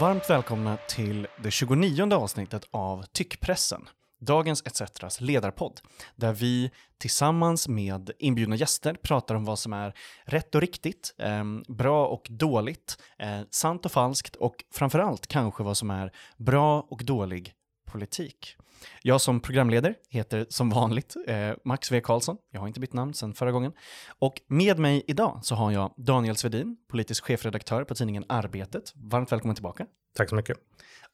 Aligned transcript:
Varmt 0.00 0.30
välkomna 0.30 0.78
till 0.88 1.26
det 1.42 1.50
29 1.50 2.14
avsnittet 2.14 2.64
av 2.70 3.04
Tyckpressen, 3.12 3.88
dagens 4.20 4.62
ETCs 4.66 5.20
ledarpodd, 5.20 5.80
där 6.16 6.32
vi 6.32 6.70
tillsammans 6.98 7.68
med 7.68 8.10
inbjudna 8.18 8.56
gäster 8.56 8.94
pratar 8.94 9.34
om 9.34 9.44
vad 9.44 9.58
som 9.58 9.72
är 9.72 9.94
rätt 10.24 10.54
och 10.54 10.60
riktigt, 10.60 11.14
eh, 11.18 11.44
bra 11.68 12.06
och 12.06 12.26
dåligt, 12.30 12.98
eh, 13.18 13.40
sant 13.50 13.86
och 13.86 13.92
falskt 13.92 14.36
och 14.36 14.64
framförallt 14.72 15.26
kanske 15.26 15.62
vad 15.62 15.76
som 15.76 15.90
är 15.90 16.12
bra 16.36 16.80
och 16.80 17.04
dålig 17.04 17.52
politik. 17.86 18.56
Jag 19.02 19.20
som 19.20 19.40
programledare 19.40 19.94
heter 20.10 20.46
som 20.48 20.70
vanligt 20.70 21.16
eh, 21.26 21.50
Max 21.64 21.92
V. 21.92 22.00
Karlsson. 22.00 22.36
Jag 22.50 22.60
har 22.60 22.68
inte 22.68 22.80
bytt 22.80 22.92
namn 22.92 23.14
sedan 23.14 23.34
förra 23.34 23.52
gången. 23.52 23.72
Och 24.18 24.40
med 24.46 24.78
mig 24.78 25.04
idag 25.06 25.40
så 25.42 25.54
har 25.54 25.72
jag 25.72 25.94
Daniel 25.96 26.36
Svedin, 26.36 26.76
politisk 26.90 27.24
chefredaktör 27.24 27.84
på 27.84 27.94
tidningen 27.94 28.24
Arbetet. 28.28 28.92
Varmt 28.96 29.32
välkommen 29.32 29.54
tillbaka. 29.54 29.86
Tack 30.16 30.28
så 30.28 30.34
mycket. 30.34 30.56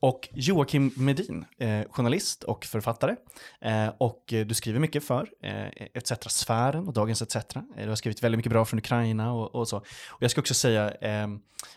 Och 0.00 0.28
Joakim 0.32 0.92
Medin, 0.96 1.44
eh, 1.58 1.82
journalist 1.90 2.42
och 2.42 2.64
författare. 2.64 3.16
Eh, 3.60 3.88
och 3.98 4.24
du 4.26 4.54
skriver 4.54 4.80
mycket 4.80 5.04
för 5.04 5.28
eh, 5.42 5.66
ETC-sfären 5.94 6.86
och 6.86 6.92
Dagens 6.92 7.22
ETC. 7.22 7.36
Eh, 7.36 7.62
du 7.76 7.88
har 7.88 7.96
skrivit 7.96 8.22
väldigt 8.22 8.36
mycket 8.36 8.52
bra 8.52 8.64
från 8.64 8.78
Ukraina 8.78 9.32
och, 9.32 9.54
och 9.54 9.68
så. 9.68 9.76
Och 10.10 10.22
jag 10.22 10.30
ska 10.30 10.40
också 10.40 10.54
säga 10.54 10.90
eh, 10.90 11.28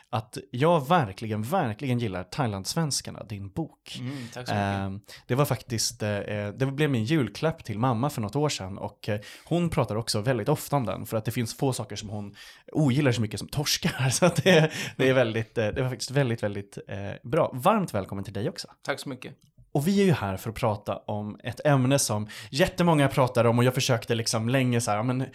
att 0.10 0.38
jag 0.52 0.88
verkligen, 0.88 1.44
verkligen 1.44 2.00
gillar 2.00 2.24
Thailandsvenskarna, 2.24 3.24
din 3.24 3.50
bok. 3.50 3.98
Mm, 4.00 4.16
tack 4.34 4.48
så 4.48 4.54
mycket. 4.54 5.10
Eh, 5.10 5.18
det 5.28 5.36
var 5.36 5.46
faktiskt, 5.46 6.04
eh, 6.04 6.10
det 6.58 6.72
blev 6.74 6.90
min 6.90 7.04
julklapp 7.04 7.64
till 7.64 7.80
mamma 7.80 8.10
för 8.10 8.22
något 8.22 8.36
år 8.36 8.50
sedan 8.50 8.78
och 8.78 9.10
hon 9.46 9.70
pratar 9.70 9.96
också 9.96 10.22
väldigt 10.22 10.50
ofta 10.50 10.76
om 10.76 10.86
den 10.86 11.06
för 11.06 11.18
att 11.18 11.26
det 11.26 11.32
finns 11.32 11.58
få 11.58 11.74
saker 11.74 11.96
som 11.96 12.10
hon 12.10 12.36
ogillar 12.72 13.12
så 13.12 13.22
mycket 13.22 13.40
som 13.40 13.50
torskar. 13.50 14.10
Så 14.20 14.28
det, 14.44 14.72
det 14.98 15.10
är 15.10 15.14
väldigt, 15.14 15.56
det 15.56 15.82
var 15.82 15.90
faktiskt 15.90 16.12
väldigt, 16.12 16.44
väldigt 16.44 16.78
bra. 17.24 17.52
Varmt 17.54 17.94
välkommen 17.94 18.09
till 18.24 18.34
dig 18.34 18.50
också. 18.50 18.68
Tack 18.82 19.00
så 19.00 19.10
mycket. 19.10 19.36
Och 19.72 19.88
vi 19.88 20.02
är 20.02 20.06
ju 20.06 20.12
här 20.12 20.38
för 20.38 20.50
att 20.50 20.56
prata 20.56 20.98
om 20.98 21.40
ett 21.44 21.66
ämne 21.66 22.00
som 22.00 22.28
jättemånga 22.50 23.08
pratar 23.08 23.46
om 23.46 23.58
och 23.60 23.64
jag 23.64 23.74
försökte 23.74 24.16
liksom 24.16 24.50
länge 24.50 24.82
så 24.82 24.92
här, 24.92 25.04
men 25.04 25.26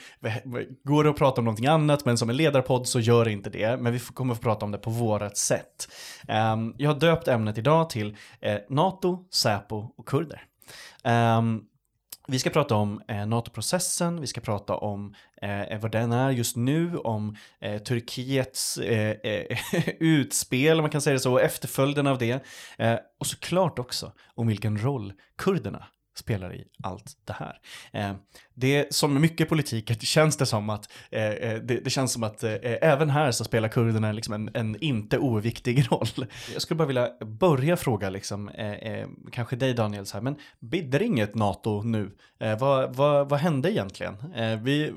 går 0.84 1.04
det 1.04 1.10
att 1.10 1.16
prata 1.16 1.40
om 1.40 1.44
någonting 1.44 1.66
annat? 1.66 2.04
Men 2.04 2.18
som 2.18 2.30
en 2.30 2.36
ledarpodd 2.36 2.88
så 2.88 3.00
gör 3.00 3.28
inte 3.28 3.50
det, 3.50 3.76
men 3.76 3.92
vi 3.92 3.98
kommer 3.98 4.34
få 4.34 4.42
prata 4.42 4.64
om 4.64 4.70
det 4.70 4.78
på 4.78 4.90
vårat 4.90 5.36
sätt. 5.36 5.88
Um, 6.28 6.74
jag 6.78 6.90
har 6.90 7.00
döpt 7.00 7.28
ämnet 7.28 7.58
idag 7.58 7.90
till 7.90 8.16
eh, 8.40 8.58
NATO, 8.68 9.24
Säpo 9.30 9.92
och 9.96 10.08
kurder. 10.08 10.42
Um, 11.04 11.64
vi 12.26 12.38
ska 12.38 12.50
prata 12.50 12.74
om 12.74 13.02
eh, 13.08 13.26
NATO-processen, 13.26 14.20
vi 14.20 14.26
ska 14.26 14.40
prata 14.40 14.76
om 14.76 15.14
eh, 15.42 15.80
vad 15.80 15.90
den 15.90 16.12
är 16.12 16.30
just 16.30 16.56
nu, 16.56 16.96
om 16.96 17.36
eh, 17.60 17.82
Turkiets 17.82 18.78
eh, 18.78 19.16
eh 19.22 19.58
utspel, 20.00 20.78
om 20.78 20.82
man 20.82 20.90
kan 20.90 21.00
säga 21.00 21.14
det 21.14 21.20
så, 21.20 21.32
och 21.32 21.42
efterföljden 21.42 22.06
av 22.06 22.18
det. 22.18 22.44
Eh, 22.78 22.98
och 23.20 23.26
såklart 23.26 23.78
också 23.78 24.12
om 24.34 24.46
vilken 24.46 24.82
roll 24.82 25.12
kurderna 25.36 25.86
spelar 26.14 26.54
i 26.54 26.64
allt 26.82 27.12
det 27.24 27.32
här. 27.32 27.58
Eh, 27.92 28.16
det 28.54 28.94
som 28.94 29.20
mycket 29.20 29.48
politik 29.48 29.86
det 29.86 30.06
känns 30.06 30.36
det 30.36 30.46
som 30.46 30.70
att 30.70 30.88
eh, 31.10 31.28
eh 31.28 31.60
det, 31.62 31.80
det, 31.84 31.90
känns 31.90 32.12
som 32.12 32.22
att 32.22 32.42
eh, 32.42 32.52
eh, 32.52 32.78
även 32.80 33.10
här 33.10 33.30
så 33.30 33.44
spelar 33.44 33.68
kurderna 33.68 34.12
liksom 34.12 34.34
en, 34.34 34.50
en, 34.54 34.76
inte 34.80 35.18
oviktig 35.18 35.86
roll. 35.90 36.26
Jag 36.52 36.62
skulle 36.62 36.78
bara 36.78 36.88
vilja 36.88 37.10
börja 37.20 37.76
fråga 37.76 38.10
liksom, 38.10 38.48
eh, 38.48 39.06
kanske 39.32 39.56
dig 39.56 39.74
Daniel, 39.74 40.06
så 40.06 40.16
här, 40.16 40.22
men 40.22 40.36
bidde 40.60 40.98
det 40.98 41.04
inget 41.04 41.34
NATO 41.34 41.82
nu? 41.82 42.10
vad, 42.58 42.96
vad, 42.96 43.28
vad 43.28 43.40
hände 43.40 43.72
egentligen? 43.72 44.16
vi, 44.62 44.92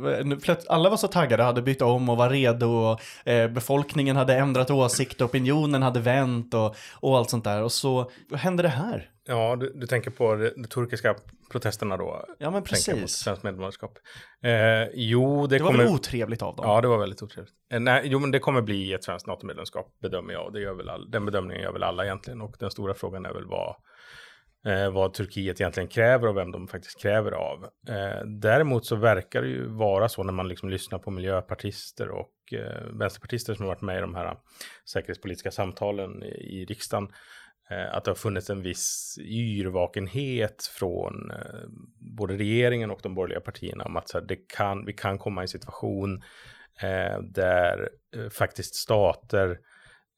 alla 0.69 0.89
var 0.89 0.97
så 0.97 1.07
taggade, 1.07 1.43
hade 1.43 1.61
bytt 1.61 1.81
om 1.81 2.09
och 2.09 2.17
var 2.17 2.29
redo 2.29 2.67
och 2.67 2.99
befolkningen 3.51 4.15
hade 4.15 4.37
ändrat 4.37 4.71
åsikt, 4.71 5.21
opinionen 5.21 5.81
hade 5.81 5.99
vänt 5.99 6.53
och, 6.53 6.75
och 6.93 7.17
allt 7.17 7.29
sånt 7.29 7.43
där. 7.43 7.63
Och 7.63 7.71
så 7.71 8.11
hände 8.35 8.63
det 8.63 8.69
här? 8.69 9.09
Ja, 9.27 9.55
du, 9.55 9.71
du 9.75 9.87
tänker 9.87 10.11
på 10.11 10.35
de, 10.35 10.63
turkiska 10.63 11.15
protesterna 11.51 11.97
då? 11.97 12.25
Ja, 12.37 12.51
men 12.51 12.63
precis. 12.63 13.11
Svenskt 13.11 13.43
medborgarskap. 13.43 13.99
Eh, 14.43 14.51
jo, 14.93 15.47
det, 15.47 15.55
det 15.55 15.59
kommer... 15.59 15.77
var 15.77 15.85
väl 15.85 15.93
otrevligt 15.93 16.41
av 16.41 16.55
dem? 16.55 16.65
Ja, 16.67 16.81
det 16.81 16.87
var 16.87 16.97
väldigt 16.97 17.23
otrevligt. 17.23 17.53
Eh, 17.71 17.79
nej, 17.79 18.01
jo, 18.05 18.19
men 18.19 18.31
det 18.31 18.39
kommer 18.39 18.61
bli 18.61 18.93
ett 18.93 19.03
svenskt 19.03 19.27
NATO-medlemskap, 19.27 19.99
bedömer 20.01 20.33
jag. 20.33 20.53
Det 20.53 20.59
gör 20.59 20.73
väl 20.73 20.89
all... 20.89 21.11
Den 21.11 21.25
bedömningen 21.25 21.63
gör 21.63 21.71
väl 21.71 21.83
alla 21.83 22.05
egentligen. 22.05 22.41
Och 22.41 22.55
den 22.59 22.71
stora 22.71 22.93
frågan 22.93 23.25
är 23.25 23.33
väl 23.33 23.45
vad, 23.45 23.75
eh, 24.67 24.91
vad 24.91 25.13
Turkiet 25.13 25.61
egentligen 25.61 25.89
kräver 25.89 26.27
och 26.27 26.37
vem 26.37 26.51
de 26.51 26.67
faktiskt 26.67 27.01
kräver 27.01 27.31
av. 27.31 27.63
Eh, 27.89 28.25
däremot 28.25 28.85
så 28.85 28.95
verkar 28.95 29.41
det 29.41 29.47
ju 29.47 29.67
vara 29.67 30.09
så 30.09 30.23
när 30.23 30.33
man 30.33 30.47
liksom 30.47 30.69
lyssnar 30.69 30.99
på 30.99 31.11
miljöpartister 31.11 32.09
och 32.09 32.53
eh, 32.53 32.83
vänsterpartister 32.99 33.53
som 33.53 33.65
har 33.65 33.73
varit 33.73 33.81
med 33.81 33.97
i 33.97 34.01
de 34.01 34.15
här 34.15 34.37
säkerhetspolitiska 34.93 35.51
samtalen 35.51 36.23
i, 36.23 36.61
i 36.61 36.65
riksdagen 36.65 37.09
Eh, 37.69 37.95
att 37.95 38.03
det 38.03 38.11
har 38.11 38.15
funnits 38.15 38.49
en 38.49 38.61
viss 38.61 39.17
yrvakenhet 39.21 40.63
från 40.63 41.31
eh, 41.31 41.69
både 42.17 42.37
regeringen 42.37 42.91
och 42.91 42.99
de 43.03 43.15
borgerliga 43.15 43.41
partierna 43.41 43.83
om 43.83 43.97
att 43.97 44.09
så 44.09 44.19
här, 44.19 44.25
det 44.25 44.35
kan, 44.35 44.85
vi 44.85 44.93
kan 44.93 45.17
komma 45.17 45.41
i 45.41 45.43
en 45.43 45.47
situation 45.47 46.23
eh, 46.81 47.21
där 47.21 47.89
eh, 48.15 48.29
faktiskt 48.29 48.75
stater 48.75 49.59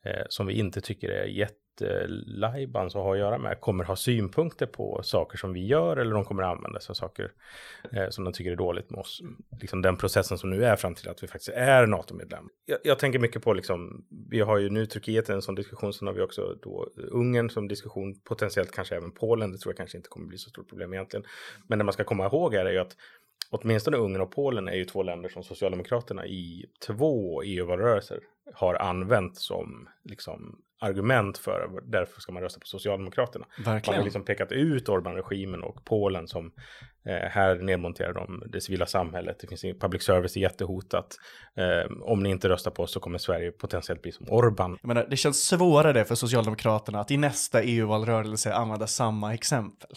eh, 0.05 0.25
som 0.29 0.47
vi 0.47 0.53
inte 0.53 0.81
tycker 0.81 1.09
är 1.09 1.25
jätte 1.25 1.55
Eh, 1.81 2.05
lajban 2.25 2.89
som 2.89 3.01
har 3.01 3.13
att 3.13 3.19
göra 3.19 3.37
med 3.37 3.61
kommer 3.61 3.83
ha 3.83 3.95
synpunkter 3.95 4.65
på 4.65 5.01
saker 5.03 5.37
som 5.37 5.53
vi 5.53 5.65
gör 5.65 5.97
eller 5.97 6.13
de 6.13 6.25
kommer 6.25 6.43
använda 6.43 6.79
sig 6.79 6.93
av 6.93 6.95
saker 6.95 7.31
eh, 7.91 8.09
som 8.09 8.23
de 8.23 8.33
tycker 8.33 8.51
är 8.51 8.55
dåligt 8.55 8.89
med 8.89 8.99
oss. 8.99 9.21
Liksom 9.61 9.81
den 9.81 9.97
processen 9.97 10.37
som 10.37 10.49
nu 10.49 10.65
är 10.65 10.75
fram 10.75 10.95
till 10.95 11.09
att 11.09 11.23
vi 11.23 11.27
faktiskt 11.27 11.49
är 11.55 11.87
NATO-medlem. 11.87 12.49
Jag, 12.65 12.79
jag, 12.83 12.99
tänker 12.99 13.19
mycket 13.19 13.43
på 13.43 13.53
liksom, 13.53 14.05
vi 14.29 14.39
har 14.39 14.57
ju 14.57 14.69
nu 14.69 14.85
Turkiet 14.85 15.29
en 15.29 15.41
sån 15.41 15.55
diskussion, 15.55 15.93
sen 15.93 16.07
har 16.07 16.13
vi 16.13 16.21
också 16.21 16.55
då 16.61 16.89
Ungern 16.95 17.49
som 17.49 17.67
diskussion, 17.67 18.19
potentiellt 18.19 18.71
kanske 18.71 18.95
även 18.95 19.11
Polen, 19.11 19.51
det 19.51 19.57
tror 19.57 19.71
jag 19.71 19.77
kanske 19.77 19.97
inte 19.97 20.09
kommer 20.09 20.27
bli 20.27 20.37
så 20.37 20.49
stort 20.49 20.69
problem 20.69 20.93
egentligen. 20.93 21.25
Men 21.67 21.77
det 21.77 21.85
man 21.85 21.93
ska 21.93 22.03
komma 22.03 22.25
ihåg 22.25 22.53
är 22.53 22.71
ju 22.71 22.79
att 22.79 22.95
åtminstone 23.49 23.97
Ungern 23.97 24.21
och 24.21 24.31
Polen 24.31 24.67
är 24.67 24.75
ju 24.75 24.85
två 24.85 25.03
länder 25.03 25.29
som 25.29 25.43
Socialdemokraterna 25.43 26.27
i 26.27 26.65
två 26.87 27.43
EU-valrörelser 27.43 28.19
har 28.53 28.75
använt 28.75 29.37
som 29.37 29.89
liksom, 30.03 30.61
argument 30.79 31.37
för 31.37 31.69
därför 31.83 32.21
ska 32.21 32.31
man 32.31 32.43
rösta 32.43 32.59
på 32.59 32.65
Socialdemokraterna. 32.65 33.45
Verkligen. 33.57 33.81
Man 33.85 33.95
har 33.95 34.03
liksom 34.03 34.25
pekat 34.25 34.51
ut 34.51 34.89
Orban-regimen 34.89 35.63
och 35.63 35.85
Polen 35.85 36.27
som 36.27 36.51
eh, 37.05 37.29
här 37.29 37.55
nedmonterar 37.55 38.13
de 38.13 38.43
det 38.51 38.61
civila 38.61 38.85
samhället. 38.85 39.37
Det 39.41 39.47
finns 39.47 39.63
ingen, 39.63 39.79
public 39.79 40.03
service 40.03 40.35
är 40.35 40.41
jättehotat. 40.41 41.15
Eh, 41.55 41.91
om 42.01 42.23
ni 42.23 42.29
inte 42.29 42.49
röstar 42.49 42.71
på 42.71 42.83
oss 42.83 42.93
så 42.93 42.99
kommer 42.99 43.17
Sverige 43.17 43.51
potentiellt 43.51 44.01
bli 44.01 44.11
som 44.11 44.25
Orban. 44.29 44.77
Jag 44.81 44.87
menar, 44.87 45.07
det 45.09 45.17
känns 45.17 45.47
svårare 45.47 46.05
för 46.05 46.15
Socialdemokraterna 46.15 46.99
att 46.99 47.11
i 47.11 47.17
nästa 47.17 47.63
EU-valrörelse 47.63 48.53
använda 48.53 48.87
samma 48.87 49.33
exempel 49.33 49.91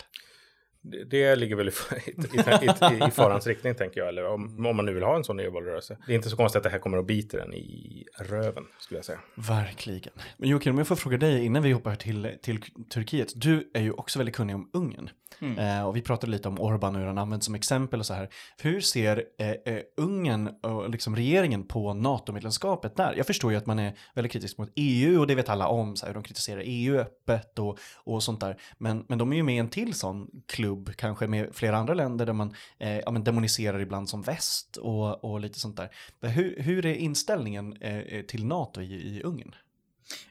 det 0.82 1.36
ligger 1.36 1.56
väl 1.56 1.68
i, 1.68 1.72
i, 2.02 2.94
i, 2.94 3.08
i 3.08 3.10
farans 3.10 3.46
riktning 3.46 3.74
tänker 3.74 4.00
jag, 4.00 4.08
eller 4.08 4.26
om, 4.26 4.66
om 4.66 4.76
man 4.76 4.86
nu 4.86 4.94
vill 4.94 5.02
ha 5.02 5.16
en 5.16 5.24
sån 5.24 5.40
EU-valrörelse. 5.40 5.98
Det 6.06 6.12
är 6.12 6.16
inte 6.16 6.30
så 6.30 6.36
konstigt 6.36 6.56
att 6.56 6.62
det 6.62 6.70
här 6.70 6.78
kommer 6.78 6.98
att 6.98 7.06
bita 7.06 7.36
den 7.36 7.54
i 7.54 8.04
röven, 8.18 8.64
skulle 8.78 8.98
jag 8.98 9.04
säga. 9.04 9.18
Verkligen. 9.34 10.12
Men 10.36 10.48
Joakim, 10.48 10.72
om 10.72 10.78
jag 10.78 10.86
får 10.86 10.96
fråga 10.96 11.18
dig 11.18 11.44
innan 11.44 11.62
vi 11.62 11.72
hoppar 11.72 11.94
till, 11.94 12.30
till 12.42 12.62
Turkiet. 12.94 13.32
Du 13.36 13.70
är 13.74 13.82
ju 13.82 13.92
också 13.92 14.18
väldigt 14.18 14.34
kunnig 14.36 14.56
om 14.56 14.70
Ungern. 14.72 15.10
Mm. 15.40 15.58
Eh, 15.58 15.86
och 15.86 15.96
vi 15.96 16.02
pratade 16.02 16.32
lite 16.32 16.48
om 16.48 16.60
Orban 16.60 16.94
och 16.94 17.00
hur 17.00 17.06
han 17.06 17.18
används 17.18 17.46
som 17.46 17.54
exempel 17.54 18.00
och 18.00 18.06
så 18.06 18.14
här. 18.14 18.28
Hur 18.58 18.80
ser 18.80 19.24
eh, 19.38 19.50
eh, 19.50 19.82
Ungern 19.96 20.48
och 20.62 20.90
liksom 20.90 21.16
regeringen 21.16 21.64
på 21.66 21.94
NATO-medlemskapet 21.94 22.96
där? 22.96 23.14
Jag 23.16 23.26
förstår 23.26 23.52
ju 23.52 23.58
att 23.58 23.66
man 23.66 23.78
är 23.78 23.94
väldigt 24.14 24.32
kritisk 24.32 24.58
mot 24.58 24.72
EU 24.76 25.20
och 25.20 25.26
det 25.26 25.34
vet 25.34 25.48
alla 25.48 25.68
om, 25.68 25.96
så 25.96 26.06
här, 26.06 26.10
hur 26.10 26.14
de 26.14 26.22
kritiserar 26.22 26.62
EU 26.64 26.96
öppet 26.96 27.58
och, 27.58 27.78
och 27.96 28.22
sånt 28.22 28.40
där. 28.40 28.56
Men, 28.78 29.04
men 29.08 29.18
de 29.18 29.32
är 29.32 29.36
ju 29.36 29.42
med 29.42 29.54
i 29.54 29.58
en 29.58 29.68
till 29.68 29.94
sån 29.94 30.30
klubb, 30.48 30.71
kanske 30.96 31.26
med 31.26 31.54
flera 31.54 31.76
andra 31.76 31.94
länder 31.94 32.26
där 32.26 32.32
man 32.32 32.54
eh, 32.78 32.98
ja, 32.98 33.10
men 33.10 33.24
demoniserar 33.24 33.80
ibland 33.80 34.08
som 34.08 34.22
väst 34.22 34.76
och, 34.76 35.24
och 35.24 35.40
lite 35.40 35.58
sånt 35.58 35.76
där. 35.76 35.90
Hur, 36.20 36.62
hur 36.62 36.86
är 36.86 36.94
inställningen 36.94 37.76
eh, 37.80 38.22
till 38.22 38.46
NATO 38.46 38.80
i, 38.80 38.94
i 38.94 39.22
Ungern? 39.22 39.54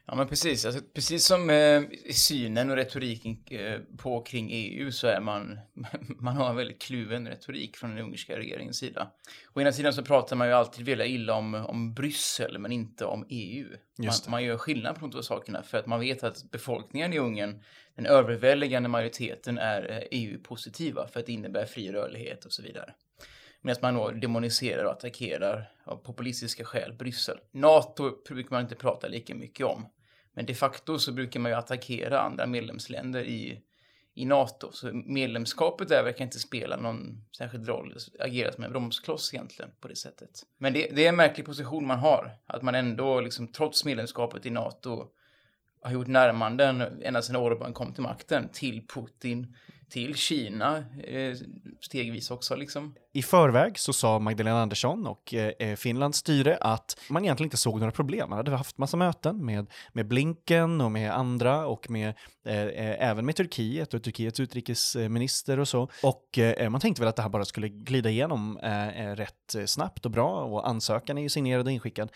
Ja, 0.06 0.16
men 0.16 0.28
precis. 0.28 0.66
Alltså, 0.66 0.81
precis 0.94 1.25
som 1.25 1.50
eh, 1.50 1.81
synen 2.12 2.69
och 2.69 2.75
retoriken 2.75 3.38
eh, 3.51 3.80
på 3.98 4.22
kring 4.22 4.50
EU 4.51 4.92
så 4.92 5.07
är 5.07 5.19
man, 5.19 5.60
man 6.19 6.36
har 6.36 6.50
en 6.50 6.56
väldigt 6.56 6.81
kluven 6.81 7.28
retorik 7.28 7.78
från 7.78 7.89
den 7.89 8.06
ungerska 8.06 8.38
regeringens 8.38 8.78
sida. 8.78 9.12
Å 9.54 9.62
ena 9.62 9.72
sidan 9.72 9.94
så 9.94 10.04
pratar 10.04 10.36
man 10.36 10.48
ju 10.48 10.54
alltid 10.54 10.86
väldigt 10.86 11.07
illa 11.07 11.33
om, 11.33 11.56
om 11.56 11.94
Bryssel, 11.94 12.60
men 12.60 12.72
inte 12.72 13.06
om 13.06 13.25
EU. 13.30 13.68
Man, 13.98 14.13
man, 14.28 14.44
gör 14.44 14.57
skillnad 14.57 14.95
på 14.95 15.01
de 15.01 15.12
två 15.12 15.22
sakerna 15.22 15.63
för 15.63 15.78
att 15.78 15.86
man 15.86 16.00
vet 16.00 16.24
att 16.24 16.51
befolkningen 16.51 17.13
i 17.13 17.19
Ungern, 17.19 17.63
den 17.95 18.06
överväldigande 18.06 18.89
majoriteten 18.89 19.57
är 19.57 20.07
EU-positiva 20.12 21.07
för 21.07 21.19
att 21.19 21.25
det 21.25 21.31
innebär 21.31 21.66
fri 21.66 21.92
rörlighet 21.92 22.45
och 22.45 22.51
så 22.51 22.63
vidare. 22.63 22.94
Medan 23.62 23.80
man 23.81 23.94
då 23.94 24.12
demoniserar 24.12 24.84
och 24.84 24.92
attackerar 24.92 25.72
av 25.84 25.98
populistiska 25.98 26.66
skäl 26.66 26.94
Bryssel. 26.94 27.38
NATO 27.52 28.13
brukar 28.28 28.52
man 28.52 28.62
inte 28.62 28.75
prata 28.75 29.08
lika 29.08 29.36
mycket 29.36 29.66
om. 29.66 29.86
Men 30.34 30.46
de 30.46 30.54
facto 30.54 31.00
så 31.00 31.12
brukar 31.12 31.40
man 31.40 31.52
ju 31.52 31.58
attackera 31.58 32.19
andra 32.19 32.46
medlemsländer 32.46 33.24
i, 33.24 33.62
i 34.13 34.25
NATO. 34.25 34.72
Så 34.72 34.92
medlemskapet 34.94 35.90
där 35.90 36.04
verkar 36.04 36.25
inte 36.25 36.40
spela 36.40 36.78
någon 36.78 37.25
särskild 37.38 37.68
roll, 37.68 37.96
agera 38.19 38.52
som 38.52 38.63
en 38.63 38.72
bromskloss 38.72 39.34
egentligen 39.34 39.72
på 39.80 39.88
det 39.88 39.96
sättet. 39.96 40.44
Men 40.57 40.74
det, 40.74 40.88
det 40.96 41.06
är 41.06 41.10
en 41.10 41.16
märklig 41.16 41.46
position 41.46 41.88
man 41.88 42.00
har, 42.00 42.31
att 42.46 42.62
man 42.62 42.75
ändå 42.75 43.22
liksom 43.22 43.48
trots 43.48 43.86
medlemskapet 43.86 44.46
i 44.46 44.50
NATO 44.50 45.07
har 45.81 45.92
gjort 45.92 46.07
närmanden 46.07 46.81
ända 47.02 47.22
sedan 47.22 47.36
Orbán 47.36 47.74
kom 47.74 47.94
till 47.94 48.04
makten 48.04 48.50
till 48.54 48.88
Putin, 48.88 49.56
till 49.92 50.16
Kina 50.16 50.78
eh, 51.04 51.36
stegvis 51.82 52.32
också 52.32 52.56
liksom. 52.56 52.96
I 53.14 53.24
förväg 53.24 53.80
så 53.80 53.94
sa 53.94 54.20
Magdalena 54.20 54.62
Andersson 54.62 55.08
och 55.08 55.34
eh, 55.34 55.54
eh, 55.60 55.76
Finlands 55.76 56.18
styre 56.18 56.58
att 56.58 57.00
man 57.10 57.24
egentligen 57.24 57.48
inte 57.48 57.58
såg 57.58 57.80
några 57.80 57.92
problem. 57.92 58.30
Man 58.30 58.38
hade 58.38 58.52
haft 58.52 58.78
massa 58.78 58.98
möten 58.98 59.46
med, 59.46 59.72
med 59.94 60.08
Blinken 60.08 60.82
och 60.82 60.92
med 60.92 61.12
andra 61.12 61.68
och 61.68 61.90
med, 61.90 62.10
eh, 62.46 63.10
även 63.10 63.26
med 63.26 63.36
Turkiet 63.36 63.94
och 63.94 64.04
Turkiets 64.04 64.40
utrikesminister 64.40 65.60
och 65.60 65.68
så. 65.68 65.90
Och 66.04 66.38
eh, 66.38 66.70
man 66.70 66.82
tänkte 66.82 67.02
väl 67.02 67.10
att 67.10 67.16
det 67.16 67.22
här 67.22 67.30
bara 67.30 67.46
skulle 67.46 67.70
glida 67.70 68.10
igenom 68.10 68.58
eh, 68.58 69.16
rätt 69.16 69.56
snabbt 69.66 70.06
och 70.06 70.12
bra 70.12 70.44
och 70.44 70.68
ansökan 70.68 71.18
är 71.18 71.22
ju 71.22 71.30
signerad 71.30 71.66
och 71.66 71.72
inskickad. 71.72 72.12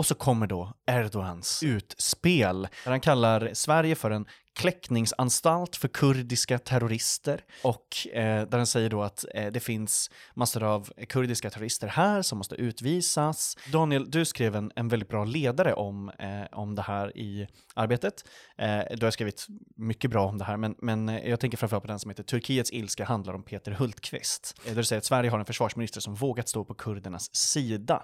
Och 0.00 0.06
så 0.06 0.14
kommer 0.14 0.46
då 0.46 0.72
Erdogans 0.86 1.62
utspel, 1.62 2.62
där 2.84 2.90
han 2.90 3.00
kallar 3.00 3.50
Sverige 3.54 3.94
för 3.94 4.10
en 4.10 4.26
kläckningsanstalt 4.54 5.76
för 5.76 5.88
kurdiska 5.88 6.58
terrorister 6.58 7.44
och 7.62 8.06
eh, 8.12 8.48
där 8.48 8.56
han 8.58 8.66
säger 8.66 8.90
då 8.90 9.02
att 9.02 9.24
eh, 9.34 9.52
det 9.52 9.60
finns 9.60 10.10
massor 10.34 10.62
av 10.62 10.90
kurdiska 11.08 11.50
terrorister 11.50 11.88
här 11.88 12.22
som 12.22 12.38
måste 12.38 12.54
utvisas. 12.54 13.56
Daniel, 13.72 14.10
du 14.10 14.24
skrev 14.24 14.56
en, 14.56 14.72
en 14.76 14.88
väldigt 14.88 15.08
bra 15.08 15.24
ledare 15.24 15.74
om, 15.74 16.08
eh, 16.18 16.58
om 16.58 16.74
det 16.74 16.82
här 16.82 17.16
i 17.16 17.48
arbetet. 17.74 18.24
Eh, 18.58 18.80
du 18.96 19.06
har 19.06 19.10
skrivit 19.10 19.46
mycket 19.76 20.10
bra 20.10 20.26
om 20.26 20.38
det 20.38 20.44
här, 20.44 20.56
men, 20.56 20.74
men 20.78 21.08
eh, 21.08 21.30
jag 21.30 21.40
tänker 21.40 21.58
framförallt 21.58 21.84
på 21.84 21.88
den 21.88 21.98
som 21.98 22.10
heter 22.10 22.22
Turkiets 22.22 22.72
ilska 22.72 23.04
handlar 23.04 23.34
om 23.34 23.42
Peter 23.42 23.72
Hultqvist. 23.72 24.60
Eh, 24.64 24.68
där 24.68 24.76
du 24.76 24.84
säger 24.84 24.98
att 24.98 25.04
Sverige 25.04 25.30
har 25.30 25.38
en 25.38 25.44
försvarsminister 25.44 26.00
som 26.00 26.14
vågat 26.14 26.48
stå 26.48 26.64
på 26.64 26.74
kurdernas 26.74 27.36
sida. 27.36 28.02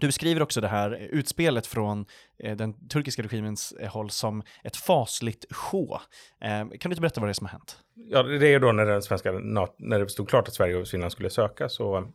Du 0.00 0.06
beskriver 0.06 0.42
också 0.42 0.60
det 0.60 0.68
här 0.68 0.92
eh, 0.92 1.06
utspelet 1.06 1.66
från 1.66 2.06
eh, 2.38 2.56
den 2.56 2.88
turkiska 2.88 3.22
regimens 3.22 3.72
eh, 3.72 3.90
håll 3.90 4.10
som 4.10 4.42
ett 4.64 4.76
fasligt 4.76 5.44
sjå. 5.50 5.87
Eh, 5.94 6.48
kan 6.50 6.68
du 6.68 6.88
inte 6.88 7.00
berätta 7.00 7.20
vad 7.20 7.28
det 7.28 7.32
är 7.32 7.34
som 7.34 7.46
har 7.46 7.52
hänt? 7.52 7.76
Ja, 7.94 8.22
det 8.22 8.54
är 8.54 8.60
då 8.60 8.72
när, 8.72 8.86
den 8.86 9.02
svenska, 9.02 9.32
när 9.32 9.98
det 9.98 10.08
stod 10.08 10.28
klart 10.28 10.48
att 10.48 10.54
Sverige 10.54 10.76
och 10.76 10.88
Finland 10.88 11.12
skulle 11.12 11.30
söka 11.30 11.68
så 11.68 12.08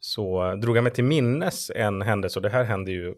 så 0.00 0.54
drog 0.54 0.76
jag 0.76 0.84
mig 0.84 0.92
till 0.92 1.04
minnes 1.04 1.70
en 1.74 2.02
händelse, 2.02 2.38
och 2.38 2.42
det 2.42 2.48
här 2.48 2.64
hände 2.64 2.90
ju 2.90 3.14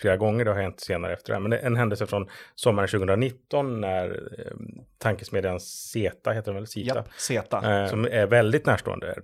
flera 0.00 0.16
gånger, 0.16 0.44
det 0.44 0.50
har 0.50 0.62
hänt 0.62 0.80
senare 0.80 1.12
efter 1.12 1.32
det 1.32 1.34
här, 1.34 1.48
men 1.48 1.52
en 1.52 1.76
händelse 1.76 2.06
från 2.06 2.28
sommaren 2.54 2.88
2019 2.88 3.80
när 3.80 4.10
eh, 4.38 4.52
tankesmedjan 4.98 5.60
Zeta, 5.60 6.30
heter 6.30 6.52
den 6.52 6.54
väl? 6.54 6.66
Zeta. 6.66 6.94
Japp, 6.94 7.08
Zeta. 7.16 7.82
Eh, 7.82 7.88
som 7.88 8.04
är 8.04 8.26
väldigt 8.26 8.66
närstående 8.66 9.14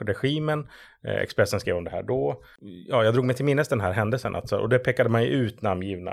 regimen. 0.00 0.68
Eh, 1.04 1.14
Expressen 1.14 1.60
skrev 1.60 1.76
om 1.76 1.84
det 1.84 1.90
här 1.90 2.02
då. 2.02 2.42
Ja, 2.88 3.04
jag 3.04 3.14
drog 3.14 3.24
mig 3.24 3.36
till 3.36 3.44
minnes 3.44 3.68
den 3.68 3.80
här 3.80 3.92
händelsen, 3.92 4.34
alltså, 4.34 4.56
och 4.56 4.68
det 4.68 4.78
pekade 4.78 5.08
man 5.08 5.22
ju 5.22 5.28
ut 5.28 5.62
namngivna 5.62 6.12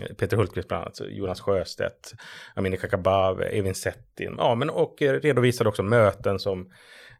eh, 0.00 0.14
Peter 0.16 0.36
Hultqvist 0.36 0.68
bland 0.68 0.82
annat, 0.82 1.00
Jonas 1.08 1.40
Sjöstedt, 1.40 2.14
Amineh 2.54 2.80
Kakabaveh, 2.80 3.58
Evin 3.58 3.74
Settin, 3.74 4.34
ja, 4.38 4.54
men 4.54 4.70
och 4.70 5.02
eh, 5.02 5.12
redovisade 5.12 5.68
också 5.68 5.82
möten 5.82 6.38
som 6.38 6.70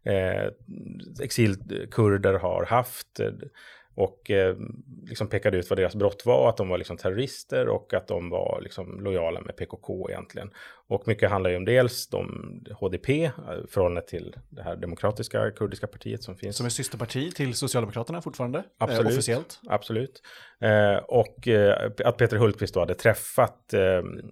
eh, 0.08 0.50
exilkurder 1.22 2.34
har 2.34 2.64
haft 2.64 3.20
eh, 3.20 3.30
och 3.94 4.30
eh, 4.30 4.56
liksom 5.06 5.28
pekade 5.28 5.58
ut 5.58 5.70
vad 5.70 5.78
deras 5.78 5.94
brott 5.94 6.22
var, 6.26 6.48
att 6.48 6.56
de 6.56 6.68
var 6.68 6.78
liksom 6.78 6.96
terrorister 6.96 7.68
och 7.68 7.94
att 7.94 8.08
de 8.08 8.30
var 8.30 8.60
liksom 8.62 9.00
lojala 9.00 9.40
med 9.40 9.56
PKK 9.56 10.10
egentligen. 10.10 10.50
Och 10.90 11.08
mycket 11.08 11.30
handlar 11.30 11.50
ju 11.50 11.56
om 11.56 11.64
dels 11.64 12.06
de 12.08 12.26
HDP, 12.80 13.24
eh, 13.24 13.32
förhållande 13.68 14.02
till 14.08 14.36
det 14.48 14.62
här 14.62 14.76
demokratiska 14.76 15.50
kurdiska 15.50 15.86
partiet 15.86 16.22
som 16.22 16.36
finns. 16.36 16.56
Som 16.56 16.66
är 16.66 16.70
systerparti 16.70 17.34
till 17.34 17.54
Socialdemokraterna 17.54 18.22
fortfarande, 18.22 18.58
eh, 18.58 18.64
absolut, 18.78 19.06
eh, 19.06 19.12
officiellt. 19.12 19.60
Absolut. 19.68 20.22
Eh, 20.60 20.96
och 20.96 21.48
eh, 21.48 21.90
att 22.04 22.16
Peter 22.16 22.36
Hultqvist 22.36 22.74
då 22.74 22.80
hade 22.80 22.94
träffat 22.94 23.74
eh, 23.74 23.80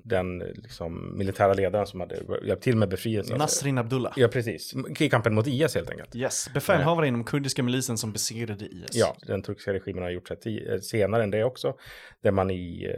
den 0.04 0.38
liksom, 0.38 1.18
militära 1.18 1.52
ledaren 1.52 1.86
som 1.86 2.00
hade 2.00 2.20
hjälpt 2.42 2.62
till 2.62 2.76
med 2.76 2.88
befrielsen. 2.88 3.38
Nasrin 3.38 3.78
Abdullah. 3.78 4.12
Ja, 4.16 4.28
precis. 4.28 4.74
I 4.98 5.08
kampen 5.08 5.34
mot 5.34 5.46
IS 5.46 5.74
helt 5.74 5.90
enkelt. 5.90 6.16
Yes, 6.16 6.48
befälhavare 6.54 7.08
inom 7.08 7.24
kurdiska 7.24 7.62
milisen 7.62 7.98
som 7.98 8.12
besegrade 8.12 8.64
IS. 8.64 8.90
Ja, 8.92 9.16
den 9.26 9.42
turkiska 9.42 9.72
regimen 9.72 10.02
har 10.02 10.10
gjort 10.10 10.30
det 10.42 10.84
senare 10.84 11.22
än 11.22 11.30
det 11.30 11.44
också. 11.44 11.74
Där 12.22 12.30
man 12.30 12.50
i 12.50 12.92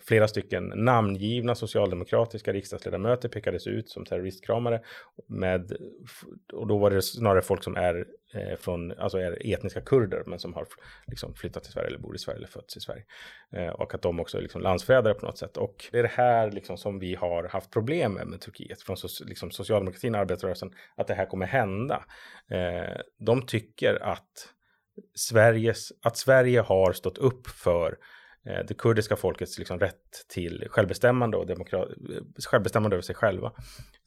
flera 0.00 0.28
stycken 0.28 0.72
namngivna 0.76 1.54
socialdemokratiska 1.54 2.52
riksdagsledamöter 2.52 3.28
pekades 3.28 3.66
ut 3.66 3.90
som 3.90 4.04
terroristkramare. 4.04 4.80
Med, 5.26 5.72
och 6.52 6.66
då 6.66 6.78
var 6.78 6.90
det 6.90 7.02
snarare 7.02 7.42
folk 7.42 7.64
som 7.64 7.76
är 7.76 8.06
eh, 8.34 8.56
från, 8.58 8.92
alltså 8.98 9.18
är 9.18 9.52
etniska 9.54 9.80
kurder, 9.80 10.22
men 10.26 10.38
som 10.38 10.54
har 10.54 10.66
liksom 11.06 11.34
flyttat 11.34 11.64
till 11.64 11.72
Sverige 11.72 11.88
eller 11.88 11.98
bor 11.98 12.14
i 12.14 12.18
Sverige 12.18 12.36
eller 12.36 12.48
fötts 12.48 12.76
i 12.76 12.80
Sverige. 12.80 13.04
Eh, 13.52 13.68
och 13.68 13.94
att 13.94 14.02
de 14.02 14.20
också 14.20 14.38
är 14.38 14.42
liksom 14.42 14.60
landsförrädare 14.60 15.14
på 15.14 15.26
något 15.26 15.38
sätt. 15.38 15.56
Och 15.56 15.88
det 15.92 15.98
är 15.98 16.02
det 16.02 16.12
här 16.12 16.50
liksom 16.50 16.76
som 16.76 16.98
vi 16.98 17.14
har 17.14 17.48
haft 17.48 17.70
problem 17.70 18.12
med 18.12 18.26
med 18.26 18.40
Turkiet, 18.40 18.82
från 18.82 18.96
so 18.96 19.24
liksom 19.24 19.50
socialdemokratin 19.50 20.14
och 20.14 20.20
arbetarrörelsen, 20.20 20.72
att 20.96 21.06
det 21.06 21.14
här 21.14 21.26
kommer 21.26 21.46
hända. 21.46 22.04
Eh, 22.50 23.00
de 23.18 23.46
tycker 23.46 24.02
att 24.02 24.54
Sveriges, 25.14 25.92
att 26.02 26.16
Sverige 26.16 26.60
har 26.60 26.92
stått 26.92 27.18
upp 27.18 27.46
för 27.46 27.98
Eh, 28.48 28.64
det 28.68 28.74
kurdiska 28.74 29.16
folkets 29.16 29.58
liksom 29.58 29.78
rätt 29.78 30.28
till 30.28 30.66
självbestämmande 30.70 31.36
och 31.36 31.50
eh, 31.74 31.86
självbestämmande 32.50 32.94
över 32.94 33.02
sig 33.02 33.14
själva 33.14 33.52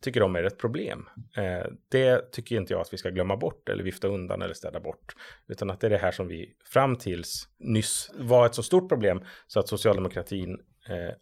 tycker 0.01 0.19
de 0.19 0.35
är 0.35 0.43
ett 0.43 0.57
problem. 0.57 1.05
Eh, 1.37 1.71
det 1.89 2.31
tycker 2.31 2.55
inte 2.55 2.73
jag 2.73 2.81
att 2.81 2.93
vi 2.93 2.97
ska 2.97 3.09
glömma 3.09 3.37
bort 3.37 3.69
eller 3.69 3.83
vifta 3.83 4.07
undan 4.07 4.41
eller 4.41 4.53
städa 4.53 4.79
bort, 4.79 5.15
utan 5.47 5.69
att 5.69 5.79
det 5.79 5.87
är 5.87 5.91
det 5.91 5.97
här 5.97 6.11
som 6.11 6.27
vi 6.27 6.53
fram 6.65 6.95
tills 6.95 7.47
nyss 7.59 8.11
var 8.15 8.45
ett 8.45 8.55
så 8.55 8.63
stort 8.63 8.89
problem 8.89 9.23
så 9.47 9.59
att 9.59 9.67
socialdemokratin 9.67 10.59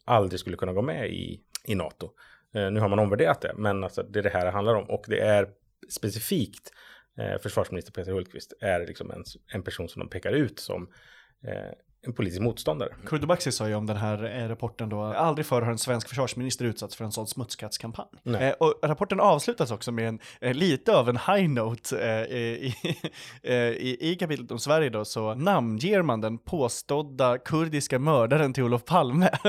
aldrig 0.06 0.40
skulle 0.40 0.58
kunna 0.58 0.74
gå 0.74 0.82
med 0.82 1.10
i, 1.10 1.42
i 1.66 1.76
NATO. 1.76 2.10
Nu 2.54 2.80
har 2.80 2.90
man 2.90 3.00
omvärderat 3.00 3.42
det, 3.42 3.54
men 3.58 3.84
alltså 3.84 4.04
det 4.04 4.20
är 4.20 4.24
det 4.24 4.30
här 4.30 4.46
det 4.46 4.52
handlar 4.52 4.76
om 4.76 4.90
och 4.90 5.06
det 5.08 5.20
är 5.20 5.48
specifikt 5.90 6.72
försvarsminister 7.42 7.92
Peter 7.92 8.12
Hultqvist 8.12 8.54
är 8.62 8.88
liksom 8.88 9.12
en, 9.12 9.24
en 9.54 9.64
person 9.64 9.90
som 9.90 10.00
de 10.00 10.10
pekar 10.10 10.32
ut 10.32 10.60
som 10.60 10.90
en 12.02 12.14
politisk 12.14 12.42
motståndare. 12.42 12.90
Kurdobaxi 13.06 13.52
sa 13.52 13.68
ju 13.68 13.76
om 13.76 13.86
den 13.86 13.98
här 13.98 14.42
eh, 14.42 14.48
rapporten 14.48 14.90
då, 14.90 15.02
aldrig 15.02 15.46
förr 15.46 15.62
har 15.62 15.72
en 15.72 15.78
svensk 15.78 16.10
försvarsminister 16.10 16.66
utsatts 16.66 16.96
för 16.96 17.06
en 17.06 17.12
sån 17.12 17.28
smutskattskampanj. 17.28 18.08
Eh, 18.26 18.52
och 18.52 18.74
rapporten 18.84 19.20
avslutas 19.20 19.72
också 19.72 19.92
med 19.92 20.08
en, 20.08 20.20
eh, 20.42 20.54
lite 20.54 20.96
av 20.96 21.10
en 21.10 21.18
high 21.18 21.50
note 21.50 22.00
eh, 22.00 22.22
i, 22.22 22.76
eh, 23.44 23.56
i, 23.56 23.98
i 24.00 24.16
kapitlet 24.16 24.52
om 24.52 24.60
Sverige 24.60 24.90
då, 24.90 25.06
så 25.06 25.36
namnger 25.36 26.02
man 26.02 26.22
den 26.22 26.38
påstådda 26.38 27.38
kurdiska 27.38 28.00
mördaren 28.00 28.54
till 28.54 28.64
Olof 28.64 28.86
Palme. 28.86 29.30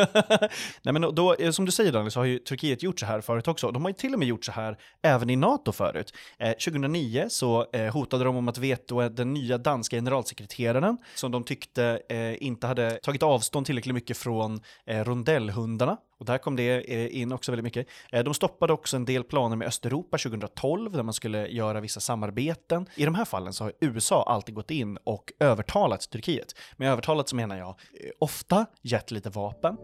Nej 0.83 0.93
men 0.93 1.15
då, 1.15 1.35
eh, 1.35 1.51
som 1.51 1.65
du 1.65 1.73
säger 1.73 1.93
Daniel, 1.93 2.11
så 2.11 2.21
har 2.21 2.25
ju 2.25 2.39
Turkiet 2.39 2.83
gjort 2.83 3.01
så 3.01 3.07
här 3.07 3.21
förut 3.21 3.49
också. 3.49 3.71
De 3.71 3.83
har 3.83 3.91
ju 3.91 3.95
till 3.95 4.13
och 4.13 4.19
med 4.19 4.29
gjort 4.29 4.45
så 4.45 4.53
här 4.53 4.79
även 5.03 5.31
i 5.31 5.37
NATO 5.37 5.73
förut. 5.73 6.15
2009 6.39 7.27
så 7.29 7.67
hotade 7.93 8.25
de 8.25 8.37
om 8.37 8.49
att 8.49 8.59
vetoa 8.59 9.09
den 9.09 9.35
nya 9.35 9.59
danska 9.59 9.97
generalsekreteraren 9.97 10.99
som 11.15 11.31
de 11.31 11.45
tyckte 11.45 12.01
inte 12.51 12.67
hade 12.67 12.91
tagit 13.03 13.23
avstånd 13.23 13.67
tillräckligt 13.67 13.95
mycket 13.95 14.17
från 14.17 14.61
eh, 14.87 15.05
rondellhundarna. 15.05 15.97
Och 16.19 16.27
där 16.27 16.39
kom 16.39 16.57
det 16.57 16.93
eh, 16.95 17.21
in 17.21 17.33
också 17.33 17.53
väldigt 17.53 17.65
mycket. 17.65 17.87
Eh, 18.13 18.25
de 18.25 18.35
stoppade 18.35 18.73
också 18.73 18.97
en 18.97 19.05
del 19.05 19.25
planer 19.25 19.57
med 19.57 19.69
Östeuropa 19.69 20.19
2012 20.19 20.93
där 20.93 21.03
man 21.03 21.15
skulle 21.15 21.49
göra 21.49 21.81
vissa 21.81 22.01
samarbeten. 22.01 22.87
I 22.95 23.05
de 23.05 23.15
här 23.15 23.25
fallen 23.25 23.53
så 23.53 23.65
har 23.65 23.73
USA 23.81 24.23
alltid 24.23 24.55
gått 24.55 24.71
in 24.71 24.99
och 25.05 25.33
övertalat 25.41 26.11
Turkiet. 26.11 26.55
Med 26.77 26.93
övertalat 26.93 27.29
så 27.29 27.37
menar 27.37 27.59
jag 27.59 27.69
eh, 27.69 27.75
ofta 28.19 28.67
gett 28.83 29.11
lite 29.11 29.31
vapen. 29.31 29.77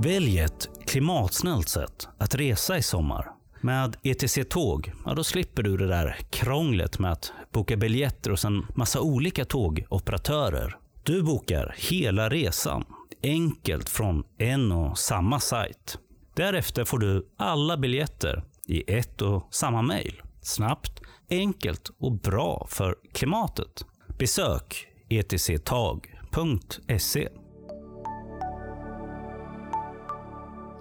Välj 0.00 0.38
ett 0.38 0.68
klimatsnällt 0.86 1.68
sätt 1.68 2.08
att 2.18 2.34
resa 2.34 2.78
i 2.78 2.82
sommar. 2.82 3.37
Med 3.60 3.96
ETC 4.02 4.38
Tåg, 4.48 4.92
ja 5.04 5.14
då 5.14 5.24
slipper 5.24 5.62
du 5.62 5.76
det 5.76 5.86
där 5.86 6.16
krånglet 6.30 6.98
med 6.98 7.12
att 7.12 7.32
boka 7.52 7.76
biljetter 7.76 8.30
hos 8.30 8.44
en 8.44 8.66
massa 8.74 9.00
olika 9.00 9.44
tågoperatörer. 9.44 10.76
Du 11.02 11.22
bokar 11.22 11.74
hela 11.78 12.28
resan, 12.28 12.84
enkelt 13.22 13.88
från 13.88 14.24
en 14.38 14.72
och 14.72 14.98
samma 14.98 15.40
sajt. 15.40 15.98
Därefter 16.34 16.84
får 16.84 16.98
du 16.98 17.28
alla 17.36 17.76
biljetter 17.76 18.44
i 18.66 18.94
ett 18.96 19.22
och 19.22 19.48
samma 19.50 19.82
mejl. 19.82 20.22
Snabbt, 20.42 21.00
enkelt 21.30 21.90
och 21.98 22.12
bra 22.12 22.66
för 22.70 22.96
klimatet. 23.12 23.84
Besök 24.18 24.86
etctag.se 25.08 26.48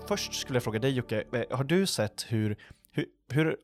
Först 0.08 0.34
skulle 0.34 0.56
jag 0.56 0.64
fråga 0.64 0.80
dig 0.80 0.92
Jocke, 0.92 1.24
eh, 1.32 1.58
har 1.58 1.64
du 1.64 1.88
sett 1.88 2.26
hur, 2.30 2.58
hur, 2.92 3.06
hur, 3.30 3.58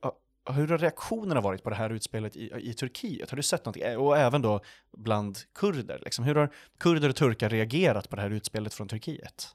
hur 0.54 0.68
har 0.68 0.78
reaktionerna 0.78 1.42
varit 1.42 1.64
på 1.64 1.70
det 1.70 1.76
här 1.76 1.90
utspelet 1.90 2.36
i, 2.36 2.52
i 2.60 2.74
Turkiet? 2.74 3.30
Har 3.30 3.38
du 3.38 3.44
sett 3.44 3.66
någonting? 3.66 3.84
Eh, 3.84 3.96
och 3.96 4.18
även 4.18 4.42
då 4.42 4.62
bland 4.98 5.38
kurder, 5.56 6.02
liksom. 6.04 6.26
hur 6.26 6.36
har 6.36 6.50
kurder 6.80 7.10
och 7.10 7.16
turkar 7.16 7.50
reagerat 7.50 8.10
på 8.10 8.16
det 8.16 8.22
här 8.22 8.30
utspelet 8.30 8.74
från 8.74 8.88
Turkiet? 8.88 9.48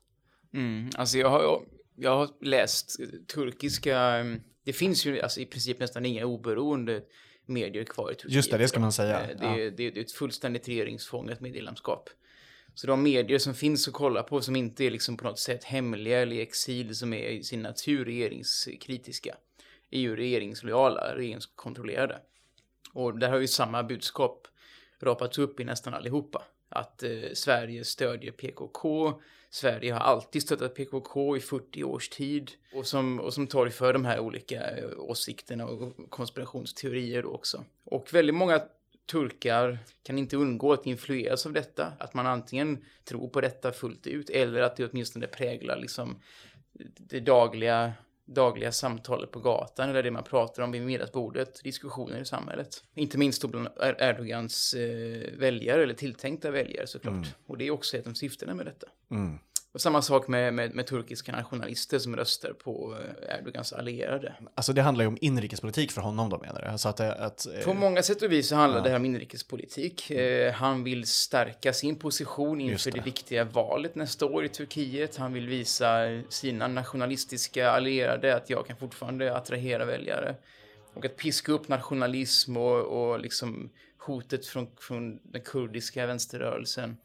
Mm, 0.55 0.91
alltså 0.97 1.19
jag 1.19 1.31
har, 1.31 1.63
jag 1.97 2.17
har 2.17 2.29
läst 2.41 2.97
turkiska, 3.35 4.25
det 4.65 4.73
finns 4.73 5.07
ju 5.07 5.21
alltså 5.21 5.41
i 5.41 5.47
princip 5.47 5.81
nästan 5.81 6.07
inga 6.07 6.27
oberoende 6.27 7.03
medier 7.47 7.85
kvar 7.85 8.13
i 8.13 8.15
Turkiet. 8.15 8.35
Just 8.35 8.51
det, 8.51 8.59
det 8.59 8.69
ska 8.69 8.81
man 8.81 8.93
säga. 8.93 9.21
Eh, 9.21 9.37
det, 9.39 9.45
ja. 9.45 9.55
det, 9.57 9.91
det 9.91 9.97
är 9.97 10.01
ett 10.01 10.13
fullständigt 10.13 10.69
regeringsfångat 10.69 11.41
medielandskap. 11.41 12.11
Så 12.79 12.87
de 12.87 13.03
medier 13.03 13.39
som 13.39 13.55
finns 13.55 13.89
att 13.89 13.95
kolla 13.95 14.23
på 14.23 14.41
som 14.41 14.57
inte 14.57 14.85
är 14.85 14.91
liksom 14.91 15.17
på 15.17 15.25
något 15.25 15.39
sätt 15.39 15.65
hemliga 15.65 16.21
eller 16.21 16.37
i 16.37 16.41
exil 16.41 16.97
som 16.97 17.13
är 17.13 17.29
i 17.29 17.45
sin 17.45 17.63
natur 17.63 18.05
regeringskritiska 18.05 19.37
är 19.91 20.01
ju 20.01 20.17
regeringslojala, 20.17 21.15
regeringskontrollerade. 21.17 22.21
Och 22.93 23.19
där 23.19 23.31
har 23.31 23.39
ju 23.39 23.47
samma 23.47 23.83
budskap 23.83 24.47
rapats 25.01 25.39
upp 25.39 25.61
i 25.61 25.65
nästan 25.65 25.95
allihopa. 25.95 26.43
Att 26.69 27.03
eh, 27.03 27.11
Sverige 27.35 27.85
stödjer 27.85 28.33
PKK, 28.33 29.13
Sverige 29.51 29.93
har 29.93 30.01
alltid 30.01 30.43
stöttat 30.43 30.75
PKK 30.75 31.37
i 31.37 31.41
40 31.41 31.85
års 31.85 32.09
tid 32.09 32.51
och 32.75 32.87
som, 32.87 33.21
och 33.21 33.35
som 33.35 33.47
torgför 33.47 33.93
de 33.93 34.05
här 34.05 34.19
olika 34.19 34.77
eh, 34.77 34.89
åsikterna 34.99 35.67
och 35.67 36.11
konspirationsteorier 36.11 37.27
också. 37.27 37.65
Och 37.85 38.15
väldigt 38.15 38.35
många 38.35 38.61
turkar 39.11 39.79
kan 40.03 40.19
inte 40.19 40.37
undgå 40.37 40.73
att 40.73 40.87
influeras 40.87 41.47
av 41.47 41.53
detta. 41.53 41.93
Att 41.99 42.15
man 42.15 42.27
antingen 42.27 42.85
tror 43.05 43.29
på 43.29 43.41
detta 43.41 43.73
fullt 43.73 44.07
ut 44.07 44.31
eller 44.31 44.61
att 44.61 44.77
det 44.77 44.91
åtminstone 44.91 45.27
präglar 45.27 45.77
liksom 45.77 46.23
det 46.97 47.21
dagliga 47.21 47.93
dagliga 48.25 48.73
samtalet 48.73 49.31
på 49.31 49.41
gatan 49.41 49.91
eller 49.91 50.03
det 50.03 50.11
man 50.11 50.25
pratar 50.25 50.63
om 50.63 50.73
vid 50.73 50.83
middagsbordet, 50.83 51.61
diskussioner 51.65 52.21
i 52.21 52.25
samhället. 52.25 52.85
Inte 52.95 53.19
minst 53.19 53.43
då 53.43 53.49
bland 53.49 53.69
Erdogans 53.79 54.75
eh, 54.75 55.39
väljare 55.39 55.83
eller 55.83 55.95
tilltänkta 55.95 56.51
väljare 56.51 56.87
såklart. 56.87 57.15
Mm. 57.15 57.29
Och 57.47 57.59
det 57.59 57.67
är 57.67 57.71
också 57.71 57.97
ett 57.97 58.07
av 58.07 58.13
syftena 58.13 58.55
med 58.55 58.67
detta. 58.67 58.87
Mm. 59.11 59.39
Och 59.79 59.83
samma 59.83 60.03
sak 60.03 60.29
med, 60.29 60.55
med, 60.55 60.75
med, 60.75 60.87
turkiska 60.87 61.33
nationalister 61.33 61.99
som 61.99 62.17
röstar 62.17 62.53
på 62.53 62.97
eh, 63.29 63.39
Erdogans 63.39 63.73
allierade. 63.73 64.35
Alltså 64.55 64.73
det 64.73 64.83
handlar 64.83 65.05
ju 65.05 65.09
om 65.09 65.19
inrikespolitik 65.21 65.93
för 65.93 66.01
honom 66.01 66.31
då 66.31 66.39
menar 66.39 66.63
du? 66.63 66.69
Alltså 66.69 66.89
att, 66.89 67.01
att, 67.01 67.47
eh... 67.47 67.65
På 67.65 67.75
många 67.75 68.03
sätt 68.03 68.23
och 68.23 68.33
vis 68.33 68.49
så 68.49 68.55
handlar 68.55 68.79
ja. 68.79 68.85
det 68.85 68.91
här 68.91 68.97
om 68.97 69.05
inrikespolitik. 69.05 70.11
Eh, 70.11 70.53
han 70.53 70.85
vill 70.85 71.07
stärka 71.07 71.73
sin 71.73 71.97
position 71.97 72.61
inför 72.61 72.91
det. 72.91 72.99
det. 72.99 73.05
viktiga 73.05 73.45
valet 73.45 73.95
nästa 73.95 74.27
år 74.27 74.45
i 74.45 74.49
Turkiet. 74.49 75.17
Han 75.17 75.33
vill 75.33 75.49
visa 75.49 76.23
sina 76.29 76.69
nationalistiska 76.69 77.71
allierade 77.71 78.37
att 78.37 78.51
jag 78.51 78.67
kan 78.67 78.77
fortfarande 78.77 79.37
attrahera 79.37 79.85
väljare. 79.85 80.35
Och 80.95 81.05
att 81.05 81.17
piska 81.17 81.53
upp 81.53 81.69
nationalism 81.69 82.57
och, 82.57 82.81
och 82.81 83.21
liksom 83.21 83.71
hotet 83.99 84.47
från, 84.47 84.69
från 84.81 85.19
den 85.23 85.43
kurdiska 85.43 86.07
vänsterrörelsen 86.07 86.97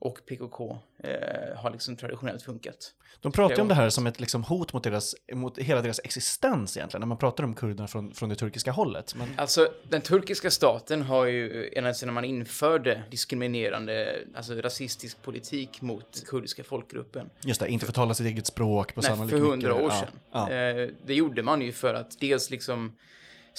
och 0.00 0.20
PKK 0.26 0.78
eh, 0.98 1.56
har 1.56 1.70
liksom 1.70 1.96
traditionellt 1.96 2.42
funkat. 2.42 2.94
De 3.20 3.32
pratar 3.32 3.56
ju 3.56 3.62
om 3.62 3.68
det 3.68 3.74
här 3.74 3.90
som 3.90 4.06
ett 4.06 4.20
liksom 4.20 4.44
hot 4.44 4.72
mot, 4.72 4.84
deras, 4.84 5.14
mot 5.32 5.58
hela 5.58 5.82
deras 5.82 6.00
existens 6.04 6.76
egentligen, 6.76 7.00
när 7.00 7.06
man 7.06 7.18
pratar 7.18 7.44
om 7.44 7.54
kurderna 7.54 7.88
från, 7.88 8.14
från 8.14 8.28
det 8.28 8.34
turkiska 8.34 8.72
hållet. 8.72 9.14
Men... 9.14 9.28
Alltså, 9.36 9.68
den 9.88 10.00
turkiska 10.00 10.50
staten 10.50 11.02
har 11.02 11.26
ju, 11.26 11.70
ända 11.72 11.94
sedan 11.94 12.14
man 12.14 12.24
införde 12.24 13.02
diskriminerande, 13.10 14.24
alltså 14.36 14.54
rasistisk 14.54 15.22
politik 15.22 15.82
mot 15.82 16.24
kurdiska 16.26 16.64
folkgruppen. 16.64 17.30
Just 17.44 17.60
det, 17.60 17.68
inte 17.68 17.86
få 17.86 17.92
tala 17.92 18.14
sitt 18.14 18.26
eget 18.26 18.46
språk 18.46 18.94
på 18.94 19.00
Nej, 19.00 19.10
samma 19.10 19.28
för 19.28 19.38
hundra 19.38 19.74
år 19.74 19.90
sedan. 19.90 20.08
Ja, 20.32 20.52
ja. 20.52 20.56
Eh, 20.56 20.88
det 21.06 21.14
gjorde 21.14 21.42
man 21.42 21.62
ju 21.62 21.72
för 21.72 21.94
att 21.94 22.20
dels 22.20 22.50
liksom 22.50 22.96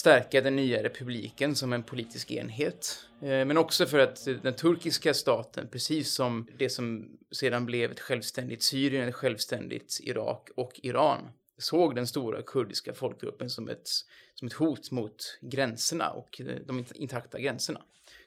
stärka 0.01 0.41
den 0.41 0.55
nya 0.55 0.83
republiken 0.83 1.55
som 1.55 1.73
en 1.73 1.83
politisk 1.83 2.31
enhet. 2.31 3.05
Eh, 3.21 3.45
men 3.45 3.57
också 3.57 3.85
för 3.85 3.99
att 3.99 4.27
den 4.43 4.53
turkiska 4.53 5.13
staten, 5.13 5.67
precis 5.71 6.13
som 6.13 6.47
det 6.57 6.69
som 6.69 7.17
sedan 7.31 7.65
blev 7.65 7.91
ett 7.91 7.99
självständigt 7.99 8.63
Syrien, 8.63 9.09
ett 9.09 9.15
självständigt 9.15 9.99
Irak 10.03 10.49
och 10.55 10.79
Iran, 10.83 11.19
såg 11.57 11.95
den 11.95 12.07
stora 12.07 12.41
kurdiska 12.41 12.93
folkgruppen 12.93 13.49
som 13.49 13.69
ett, 13.69 13.87
som 14.35 14.47
ett 14.47 14.53
hot 14.53 14.91
mot 14.91 15.39
gränserna 15.41 16.09
och 16.09 16.41
eh, 16.41 16.55
de 16.65 16.85
intakta 16.95 17.39
gränserna. 17.39 17.81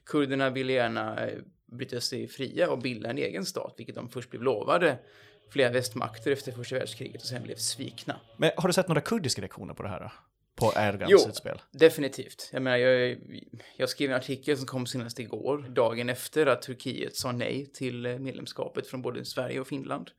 Kurderna 0.06 0.50
ville 0.50 0.72
gärna 0.72 1.26
eh, 1.26 1.38
bryta 1.66 2.00
sig 2.00 2.28
fria 2.28 2.70
och 2.70 2.78
bilda 2.78 3.10
en 3.10 3.18
egen 3.18 3.44
stat, 3.44 3.74
vilket 3.76 3.94
de 3.94 4.08
först 4.08 4.30
blev 4.30 4.42
lovade 4.42 4.98
flera 5.50 5.70
västmakter 5.70 6.30
efter 6.30 6.52
första 6.52 6.76
världskriget 6.76 7.22
och 7.22 7.28
sen 7.28 7.42
blev 7.42 7.56
svikna. 7.56 8.20
Men 8.36 8.50
har 8.56 8.68
du 8.68 8.72
sett 8.72 8.88
några 8.88 9.00
kurdiska 9.00 9.42
reaktioner 9.42 9.74
på 9.74 9.82
det 9.82 9.88
här? 9.88 10.00
Då? 10.00 10.10
På 10.54 10.72
Erdogans 10.76 11.26
utspel? 11.26 11.60
definitivt. 11.70 12.50
Jag 12.52 12.62
menar, 12.62 12.76
jag, 12.76 13.18
jag 13.76 13.88
skrev 13.88 14.10
en 14.10 14.16
artikel 14.16 14.56
som 14.56 14.66
kom 14.66 14.86
senast 14.86 15.18
igår, 15.18 15.58
dagen 15.68 16.08
efter 16.08 16.46
att 16.46 16.62
Turkiet 16.62 17.16
sa 17.16 17.32
nej 17.32 17.66
till 17.66 18.06
eh, 18.06 18.18
medlemskapet 18.18 18.86
från 18.86 19.02
både 19.02 19.24
Sverige 19.24 19.60
och 19.60 19.66
Finland. 19.66 20.10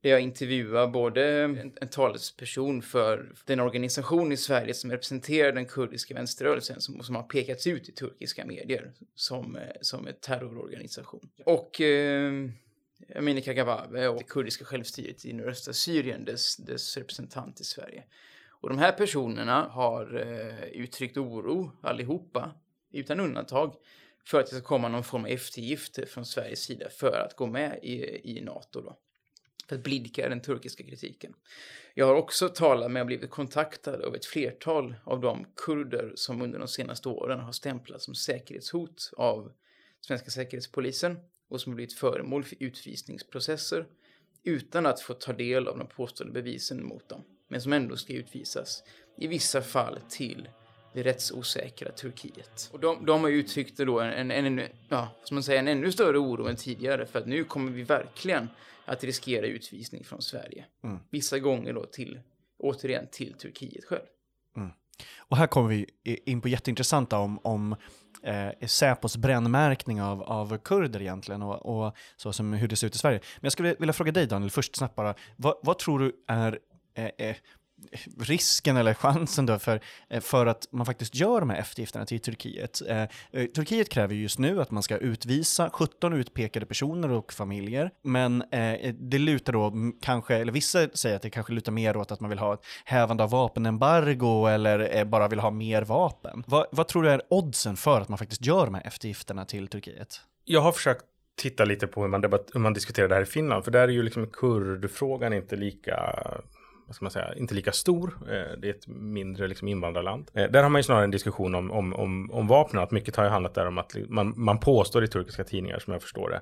Där 0.00 0.10
jag 0.10 0.20
intervjuar 0.20 0.86
både 0.86 1.42
en, 1.42 1.72
en 1.80 1.88
talesperson 1.88 2.82
för 2.82 3.32
den 3.44 3.60
organisation 3.60 4.32
i 4.32 4.36
Sverige 4.36 4.74
som 4.74 4.90
representerar 4.90 5.52
den 5.52 5.66
kurdiska 5.66 6.14
vänsterrörelsen 6.14 6.80
som, 6.80 7.02
som 7.02 7.14
har 7.14 7.22
pekats 7.22 7.66
ut 7.66 7.88
i 7.88 7.92
turkiska 7.92 8.46
medier 8.46 8.92
som, 9.14 9.56
eh, 9.56 9.62
som 9.80 10.06
en 10.06 10.14
terrororganisation. 10.20 11.28
Och 11.44 11.80
eh, 11.80 12.32
Amineh 13.16 13.44
Kakabaveh 13.44 14.06
och 14.06 14.18
det 14.18 14.24
kurdiska 14.24 14.64
självstyret 14.64 15.24
i 15.24 15.32
nordöstra 15.32 15.72
Syrien, 15.72 16.24
dess, 16.24 16.56
dess 16.56 16.96
representant 16.96 17.60
i 17.60 17.64
Sverige. 17.64 18.04
Och 18.64 18.70
de 18.70 18.78
här 18.78 18.92
personerna 18.92 19.62
har 19.62 20.16
eh, 20.16 20.64
uttryckt 20.64 21.16
oro 21.16 21.72
allihopa, 21.82 22.54
utan 22.92 23.20
undantag, 23.20 23.74
för 24.26 24.40
att 24.40 24.46
det 24.46 24.56
ska 24.56 24.64
komma 24.64 24.88
någon 24.88 25.04
form 25.04 25.24
av 25.24 25.28
eftergifter 25.30 26.06
från 26.06 26.26
Sveriges 26.26 26.60
sida 26.62 26.88
för 26.90 27.20
att 27.26 27.36
gå 27.36 27.46
med 27.46 27.78
i, 27.82 28.20
i 28.30 28.40
NATO 28.40 28.80
då. 28.80 28.98
För 29.68 29.76
att 29.76 29.82
blidka 29.82 30.28
den 30.28 30.40
turkiska 30.40 30.84
kritiken. 30.84 31.34
Jag 31.94 32.06
har 32.06 32.14
också 32.14 32.48
talat 32.48 32.90
med 32.90 33.00
och 33.00 33.06
blivit 33.06 33.30
kontaktad 33.30 34.02
av 34.02 34.14
ett 34.14 34.24
flertal 34.24 34.94
av 35.04 35.20
de 35.20 35.46
kurder 35.56 36.12
som 36.14 36.42
under 36.42 36.58
de 36.58 36.68
senaste 36.68 37.08
åren 37.08 37.40
har 37.40 37.52
stämplats 37.52 38.04
som 38.04 38.14
säkerhetshot 38.14 39.10
av 39.16 39.52
svenska 40.00 40.30
säkerhetspolisen 40.30 41.18
och 41.48 41.60
som 41.60 41.74
blivit 41.74 41.94
föremål 41.94 42.44
för 42.44 42.56
utvisningsprocesser 42.60 43.86
utan 44.42 44.86
att 44.86 45.00
få 45.00 45.14
ta 45.14 45.32
del 45.32 45.68
av 45.68 45.78
de 45.78 45.86
påstådda 45.88 46.30
bevisen 46.30 46.86
mot 46.86 47.08
dem 47.08 47.24
men 47.48 47.60
som 47.60 47.72
ändå 47.72 47.96
ska 47.96 48.12
utvisas, 48.12 48.82
i 49.18 49.26
vissa 49.26 49.62
fall 49.62 49.98
till 50.08 50.48
det 50.94 51.02
rättsosäkra 51.02 51.92
Turkiet. 51.92 52.70
Och 52.72 52.80
de, 52.80 53.06
de 53.06 53.22
har 53.22 53.30
uttryckt 53.30 53.76
då 53.76 54.00
en, 54.00 54.30
en, 54.30 54.58
en, 54.58 54.68
ja, 54.88 55.08
som 55.24 55.34
man 55.34 55.42
säger, 55.42 55.58
en 55.58 55.68
ännu 55.68 55.92
större 55.92 56.18
oro 56.18 56.46
än 56.46 56.56
tidigare 56.56 57.06
för 57.06 57.18
att 57.18 57.26
nu 57.26 57.44
kommer 57.44 57.72
vi 57.72 57.82
verkligen 57.82 58.48
att 58.84 59.04
riskera 59.04 59.46
utvisning 59.46 60.04
från 60.04 60.22
Sverige. 60.22 60.64
Mm. 60.84 60.98
Vissa 61.10 61.38
gånger 61.38 61.72
då 61.72 61.86
till, 61.86 62.20
återigen 62.58 63.06
till 63.12 63.34
Turkiet 63.34 63.84
själv. 63.84 64.02
Mm. 64.56 64.70
Och 65.18 65.36
här 65.36 65.46
kommer 65.46 65.68
vi 65.68 65.86
in 66.04 66.40
på 66.40 66.48
jätteintressanta 66.48 67.18
om, 67.18 67.38
om 67.42 67.76
eh, 68.22 68.66
Säpos 68.66 69.16
brännmärkning 69.16 70.02
av, 70.02 70.22
av 70.22 70.58
kurder 70.58 71.02
egentligen 71.02 71.42
och, 71.42 71.86
och, 71.86 71.96
så 72.16 72.32
som 72.32 72.52
hur 72.52 72.68
det 72.68 72.76
ser 72.76 72.86
ut 72.86 72.94
i 72.94 72.98
Sverige. 72.98 73.20
Men 73.36 73.46
jag 73.46 73.52
skulle 73.52 73.74
vilja 73.78 73.92
fråga 73.92 74.12
dig 74.12 74.26
Daniel, 74.26 74.50
först 74.50 74.76
snabbt 74.76 74.94
bara, 74.94 75.14
vad, 75.36 75.54
vad 75.62 75.78
tror 75.78 75.98
du 75.98 76.24
är 76.28 76.58
Eh, 76.94 77.28
eh, 77.28 77.36
risken 78.18 78.76
eller 78.76 78.94
chansen 78.94 79.46
då 79.46 79.58
för, 79.58 79.80
eh, 80.10 80.20
för 80.20 80.46
att 80.46 80.68
man 80.72 80.86
faktiskt 80.86 81.14
gör 81.14 81.40
de 81.40 81.50
här 81.50 81.58
eftergifterna 81.58 82.06
till 82.06 82.20
Turkiet. 82.20 82.82
Eh, 82.88 83.02
eh 83.02 83.46
Turkiet 83.54 83.88
kräver 83.88 84.14
just 84.14 84.38
nu 84.38 84.60
att 84.60 84.70
man 84.70 84.82
ska 84.82 84.96
utvisa 84.96 85.70
17 85.72 86.12
utpekade 86.12 86.66
personer 86.66 87.10
och 87.10 87.32
familjer, 87.32 87.90
men 88.02 88.42
eh, 88.42 88.94
det 88.94 89.18
lutar 89.18 89.52
då 89.52 89.72
kanske, 90.02 90.36
eller 90.36 90.52
vissa 90.52 90.88
säger 90.88 91.16
att 91.16 91.22
det 91.22 91.30
kanske 91.30 91.52
lutar 91.52 91.72
mer 91.72 91.96
åt 91.96 92.12
att 92.12 92.20
man 92.20 92.30
vill 92.30 92.38
ha 92.38 92.54
ett 92.54 92.64
hävande 92.84 93.22
av 93.22 93.30
vapenembargo 93.30 94.46
eller 94.46 94.96
eh, 94.96 95.04
bara 95.04 95.28
vill 95.28 95.40
ha 95.40 95.50
mer 95.50 95.82
vapen. 95.82 96.44
Va, 96.46 96.66
vad 96.72 96.88
tror 96.88 97.02
du 97.02 97.10
är 97.10 97.22
oddsen 97.30 97.76
för 97.76 98.00
att 98.00 98.08
man 98.08 98.18
faktiskt 98.18 98.46
gör 98.46 98.64
de 98.64 98.74
här 98.74 98.86
eftergifterna 98.86 99.44
till 99.44 99.68
Turkiet? 99.68 100.20
Jag 100.44 100.60
har 100.60 100.72
försökt 100.72 101.04
titta 101.36 101.64
lite 101.64 101.86
på 101.86 102.02
hur 102.02 102.08
man, 102.08 102.20
debatt, 102.20 102.50
hur 102.52 102.60
man 102.60 102.74
diskuterar 102.74 103.08
det 103.08 103.14
här 103.14 103.22
i 103.22 103.26
Finland, 103.26 103.64
för 103.64 103.70
där 103.70 103.80
är 103.80 103.88
ju 103.88 104.02
liksom 104.02 104.26
kurdfrågan 104.26 105.32
inte 105.32 105.56
lika 105.56 106.24
vad 106.86 106.96
ska 106.96 107.04
man 107.04 107.10
säga, 107.10 107.34
inte 107.34 107.54
lika 107.54 107.72
stor. 107.72 108.18
Eh, 108.22 108.58
det 108.58 108.68
är 108.68 108.70
ett 108.70 108.86
mindre 108.88 109.48
liksom, 109.48 109.68
invandrarland. 109.68 110.30
Eh, 110.34 110.50
där 110.50 110.62
har 110.62 110.70
man 110.70 110.78
ju 110.78 110.82
snarare 110.82 111.04
en 111.04 111.10
diskussion 111.10 111.54
om, 111.54 111.70
om, 111.70 111.94
om, 111.94 112.30
om 112.30 112.46
vapnen. 112.46 112.82
Att 112.82 112.90
mycket 112.90 113.16
har 113.16 113.24
ju 113.24 113.30
handlat 113.30 113.54
där 113.54 113.66
om 113.66 113.78
att 113.78 113.96
man, 114.08 114.34
man 114.36 114.58
påstår 114.58 115.04
i 115.04 115.08
turkiska 115.08 115.44
tidningar, 115.44 115.78
som 115.78 115.92
jag 115.92 116.02
förstår 116.02 116.30
det, 116.30 116.40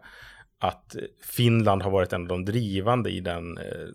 att 0.59 0.97
Finland 1.23 1.83
har 1.83 1.91
varit 1.91 2.13
en 2.13 2.23
av 2.23 2.29
de 2.29 2.45
drivande 2.45 3.11
i 3.11 3.21
den 3.21 3.59
eh, 3.59 3.89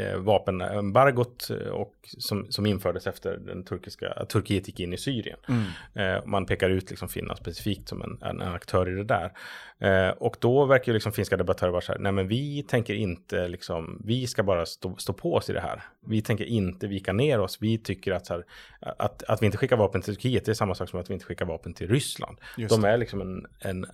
eh, 0.00 0.16
vapenembargot 0.16 1.50
eh, 1.50 1.68
och 1.68 1.94
som, 2.18 2.46
som 2.50 2.66
infördes 2.66 3.06
efter 3.06 3.36
den 3.36 3.64
turkiska, 3.64 4.26
Turkiet 4.28 4.68
gick 4.68 4.80
in 4.80 4.92
i 4.92 4.96
Syrien. 4.96 5.38
Mm. 5.48 5.64
Eh, 5.94 6.26
man 6.26 6.46
pekar 6.46 6.70
ut 6.70 6.90
liksom 6.90 7.08
Finland 7.08 7.38
specifikt 7.38 7.88
som 7.88 8.02
en, 8.02 8.18
en, 8.22 8.40
en 8.40 8.54
aktör 8.54 8.88
i 8.88 8.92
det 8.92 9.04
där. 9.04 9.32
Eh, 9.78 10.10
och 10.10 10.36
då 10.40 10.64
verkar 10.64 10.92
liksom 10.92 11.12
finska 11.12 11.36
debattörer 11.36 11.70
vara 11.70 11.80
så 11.80 11.92
här, 11.92 11.98
nej 11.98 12.12
men 12.12 12.28
vi 12.28 12.62
tänker 12.62 12.94
inte 12.94 13.48
liksom, 13.48 14.02
vi 14.04 14.26
ska 14.26 14.42
bara 14.42 14.66
stå, 14.66 14.96
stå 14.96 15.12
på 15.12 15.34
oss 15.34 15.50
i 15.50 15.52
det 15.52 15.60
här. 15.60 15.82
Vi 16.06 16.22
tänker 16.22 16.44
inte 16.44 16.86
vika 16.86 17.12
ner 17.12 17.40
oss. 17.40 17.58
Vi 17.60 17.78
tycker 17.78 18.12
att, 18.12 18.26
så 18.26 18.34
här, 18.34 18.44
att, 18.80 19.22
att 19.22 19.42
vi 19.42 19.46
inte 19.46 19.58
skickar 19.58 19.76
vapen 19.76 20.02
till 20.02 20.14
Turkiet, 20.14 20.44
det 20.44 20.52
är 20.52 20.54
samma 20.54 20.74
sak 20.74 20.88
som 20.88 21.00
att 21.00 21.10
vi 21.10 21.14
inte 21.14 21.26
skickar 21.26 21.46
vapen 21.46 21.74
till 21.74 21.88
Ryssland. 21.88 22.38
Just 22.56 22.74
De 22.74 22.84
är 22.84 22.98
liksom 22.98 23.20
en, 23.20 23.46
en 23.60 23.86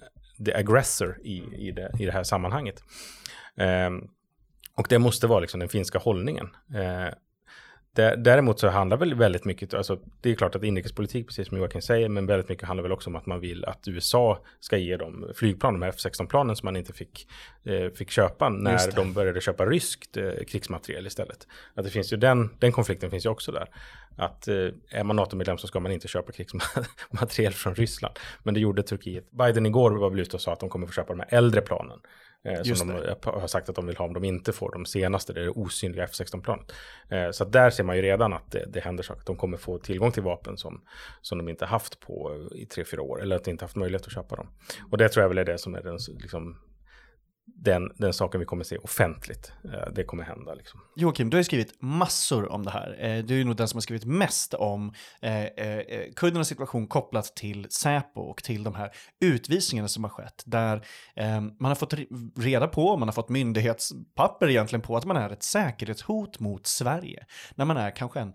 the 0.44 0.54
aggressor 0.54 1.18
i, 1.22 1.42
i, 1.56 1.72
det, 1.72 1.90
i 1.98 2.06
det 2.06 2.12
här 2.12 2.22
sammanhanget. 2.22 2.82
Um, 3.56 4.08
och 4.76 4.86
det 4.88 4.98
måste 4.98 5.26
vara 5.26 5.40
liksom 5.40 5.60
den 5.60 5.68
finska 5.68 5.98
hållningen. 5.98 6.48
Eh, 6.74 7.14
Däremot 7.96 8.60
så 8.60 8.68
handlar 8.68 8.96
väl 8.96 9.14
väldigt 9.14 9.44
mycket, 9.44 9.74
alltså 9.74 9.98
det 10.20 10.30
är 10.30 10.34
klart 10.34 10.54
att 10.54 10.62
inrikespolitik, 10.62 11.26
precis 11.26 11.48
som 11.48 11.58
Joakim 11.58 11.82
säger, 11.82 12.08
men 12.08 12.26
väldigt 12.26 12.48
mycket 12.48 12.68
handlar 12.68 12.82
väl 12.82 12.92
också 12.92 13.10
om 13.10 13.16
att 13.16 13.26
man 13.26 13.40
vill 13.40 13.64
att 13.64 13.88
USA 13.88 14.38
ska 14.60 14.76
ge 14.76 14.96
dem 14.96 15.30
flygplan, 15.34 15.72
de 15.72 15.82
här 15.82 15.92
F16-planen 15.92 16.56
som 16.56 16.66
man 16.66 16.76
inte 16.76 16.92
fick, 16.92 17.28
eh, 17.64 17.90
fick 17.90 18.10
köpa 18.10 18.48
när 18.48 18.96
de 18.96 19.12
började 19.12 19.40
köpa 19.40 19.66
ryskt 19.66 20.16
eh, 20.16 20.30
krigsmateriel 20.48 21.06
istället. 21.06 21.46
Att 21.74 21.84
det 21.84 21.90
finns 21.90 22.12
ju 22.12 22.16
den, 22.16 22.50
den 22.58 22.72
konflikten 22.72 23.10
finns 23.10 23.26
ju 23.26 23.30
också 23.30 23.52
där. 23.52 23.68
Att 24.16 24.48
eh, 24.48 24.54
är 24.90 25.04
man 25.04 25.16
NATO-medlem 25.16 25.58
så 25.58 25.66
ska 25.66 25.80
man 25.80 25.92
inte 25.92 26.08
köpa 26.08 26.32
krigsmateriel 26.32 27.52
från 27.52 27.74
Ryssland. 27.74 28.18
Men 28.42 28.54
det 28.54 28.60
gjorde 28.60 28.82
Turkiet. 28.82 29.30
Biden 29.30 29.66
igår 29.66 29.90
var 29.90 30.10
väl 30.10 30.20
ute 30.20 30.36
och 30.36 30.42
sa 30.42 30.52
att 30.52 30.60
de 30.60 30.68
kommer 30.68 30.86
få 30.86 30.92
köpa 30.92 31.12
de 31.12 31.20
här 31.20 31.38
äldre 31.38 31.60
planen. 31.60 31.98
Eh, 32.46 32.62
som 32.62 32.88
de 32.88 33.14
har 33.22 33.46
sagt 33.46 33.68
att 33.68 33.74
de 33.74 33.86
vill 33.86 33.96
ha 33.96 34.04
om 34.04 34.12
de 34.12 34.24
inte 34.24 34.52
får 34.52 34.72
de 34.72 34.86
senaste, 34.86 35.32
det 35.32 35.40
är 35.40 35.44
det 35.44 35.50
osynliga 35.50 36.06
F16-planet. 36.06 36.72
Eh, 37.08 37.30
så 37.30 37.44
där 37.44 37.70
ser 37.70 37.84
man 37.84 37.96
ju 37.96 38.02
redan 38.02 38.32
att 38.32 38.50
det, 38.50 38.64
det 38.72 38.80
händer 38.80 39.02
saker. 39.02 39.22
De 39.26 39.36
kommer 39.36 39.56
få 39.56 39.78
tillgång 39.78 40.12
till 40.12 40.22
vapen 40.22 40.56
som, 40.56 40.80
som 41.20 41.38
de 41.38 41.48
inte 41.48 41.66
haft 41.66 42.00
på 42.00 42.46
i 42.54 42.66
tre, 42.66 42.84
fyra 42.84 43.02
år. 43.02 43.22
Eller 43.22 43.36
att 43.36 43.44
de 43.44 43.50
inte 43.50 43.64
haft 43.64 43.76
möjlighet 43.76 44.06
att 44.06 44.12
köpa 44.12 44.36
dem. 44.36 44.48
Och 44.90 44.98
det 44.98 45.08
tror 45.08 45.22
jag 45.22 45.28
väl 45.28 45.38
är 45.38 45.44
det 45.44 45.58
som 45.58 45.74
är 45.74 45.82
den 45.82 45.98
liksom, 46.20 46.58
den, 47.66 47.92
den 47.96 48.12
saken 48.12 48.40
vi 48.40 48.46
kommer 48.46 48.64
se 48.64 48.78
offentligt. 48.78 49.52
Eh, 49.64 49.92
det 49.94 50.04
kommer 50.04 50.24
hända. 50.24 50.54
Liksom. 50.54 50.80
Joakim, 50.96 51.30
du 51.30 51.36
har 51.36 51.40
ju 51.40 51.44
skrivit 51.44 51.82
massor 51.82 52.52
om 52.52 52.64
det 52.64 52.70
här. 52.70 52.96
Eh, 52.98 53.24
du 53.24 53.40
är 53.40 53.44
nog 53.44 53.56
den 53.56 53.68
som 53.68 53.76
har 53.76 53.82
skrivit 53.82 54.04
mest 54.04 54.54
om 54.54 54.92
eh, 55.20 55.46
kurdernas 56.16 56.48
situation 56.48 56.86
kopplat 56.86 57.36
till 57.36 57.66
Säpo 57.70 58.20
och 58.20 58.42
till 58.42 58.64
de 58.64 58.74
här 58.74 58.90
utvisningarna 59.20 59.88
som 59.88 60.04
har 60.04 60.10
skett. 60.10 60.42
Där 60.46 60.82
man 61.58 61.70
har 61.70 61.74
fått 61.74 61.94
reda 62.36 62.68
på, 62.68 62.96
man 62.96 63.08
har 63.08 63.12
fått 63.12 63.28
myndighetspapper 63.28 64.48
egentligen 64.48 64.82
på 64.82 64.96
att 64.96 65.04
man 65.04 65.16
är 65.16 65.30
ett 65.30 65.42
säkerhetshot 65.42 66.40
mot 66.40 66.66
Sverige. 66.66 67.26
När 67.54 67.64
man 67.64 67.76
är 67.76 67.90
kanske 67.90 68.20
en 68.20 68.34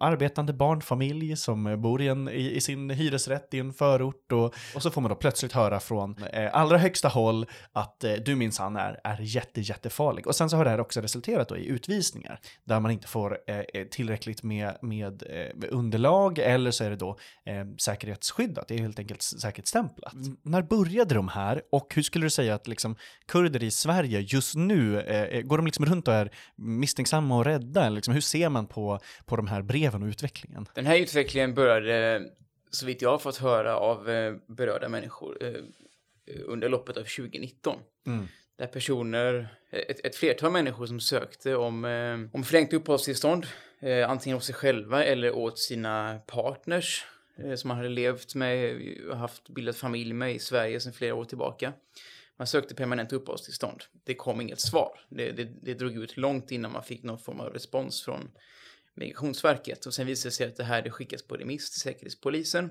arbetande 0.00 0.52
barnfamilj 0.52 1.36
som 1.36 1.82
bor 1.82 2.02
i, 2.02 2.08
en, 2.08 2.28
i, 2.28 2.56
i, 2.56 2.60
sin 2.60 2.90
hyresrätt 2.90 3.54
i 3.54 3.58
en 3.58 3.72
förort 3.72 4.32
och, 4.32 4.54
och 4.74 4.82
så 4.82 4.90
får 4.90 5.00
man 5.00 5.08
då 5.08 5.14
plötsligt 5.14 5.52
höra 5.52 5.80
från 5.80 6.16
allra 6.52 6.78
högsta 6.78 7.08
håll 7.08 7.46
att 7.72 8.04
du 8.24 8.36
minns 8.36 8.60
minsann 8.72 8.76
är, 8.76 9.00
är 9.04 9.20
jätte, 9.20 9.60
jättefarlig. 9.60 10.26
Och 10.26 10.36
sen 10.36 10.50
så 10.50 10.56
har 10.56 10.64
det 10.64 10.70
här 10.70 10.80
också 10.80 11.00
resulterat 11.00 11.48
då 11.48 11.56
i 11.56 11.66
utvisningar 11.66 12.40
där 12.64 12.80
man 12.80 12.90
inte 12.90 13.08
får 13.08 13.38
eh, 13.46 13.58
eh 13.58 13.86
tillräckligt 13.88 14.42
med, 14.42 14.76
med, 14.82 15.22
eh, 15.30 15.68
underlag 15.70 16.38
eller 16.38 16.70
så 16.70 16.84
är 16.84 16.90
det 16.90 16.96
då 16.96 17.18
eh, 17.44 17.64
säkerhetsskyddat, 17.78 18.68
det 18.68 18.74
är 18.74 18.78
helt 18.78 18.98
enkelt 18.98 19.22
säkerhetsstämplat. 19.22 20.14
När 20.42 20.62
började 20.62 21.14
de 21.14 21.28
här 21.28 21.62
och 21.72 21.94
hur 21.94 22.02
skulle 22.02 22.26
du 22.26 22.30
säga 22.30 22.54
att 22.54 22.66
liksom, 22.66 22.96
kurder 23.26 23.62
i 23.62 23.70
Sverige 23.70 24.20
just 24.20 24.54
nu, 24.54 25.00
eh, 25.00 25.22
eh, 25.22 25.42
går 25.42 25.56
de 25.56 25.66
liksom 25.66 25.84
runt 25.84 26.08
och 26.08 26.14
är 26.14 26.30
misstänksamma 26.56 27.36
och 27.36 27.44
rädda? 27.44 27.88
Liksom, 27.88 28.14
hur 28.14 28.20
ser 28.20 28.48
man 28.48 28.66
på, 28.66 28.98
på 29.26 29.36
de 29.36 29.46
här 29.46 29.62
breven 29.62 30.02
och 30.02 30.08
utvecklingen? 30.08 30.66
Den 30.74 30.86
här 30.86 30.96
utvecklingen 30.98 31.54
började 31.54 32.22
så 32.70 32.86
vitt 32.86 33.02
jag 33.02 33.10
har 33.10 33.18
fått 33.18 33.36
höra 33.36 33.76
av 33.76 34.04
berörda 34.48 34.88
människor 34.88 35.38
under 36.46 36.68
loppet 36.68 36.96
av 36.96 37.02
2019. 37.02 37.78
Mm 38.06 38.28
där 38.58 38.66
personer, 38.66 39.56
ett, 39.70 40.06
ett, 40.06 40.16
flertal 40.16 40.52
människor 40.52 40.86
som 40.86 41.00
sökte 41.00 41.56
om, 41.56 41.84
eh, 41.84 42.36
om 42.36 42.44
förlängt 42.44 42.72
uppehållstillstånd, 42.72 43.46
eh, 43.80 44.10
antingen 44.10 44.36
åt 44.36 44.44
sig 44.44 44.54
själva 44.54 45.04
eller 45.04 45.34
åt 45.34 45.58
sina 45.58 46.20
partners 46.26 47.04
eh, 47.36 47.54
som 47.54 47.68
man 47.68 47.76
hade 47.76 47.88
levt 47.88 48.34
med 48.34 48.80
eh, 49.10 49.16
haft 49.16 49.48
bildat 49.48 49.76
familj 49.76 50.12
med 50.12 50.34
i 50.34 50.38
Sverige 50.38 50.80
sedan 50.80 50.92
flera 50.92 51.14
år 51.14 51.24
tillbaka. 51.24 51.72
Man 52.36 52.46
sökte 52.46 52.74
permanent 52.74 53.12
uppehållstillstånd. 53.12 53.82
Det 54.04 54.14
kom 54.14 54.40
inget 54.40 54.60
svar. 54.60 55.00
Det, 55.08 55.32
det, 55.32 55.44
det 55.62 55.74
drog 55.74 55.96
ut 55.96 56.16
långt 56.16 56.50
innan 56.50 56.72
man 56.72 56.82
fick 56.82 57.02
någon 57.02 57.18
form 57.18 57.40
av 57.40 57.52
respons 57.52 58.02
från 58.02 58.30
Migrationsverket. 58.94 59.86
Och 59.86 59.94
sen 59.94 60.06
visade 60.06 60.28
det 60.28 60.34
sig 60.34 60.46
att 60.46 60.56
det 60.56 60.64
här 60.64 60.82
det 60.82 60.90
skickas 60.90 61.22
på 61.22 61.36
remiss 61.36 61.70
till 61.70 61.80
Säkerhetspolisen. 61.80 62.70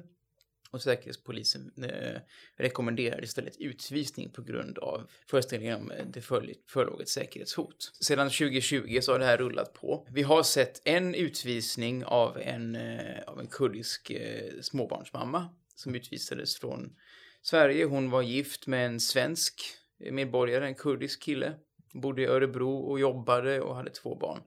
Och 0.72 0.82
Säkerhetspolisen 0.82 1.72
eh, 1.84 2.20
rekommenderar 2.58 3.24
istället 3.24 3.58
utvisning 3.58 4.30
på 4.30 4.42
grund 4.42 4.78
av 4.78 5.10
föreställningen 5.28 5.82
om 5.82 5.92
eh, 5.92 6.06
det 6.06 6.22
förelåg 6.22 7.02
ett 7.02 7.10
säkerhetshot. 7.10 7.92
Sedan 8.02 8.30
2020 8.30 9.00
så 9.02 9.12
har 9.12 9.20
det 9.20 9.26
här 9.26 9.38
rullat 9.38 9.74
på. 9.74 10.08
Vi 10.12 10.22
har 10.22 10.44
sett 10.44 10.82
en 10.86 11.16
utvisning 11.16 12.06
av 12.06 12.38
en, 12.38 12.76
eh, 12.76 13.24
av 13.28 13.40
en 13.40 13.48
kurdisk 13.48 14.10
eh, 14.10 14.62
småbarnsmamma 14.62 15.50
som 15.76 15.96
utvisades 15.96 16.58
från 16.58 16.96
Sverige. 17.42 17.86
Hon 17.86 18.10
var 18.10 18.22
gift 18.22 18.68
med 18.68 18.86
en 18.86 19.00
svensk 19.00 19.62
eh, 20.00 20.14
medborgare, 20.14 20.66
en 20.66 20.76
kurdisk 20.76 21.24
kille. 21.24 21.54
Bodde 21.94 22.22
i 22.22 22.26
Örebro 22.26 22.78
och 22.78 23.00
jobbade 23.00 23.62
och 23.62 23.76
hade 23.76 23.90
två 23.90 24.16
barn. 24.16 24.42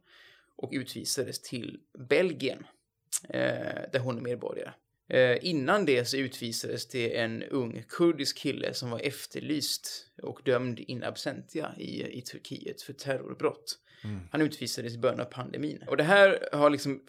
Och 0.57 0.71
utvisades 0.73 1.43
till 1.43 1.81
Belgien, 2.09 2.67
eh, 3.29 3.91
där 3.93 3.99
hon 3.99 4.17
är 4.17 4.23
medborgare. 4.23 4.73
Eh, 5.09 5.39
innan 5.41 5.85
det 5.85 6.05
så 6.05 6.17
utvisades 6.17 6.87
det 6.87 7.17
en 7.17 7.43
ung 7.43 7.85
kurdisk 7.89 8.39
kille 8.39 8.75
som 8.75 8.91
var 8.91 9.01
efterlyst 9.01 10.11
och 10.23 10.41
dömd 10.45 10.81
in 10.81 11.03
absentia 11.03 11.75
i, 11.79 12.19
i 12.19 12.21
Turkiet 12.21 12.83
för 12.83 12.93
terrorbrott. 12.93 13.79
Mm. 14.05 14.21
Han 14.31 14.41
utvisades 14.41 14.95
i 14.95 14.99
början 14.99 15.21
av 15.21 15.25
pandemin. 15.25 15.85
Och 15.87 15.97
det 15.97 16.05
här 16.05 16.49
har, 16.53 16.71
liksom 16.71 17.03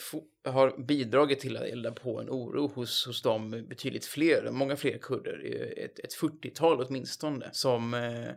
har 0.43 0.77
bidragit 0.77 1.39
till 1.39 1.57
att 1.57 1.63
elda 1.63 1.91
på 1.91 2.21
en 2.21 2.29
oro 2.29 2.67
hos, 2.67 3.05
hos 3.05 3.21
dem 3.21 3.65
betydligt 3.69 4.05
fler, 4.05 4.51
många 4.51 4.75
fler 4.75 4.97
kurder, 4.97 5.43
ett, 5.77 5.99
ett 5.99 6.15
40-tal 6.15 6.81
åtminstone, 6.81 7.49
som 7.51 7.93
eh, 7.93 8.31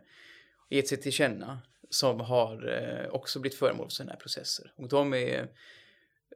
gett 0.69 0.87
sig 0.87 0.97
till 0.97 1.11
känna, 1.11 1.59
som 1.89 2.19
har 2.19 2.67
eh, 2.67 3.09
också 3.09 3.39
blivit 3.39 3.59
föremål 3.59 3.87
för 3.87 3.91
sådana 3.91 4.11
här 4.11 4.19
processer. 4.19 4.73
Och 4.75 4.89
de 4.89 5.13
är 5.13 5.47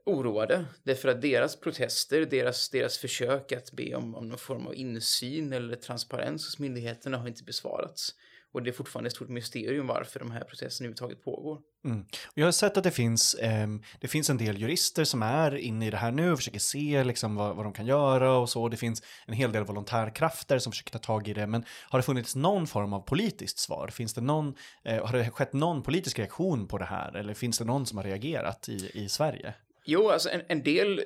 oroade 0.06 0.66
därför 0.84 1.10
att 1.10 1.22
deras 1.22 1.56
protester, 1.56 2.26
deras, 2.26 2.70
deras 2.70 2.98
försök 2.98 3.52
att 3.52 3.72
be 3.72 3.96
om, 3.96 4.16
om 4.16 4.28
någon 4.30 4.38
form 4.38 4.68
av 4.68 4.76
insyn 4.76 5.54
eller 5.54 5.76
transparens 5.76 6.46
hos 6.46 6.60
myndigheterna 6.60 7.18
har 7.18 7.28
inte 7.28 7.44
besvarats. 7.44 8.16
Och 8.54 8.64
det 8.64 8.70
är 8.70 8.72
fortfarande 8.72 9.08
ett 9.08 9.16
stort 9.16 9.30
mysterium 9.30 9.88
varför 9.88 10.20
de 10.20 10.32
här 10.32 10.44
processerna 10.44 10.86
överhuvudtaget 10.86 11.24
pågår. 11.24 11.60
Mm. 11.86 12.06
Jag 12.34 12.48
har 12.48 12.52
sett 12.52 12.78
att 12.78 12.84
det 12.84 12.92
finns, 12.92 13.34
eh, 13.34 13.68
det 14.00 14.08
finns 14.08 14.30
en 14.30 14.38
del 14.38 14.62
jurister 14.62 15.04
som 15.04 15.24
är 15.24 15.56
inne 15.56 15.88
i 15.88 15.90
det 15.90 15.98
här 15.98 16.12
nu 16.12 16.32
och 16.32 16.38
försöker 16.38 16.60
se 16.60 17.04
liksom, 17.04 17.36
vad, 17.36 17.56
vad 17.56 17.66
de 17.66 17.74
kan 17.74 17.86
göra 17.86 18.38
och 18.38 18.50
så. 18.50 18.70
Det 18.70 18.78
finns 18.78 19.04
en 19.26 19.34
hel 19.34 19.52
del 19.52 19.64
volontärkrafter 19.64 20.60
som 20.60 20.72
försöker 20.72 20.92
ta 20.92 21.00
tag 21.00 21.28
i 21.28 21.34
det. 21.34 21.48
Men 21.48 21.66
har 21.90 22.00
det 22.00 22.04
funnits 22.04 22.36
någon 22.36 22.68
form 22.68 22.94
av 22.94 23.00
politiskt 23.00 23.60
svar? 23.60 23.88
Finns 23.88 24.14
det 24.14 24.22
någon, 24.22 24.56
eh, 24.84 25.06
har 25.06 25.18
det 25.18 25.30
skett 25.30 25.54
någon 25.54 25.84
politisk 25.84 26.20
reaktion 26.20 26.68
på 26.68 26.78
det 26.78 26.86
här? 26.86 27.16
Eller 27.16 27.34
finns 27.34 27.58
det 27.58 27.66
någon 27.66 27.86
som 27.86 27.98
har 27.98 28.06
reagerat 28.06 28.70
i, 28.70 28.92
i 28.94 29.10
Sverige? 29.10 29.54
Jo, 29.86 30.10
alltså 30.10 30.30
en, 30.30 30.42
en 30.48 30.64
del 30.64 31.02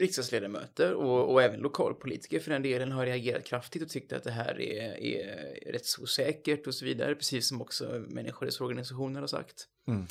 riksdagsledamöter 0.00 0.94
och, 0.94 1.32
och, 1.32 1.42
även 1.42 1.60
lokalpolitiker 1.60 2.40
för 2.40 2.50
den 2.50 2.62
delen 2.62 2.92
har 2.92 3.06
reagerat 3.06 3.44
kraftigt 3.44 3.82
och 3.82 3.88
tyckt 3.88 4.12
att 4.12 4.24
det 4.24 4.30
här 4.30 4.60
är, 4.60 5.02
är 5.02 5.72
rättsosäkert 5.72 6.66
och 6.66 6.74
så 6.74 6.84
vidare, 6.84 7.14
precis 7.14 7.48
som 7.48 7.62
också 7.62 8.04
människorättsorganisationer 8.08 9.20
har 9.20 9.26
sagt. 9.26 9.66
Mm. 9.88 10.06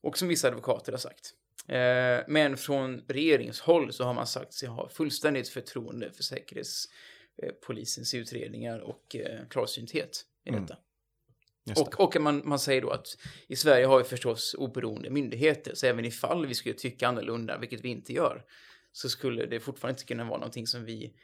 Och 0.00 0.18
som 0.18 0.28
vissa 0.28 0.48
advokater 0.48 0.92
har 0.92 0.98
sagt. 0.98 1.34
Eh, 1.68 2.24
men 2.28 2.56
från 2.56 3.02
regeringshåll 3.08 3.92
så 3.92 4.04
har 4.04 4.14
man 4.14 4.26
sagt 4.26 4.52
sig 4.52 4.68
ha 4.68 4.88
fullständigt 4.88 5.48
förtroende 5.48 6.12
för 6.12 6.22
säkerhetspolisens 6.22 8.14
utredningar 8.14 8.78
och 8.78 9.16
eh, 9.16 9.46
klarsynthet 9.50 10.24
i 10.44 10.48
mm. 10.48 10.60
detta. 10.60 10.74
Mm. 10.74 10.84
Och, 11.76 12.00
och 12.00 12.20
man, 12.20 12.42
man 12.44 12.58
säger 12.58 12.80
då 12.82 12.90
att 12.90 13.18
i 13.46 13.56
Sverige 13.56 13.86
har 13.86 13.98
vi 13.98 14.04
förstås 14.04 14.54
oberoende 14.58 15.10
myndigheter, 15.10 15.74
så 15.74 15.86
även 15.86 16.04
ifall 16.04 16.46
vi 16.46 16.54
skulle 16.54 16.74
tycka 16.74 17.08
annorlunda, 17.08 17.58
vilket 17.58 17.80
vi 17.80 17.88
inte 17.88 18.12
gör, 18.12 18.44
så 18.92 19.08
skulle 19.08 19.46
det 19.46 19.60
fortfarande 19.60 19.92
inte 19.92 20.04
kunna 20.04 20.24
vara 20.24 20.38
någonting 20.38 20.66
som 20.66 20.84
vi 20.84 21.14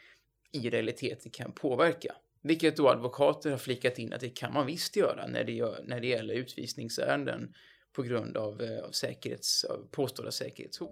i 0.53 0.71
realiteten 0.71 1.31
kan 1.31 1.53
påverka. 1.53 2.15
Vilket 2.43 2.77
då 2.77 2.89
advokater 2.89 3.51
har 3.51 3.59
flikat 3.59 3.99
in 3.99 4.13
att 4.13 4.21
det 4.21 4.29
kan 4.29 4.53
man 4.53 4.67
visst 4.67 4.97
göra 4.97 5.27
när 5.27 5.45
det, 5.45 5.53
gör, 5.53 5.85
när 5.85 6.01
det 6.01 6.07
gäller 6.07 6.35
utvisningsärenden 6.35 7.55
på 7.97 8.03
grund 8.03 8.37
av, 8.37 8.63
eh, 8.63 8.85
av, 8.85 8.91
säkerhets, 8.91 9.65
av 9.65 9.87
påstådda 9.91 10.31
säkerhetshot. 10.31 10.91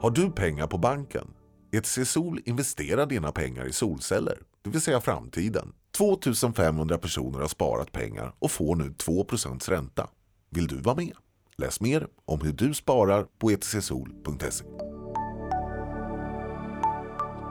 Har 0.00 0.10
du 0.10 0.30
pengar 0.32 0.66
på 0.66 0.78
banken? 0.78 1.34
ETC 1.72 2.04
Sol 2.04 2.40
investerar 2.44 3.06
dina 3.06 3.32
pengar 3.32 3.66
i 3.66 3.72
solceller, 3.72 4.38
det 4.62 4.70
vill 4.70 4.80
säga 4.80 5.00
framtiden. 5.00 5.72
2500 5.94 6.98
personer 6.98 7.38
har 7.38 7.48
sparat 7.48 7.92
pengar 7.92 8.34
och 8.38 8.50
får 8.50 8.76
nu 8.76 8.84
2% 8.84 9.70
ränta. 9.70 10.08
Vill 10.50 10.66
du 10.66 10.76
vara 10.76 10.96
med? 10.96 11.12
Läs 11.56 11.80
mer 11.80 12.06
om 12.24 12.40
hur 12.40 12.52
du 12.52 12.74
sparar 12.74 13.26
på 13.38 13.50
etcsol.se. 13.50 14.64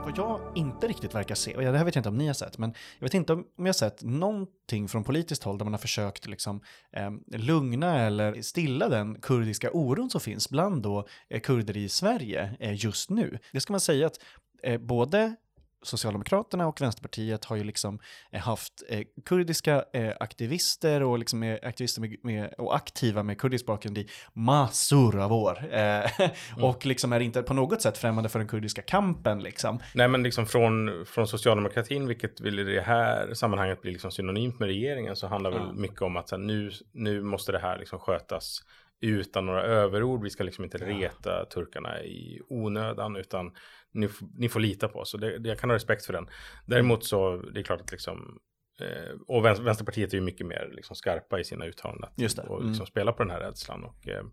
Vad 0.04 0.18
jag 0.18 0.40
inte 0.54 0.88
riktigt 0.88 1.14
verkar 1.14 1.34
se, 1.34 1.54
och 1.54 1.62
det 1.62 1.78
här 1.78 1.84
vet 1.84 1.94
jag 1.94 2.00
inte 2.00 2.08
om 2.08 2.18
ni 2.18 2.26
har 2.26 2.34
sett, 2.34 2.58
men 2.58 2.74
jag 2.98 3.06
vet 3.06 3.14
inte 3.14 3.32
om 3.32 3.46
jag 3.56 3.66
har 3.66 3.72
sett 3.72 4.02
någonting 4.02 4.88
från 4.88 5.04
politiskt 5.04 5.42
håll 5.42 5.58
där 5.58 5.64
man 5.64 5.72
har 5.72 5.78
försökt 5.78 6.26
liksom, 6.26 6.60
eh, 6.92 7.10
lugna 7.38 8.00
eller 8.00 8.42
stilla 8.42 8.88
den 8.88 9.20
kurdiska 9.20 9.70
oron 9.72 10.10
som 10.10 10.20
finns 10.20 10.48
bland 10.50 10.82
då 10.82 11.06
eh, 11.28 11.40
kurder 11.40 11.76
i 11.76 11.88
Sverige 11.88 12.56
eh, 12.60 12.84
just 12.84 13.10
nu. 13.10 13.38
Det 13.52 13.60
ska 13.60 13.72
man 13.72 13.80
säga 13.80 14.06
att 14.06 14.18
eh, 14.62 14.80
både 14.80 15.34
Socialdemokraterna 15.84 16.66
och 16.66 16.80
Vänsterpartiet 16.80 17.44
har 17.44 17.56
ju 17.56 17.64
liksom 17.64 17.98
eh, 18.32 18.40
haft 18.40 18.72
eh, 18.88 19.02
kurdiska 19.24 19.84
eh, 19.92 20.12
aktivister 20.20 21.02
och 21.02 21.18
liksom 21.18 21.42
är 21.42 21.64
aktivister 21.66 22.00
med, 22.00 22.16
med, 22.22 22.54
och 22.58 22.76
aktiva 22.76 23.22
med 23.22 23.40
kurdisk 23.40 23.66
bakgrund 23.66 23.98
i 23.98 24.08
massor 24.32 25.20
av 25.20 25.32
år. 25.32 25.74
Eh, 25.74 26.30
och 26.64 26.86
liksom 26.86 27.12
är 27.12 27.20
inte 27.20 27.42
på 27.42 27.54
något 27.54 27.82
sätt 27.82 27.98
främmande 27.98 28.28
för 28.28 28.38
den 28.38 28.48
kurdiska 28.48 28.82
kampen 28.82 29.42
liksom. 29.42 29.78
Nej, 29.94 30.08
men 30.08 30.22
liksom 30.22 30.46
från, 30.46 31.06
från 31.06 31.26
socialdemokratin, 31.26 32.06
vilket 32.06 32.40
vill 32.40 32.58
i 32.58 32.64
det 32.64 32.82
här 32.82 33.34
sammanhanget 33.34 33.82
bli 33.82 33.92
liksom 33.92 34.10
synonymt 34.10 34.58
med 34.58 34.66
regeringen, 34.66 35.16
så 35.16 35.26
handlar 35.26 35.50
väl 35.50 35.74
mycket 35.74 36.02
om 36.02 36.16
att 36.16 36.28
så 36.28 36.36
här, 36.36 36.42
nu, 36.42 36.70
nu 36.92 37.22
måste 37.22 37.52
det 37.52 37.58
här 37.58 37.78
liksom 37.78 37.98
skötas 37.98 38.60
utan 39.00 39.46
några 39.46 39.62
överord. 39.62 40.22
Vi 40.22 40.30
ska 40.30 40.44
liksom 40.44 40.64
inte 40.64 40.78
reta 40.78 41.44
turkarna 41.44 42.02
i 42.02 42.40
onödan, 42.48 43.16
utan 43.16 43.52
ni, 43.94 44.08
ni 44.34 44.48
får 44.48 44.60
lita 44.60 44.88
på 44.88 44.98
oss. 44.98 45.12
Det, 45.12 45.38
det, 45.38 45.48
jag 45.48 45.58
kan 45.58 45.70
ha 45.70 45.74
respekt 45.74 46.06
för 46.06 46.12
den. 46.12 46.28
Däremot 46.66 47.04
så, 47.04 47.36
det 47.36 47.60
är 47.60 47.64
klart 47.64 47.80
att 47.80 47.92
liksom, 47.92 48.38
eh, 48.80 49.14
och 49.26 49.44
Vänster- 49.44 49.64
Vänsterpartiet 49.64 50.12
är 50.12 50.16
ju 50.16 50.20
mycket 50.22 50.46
mer 50.46 50.70
liksom 50.72 50.96
skarpa 50.96 51.40
i 51.40 51.44
sina 51.44 51.66
uttalanden. 51.66 52.10
Just 52.16 52.36
det. 52.36 52.42
Och 52.42 52.56
Mm. 52.56 52.68
liksom 52.68 52.86
spela 52.86 53.12
på 53.12 53.22
den 53.22 53.30
här 53.30 53.40
rädslan. 53.40 53.84
Och 53.84 54.08
eh, 54.08 54.24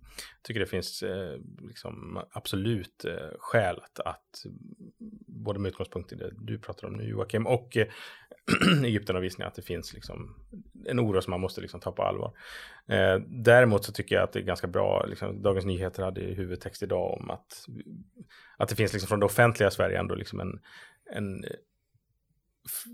tycker 0.44 0.60
det 0.60 0.66
finns 0.66 1.04
eh, 1.04 1.40
liksom 1.62 2.22
absolut 2.32 3.06
eh, 3.06 3.30
skäl 3.40 3.80
att, 3.84 4.00
att 4.00 4.46
både 5.28 5.60
med 5.60 5.70
utgångspunkt 5.70 6.12
i 6.12 6.16
det 6.16 6.32
du 6.42 6.60
pratar 6.60 6.88
om 6.88 6.94
nu 6.94 7.04
Joakim 7.04 7.48
och 7.48 7.78
eh, 7.78 7.88
Egyptenavvisningar 8.84 9.48
att 9.48 9.56
det 9.56 9.62
finns 9.62 9.94
liksom 9.94 10.36
en 10.86 11.00
oro 11.00 11.22
som 11.22 11.32
man 11.32 11.40
måste 11.42 11.62
liksom 11.62 11.80
ta 11.80 11.92
på 11.92 12.04
allvar. 12.04 12.34
Eh, 12.88 13.16
däremot 13.28 13.86
så 13.86 13.92
tycker 13.92 14.16
jag 14.16 14.24
att 14.24 14.34
det 14.34 14.40
är 14.40 14.44
ganska 14.44 14.68
bra, 14.68 15.06
liksom, 15.06 15.42
Dagens 15.42 15.66
Nyheter 15.66 16.04
hade 16.04 16.22
huvudtext 16.22 16.84
idag 16.84 17.20
om 17.20 17.30
att, 17.30 17.66
att 18.58 18.70
det 18.70 18.76
finns 18.76 18.94
liksom 18.94 19.08
från 19.08 19.20
det 19.20 19.26
offentliga 19.26 19.72
Sverige 19.72 20.00
ändå 20.00 20.16
liksom 20.16 20.40
en, 20.40 20.60
en 21.14 21.46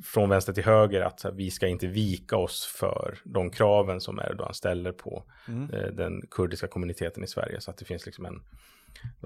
från 0.04 0.30
vänster 0.30 0.54
till 0.54 0.64
höger 0.64 1.02
att 1.02 1.24
här, 1.24 1.32
vi 1.32 1.52
ska 1.52 1.68
inte 1.68 1.88
vika 1.88 2.38
oss 2.38 2.66
för 2.80 3.18
de 3.24 3.50
kraven 3.50 4.02
som 4.02 4.20
Erdogan 4.20 4.54
ställer 4.54 4.92
på 4.92 5.24
Mm. 5.48 5.70
eh, 5.74 5.88
den 5.92 6.22
kurdiska 6.32 6.68
kommuniteten 6.68 7.24
i 7.24 7.28
Sverige. 7.28 7.62
Så 7.62 7.72
att 7.72 7.78
det 7.78 7.86
finns 7.86 8.06
liksom 8.06 8.26
en, 8.26 8.42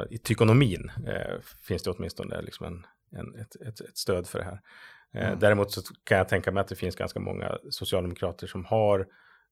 i 0.10 0.18
tykonomin 0.18 0.92
eh, 1.08 1.40
finns 1.68 1.84
det 1.84 1.92
åtminstone 1.92 2.42
liksom 2.42 2.66
en, 2.66 2.86
en, 3.20 3.36
ett, 3.42 3.56
ett, 3.56 3.82
ett 3.82 3.98
stöd 3.98 4.28
för 4.28 4.40
det 4.40 4.46
här. 4.46 4.62
Eh, 5.14 5.28
Mm. 5.28 5.40
Däremot 5.40 5.72
så 5.72 5.82
kan 6.04 6.18
jag 6.18 6.28
tänka 6.30 6.52
mig 6.52 6.62
att 6.62 6.68
det 6.68 6.76
finns 6.76 6.96
ganska 6.96 7.20
många 7.20 7.58
socialdemokrater 7.70 8.48
som 8.48 8.66
har 8.66 9.08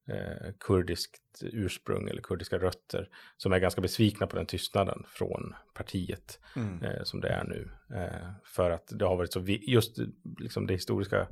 eh, 0.07 0.53
kurdiskt 0.59 1.21
ursprung 1.41 2.09
eller 2.09 2.21
kurdiska 2.21 2.57
rötter 2.57 3.09
som 3.38 3.53
är 3.53 3.59
ganska 3.59 3.81
besvikna 3.81 4.27
på 4.27 4.35
den 4.35 4.45
tystnaden 4.45 5.03
från 5.07 5.53
partiet 5.73 6.39
Mm. 6.55 6.83
eh, 6.83 7.03
som 7.03 7.21
det 7.21 7.29
är 7.29 7.43
nu. 7.43 7.71
Eh, 7.95 8.31
för 8.45 8.71
att 8.71 8.88
det 8.91 9.05
har 9.05 9.15
varit 9.17 9.33
så, 9.33 9.43
just 9.47 9.97
liksom 10.39 10.67
det 10.67 10.73
historiska, 10.73 11.27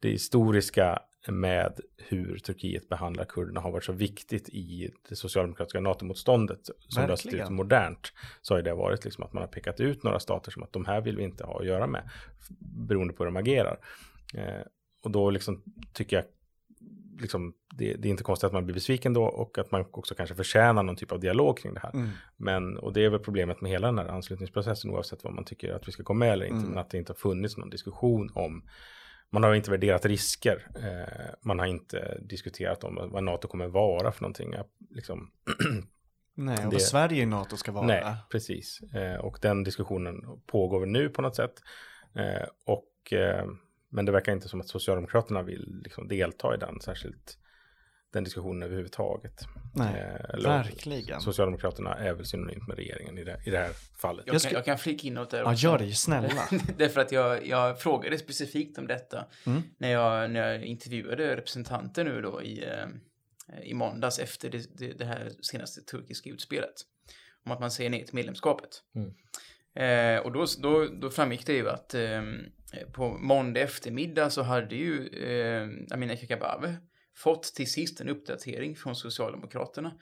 det 0.00 0.08
historiska 0.08 0.98
med 1.28 1.80
hur 1.96 2.38
Turkiet 2.38 2.88
behandlar 2.88 3.24
kurderna 3.24 3.60
har 3.60 3.70
varit 3.70 3.84
så 3.84 3.92
viktigt 3.92 4.48
i 4.48 4.90
det 5.08 5.16
socialdemokratiska 5.16 5.80
NATO-motståndet 5.80 6.64
som 6.64 7.02
det 7.02 7.12
har 7.12 7.16
sett 7.16 7.34
ut 7.34 7.50
modernt. 7.50 8.12
Så 8.42 8.54
har 8.54 8.62
det 8.62 8.74
varit 8.74 9.04
liksom 9.04 9.24
att 9.24 9.32
man 9.32 9.42
har 9.42 9.48
pekat 9.48 9.80
ut 9.80 10.02
några 10.02 10.20
stater 10.20 10.50
som 10.50 10.62
att 10.62 10.72
de 10.72 10.84
här 10.84 11.00
vill 11.00 11.16
vi 11.16 11.22
inte 11.22 11.44
ha 11.44 11.60
att 11.60 11.66
göra 11.66 11.86
med 11.86 12.10
beroende 12.88 13.14
på 13.14 13.24
hur 13.24 13.26
de 13.26 13.36
agerar. 13.36 13.78
Eh, 14.34 14.62
och 15.02 15.10
då 15.10 15.30
liksom 15.30 15.62
tycker 15.92 16.16
jag 16.16 16.24
liksom, 17.20 17.54
det, 17.74 17.94
det 17.94 18.08
är 18.08 18.10
inte 18.10 18.22
konstigt 18.22 18.46
att 18.46 18.52
man 18.52 18.64
blir 18.64 18.74
besviken 18.74 19.12
då 19.12 19.24
och 19.24 19.58
att 19.58 19.70
man 19.70 19.84
också 19.90 20.14
kanske 20.14 20.34
förtjänar 20.34 20.82
någon 20.82 20.96
typ 20.96 21.12
av 21.12 21.20
dialog 21.20 21.58
kring 21.58 21.74
det 21.74 21.80
här. 21.80 21.90
Mm. 21.94 22.08
Men, 22.36 22.78
och 22.78 22.92
det 22.92 23.04
är 23.04 23.08
väl 23.10 23.20
problemet 23.20 23.60
med 23.60 23.70
hela 23.70 23.86
den 23.86 23.98
här 23.98 24.08
anslutningsprocessen 24.08 24.90
oavsett 24.90 25.24
vad 25.24 25.32
man 25.34 25.44
tycker 25.44 25.72
att 25.72 25.88
vi 25.88 25.92
ska 25.92 26.02
gå 26.02 26.14
med 26.14 26.32
eller 26.32 26.44
inte, 26.46 26.56
Mm. 26.56 26.68
men 26.70 26.78
att 26.78 26.90
det 26.90 26.98
inte 26.98 27.12
har 27.12 27.16
funnits 27.18 27.56
någon 27.56 27.70
diskussion 27.70 28.30
om 28.34 28.62
man 29.30 29.42
har 29.42 29.54
inte 29.54 29.70
värderat 29.70 30.06
risker. 30.06 30.66
Eh, 30.76 31.34
man 31.42 31.58
har 31.58 31.66
inte 31.66 32.18
diskuterat 32.22 32.84
om 32.84 33.08
vad 33.12 33.24
NATO 33.24 33.48
kommer 33.48 33.66
vara 33.66 34.12
för 34.12 34.22
någonting. 34.22 34.54
Liksom, 34.90 35.30
Nej, 36.36 36.56
och 36.56 36.62
Det- 36.70 36.76
vad 36.76 36.82
Sverige 36.82 37.22
i 37.22 37.26
NATO 37.26 37.56
ska 37.56 37.72
vara. 37.72 37.86
nej, 37.86 38.04
precis. 38.30 38.80
Eh, 38.94 39.16
och 39.20 39.38
den 39.42 39.64
diskussionen 39.64 40.22
pågår 40.46 40.86
nu 40.86 41.08
på 41.08 41.22
något 41.22 41.36
sätt. 41.36 41.54
Eh, 42.14 42.48
och, 42.66 43.12
eh, 43.12 43.44
men 43.94 44.04
det 44.04 44.12
verkar 44.12 44.32
inte 44.32 44.48
som 44.48 44.60
att 44.60 44.68
Socialdemokraterna 44.68 45.42
vill 45.42 45.80
liksom, 45.84 46.08
delta 46.08 46.54
i 46.54 46.58
den, 46.58 46.80
särskilt 46.80 47.38
den 48.12 48.24
diskussionen 48.24 48.62
överhuvudtaget. 48.62 49.40
Nej, 49.74 50.00
Eh, 50.34 50.40
verkligen. 50.42 51.20
Socialdemokraterna 51.20 51.94
är 51.94 52.14
väl 52.14 52.24
synonymt 52.26 52.68
med 52.68 52.76
regeringen 52.76 53.18
i 53.18 53.24
det, 53.24 53.40
i 53.46 53.50
det 53.50 53.58
här 53.58 53.72
fallet. 54.00 54.26
Jag, 54.26 54.34
Jag 54.34 54.42
kan, 54.42 54.48
ska- 54.50 54.58
jag 54.58 54.64
kan 54.64 54.78
flika 54.78 55.06
in 55.06 55.14
något 55.14 55.30
där 55.30 55.38
Ja, 55.42 55.54
gör 55.54 55.78
det, 55.78 55.92
snälla. 55.92 56.48
Därför 56.78 57.00
att 57.00 57.12
jag, 57.12 57.46
jag 57.46 57.80
frågade 57.80 58.18
specifikt 58.18 58.78
om 58.78 58.86
detta 58.86 59.26
Mm. 59.46 59.62
när, 59.78 59.90
jag, 59.92 60.30
när 60.30 60.52
jag 60.52 60.64
intervjuade 60.64 61.36
representanter 61.36 62.04
nu 62.04 62.20
då 62.22 62.42
i, 62.42 62.64
eh, 62.64 62.86
i 63.62 63.74
måndags 63.74 64.18
efter 64.18 64.50
det, 64.50 64.78
det, 64.78 64.92
det 64.98 65.04
här 65.04 65.30
senaste 65.42 65.80
turkiska 65.82 66.30
utspelet. 66.30 66.74
Om 67.46 67.52
att 67.52 67.60
man 67.60 67.70
säger 67.70 67.90
nej 67.90 68.04
till 68.06 68.14
medlemskapet. 68.14 68.70
Eh, 69.76 70.18
och 70.18 70.32
då, 70.32 70.46
då, 70.62 70.86
då 71.00 71.10
framgick 71.10 71.46
det 71.46 71.52
ju 71.52 71.68
att 71.70 71.94
eh, 71.94 72.22
på 72.92 73.08
måndag 73.08 73.60
eftermiddag 73.60 74.30
så 74.30 74.42
hade 74.42 74.74
ju 74.74 75.08
eh, 75.08 75.94
Amineh 75.94 76.20
Kakabaveh 76.20 76.74
fått 77.16 77.42
till 77.42 77.72
sist 77.72 78.00
en 78.00 78.08
uppdatering 78.08 78.76
från 78.76 78.96
Socialdemokraterna 78.96 79.92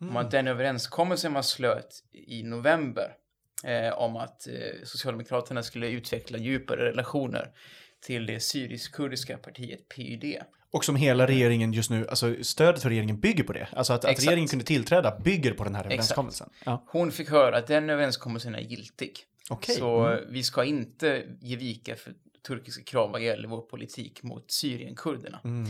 om 0.00 0.16
att 0.16 0.30
den 0.30 0.48
överenskommelsen 0.48 1.32
man 1.32 1.44
slöt 1.44 2.04
i 2.12 2.42
november 2.42 3.14
eh, 3.64 3.98
om 3.98 4.16
att 4.16 4.46
eh, 4.46 4.54
Socialdemokraterna 4.84 5.62
skulle 5.62 5.88
utveckla 5.88 6.38
djupare 6.38 6.84
relationer 6.84 7.50
till 8.00 8.26
det 8.26 8.40
syrisk-kurdiska 8.40 9.38
partiet 9.38 9.88
PYD. 9.88 10.36
Och 10.70 10.84
som 10.84 10.96
hela 10.96 11.26
regeringen 11.26 11.72
just 11.72 11.90
nu, 11.90 12.06
alltså 12.08 12.34
stödet 12.42 12.82
för 12.82 12.88
regeringen 12.88 13.20
bygger 13.20 13.44
på 13.44 13.52
det. 13.52 13.68
Alltså 13.72 13.92
att, 13.92 14.04
att 14.04 14.22
regeringen 14.22 14.48
kunde 14.48 14.64
tillträda 14.64 15.18
bygger 15.20 15.52
på 15.52 15.64
den 15.64 15.74
här 15.74 15.84
överenskommelsen. 15.84 16.50
Ja. 16.64 16.84
Hon 16.88 17.12
fick 17.12 17.30
höra 17.30 17.56
att 17.56 17.66
den 17.66 17.90
överenskommelsen 17.90 18.54
är 18.54 18.60
giltig. 18.60 19.12
Okej. 19.50 19.74
Så 19.74 20.06
Mm. 20.06 20.32
vi 20.32 20.42
ska 20.42 20.64
inte 20.64 21.24
ge 21.40 21.56
vika 21.56 21.96
för 21.96 22.14
turkiska 22.46 22.82
krav 22.84 23.10
vad 23.10 23.22
gäller 23.22 23.48
vår 23.48 23.60
politik 23.60 24.22
mot 24.22 24.50
Syrienkurderna. 24.50 25.40
Mm. 25.44 25.66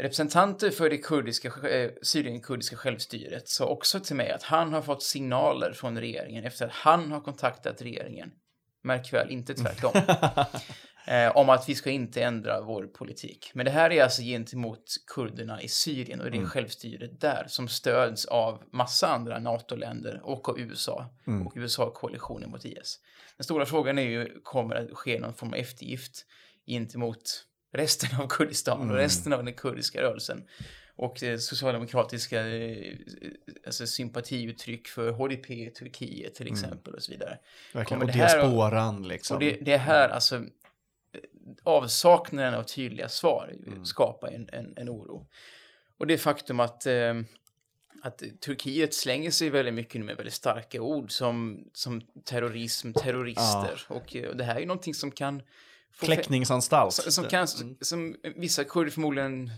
Representanter 0.00 0.70
för 0.70 0.90
det 0.90 0.98
kurdiska, 0.98 1.68
eh, 1.68 1.90
Syrienkurdiska 2.02 2.76
självstyret 2.76 3.48
sa 3.48 3.66
också 3.66 4.00
till 4.00 4.16
mig 4.16 4.30
att 4.30 4.42
han 4.42 4.72
har 4.72 4.82
fått 4.82 5.02
signaler 5.02 5.72
från 5.72 5.98
regeringen 6.00 6.44
efter 6.44 6.66
att 6.66 6.72
han 6.72 7.12
har 7.12 7.20
kontaktat 7.20 7.82
regeringen. 7.82 8.30
Märk 8.86 9.12
väl, 9.12 9.30
inte 9.30 9.54
tvärtom. 9.62 9.92
eh, 11.06 11.36
om 11.36 11.48
att 11.48 11.68
vi 11.68 11.74
ska 11.74 11.90
inte 11.90 12.22
ändra 12.22 12.60
vår 12.60 12.84
politik. 12.86 13.50
Men 13.54 13.64
det 13.64 13.70
här 13.70 13.90
är 13.92 14.02
alltså 14.02 14.22
gentemot 14.22 14.84
kurderna 15.14 15.62
i 15.62 15.68
Syrien 15.68 16.20
och 16.20 16.30
det 16.30 16.36
Mm. 16.36 16.48
självstyret 16.48 17.20
där 17.20 17.44
som 17.48 17.68
stöds 17.68 18.24
av 18.24 18.62
massa 18.72 19.08
andra 19.08 19.38
NATO-länder 19.38 20.20
och 20.24 20.48
av 20.48 20.60
USA 20.60 21.06
Mm. 21.26 21.46
och 21.46 21.52
USA-koalitionen 21.56 22.50
mot 22.50 22.64
IS. 22.64 23.00
Den 23.36 23.44
stora 23.44 23.66
frågan 23.66 23.98
är 23.98 24.02
ju, 24.02 24.40
kommer 24.42 24.74
det 24.74 24.80
att 24.80 24.96
ske 24.98 25.20
någon 25.20 25.34
form 25.34 25.48
av 25.48 25.54
eftergift 25.54 26.26
gentemot 26.66 27.44
resten 27.72 28.20
av 28.20 28.26
Kurdistan 28.28 28.78
och 28.78 28.84
Mm. 28.84 28.96
resten 28.96 29.32
av 29.32 29.44
den 29.44 29.54
kurdiska 29.54 30.02
rörelsen? 30.02 30.44
Och 30.98 31.22
eh, 31.22 31.38
socialdemokratiska 31.38 32.46
eh, 32.48 32.94
alltså 33.66 33.86
sympatiuttryck 33.86 34.88
för 34.88 35.10
HDP 35.10 35.50
i 35.54 35.70
Turkiet 35.70 36.34
till 36.34 36.46
exempel 36.52 36.94
och 36.94 37.02
så 37.02 37.12
vidare. 37.12 37.38
Verkligen. 37.72 38.00
Och 38.02 38.06
det 38.06 38.12
här- 38.12 38.38
diasporan 38.38 39.08
liksom. 39.08 39.34
Och 39.34 39.40
det, 39.40 39.58
det 39.62 39.72
är 39.72 39.78
här, 39.78 40.08
alltså, 40.08 40.36
eh, 40.36 40.42
avsaknaden 41.62 42.54
av 42.54 42.62
tydliga 42.62 43.08
svar 43.08 43.54
Mm. 43.66 43.84
skapar 43.84 44.28
en, 44.28 44.48
en, 44.52 44.72
en 44.76 44.88
oro. 44.90 45.26
Och 45.98 46.06
det 46.06 46.18
faktum 46.18 46.60
att, 46.60 46.86
eh, 46.86 47.14
att 48.02 48.22
Turkiet 48.40 48.94
slänger 48.94 49.30
sig 49.30 49.50
väldigt 49.50 49.74
mycket 49.74 50.04
med 50.04 50.16
väldigt 50.16 50.34
starka 50.34 50.80
ord 50.80 51.10
som, 51.10 51.64
som 51.72 52.00
terrorism, 52.24 52.92
terrorister. 52.92 53.80
Och, 53.88 54.16
eh, 54.16 54.28
och 54.28 54.36
det 54.36 54.44
här 54.44 54.56
är 54.56 54.60
ju 54.60 54.66
någonting 54.66 54.94
som 54.94 55.10
kan... 55.10 55.42
Kläckningsanstalt. 56.00 56.92
som, 56.94 57.12
som, 57.12 57.24
kan, 57.24 57.46
Mm. 57.62 57.76
som 57.80 58.16
vissa 58.36 58.64
kurder 58.64 58.90
förmodligen 58.90 59.50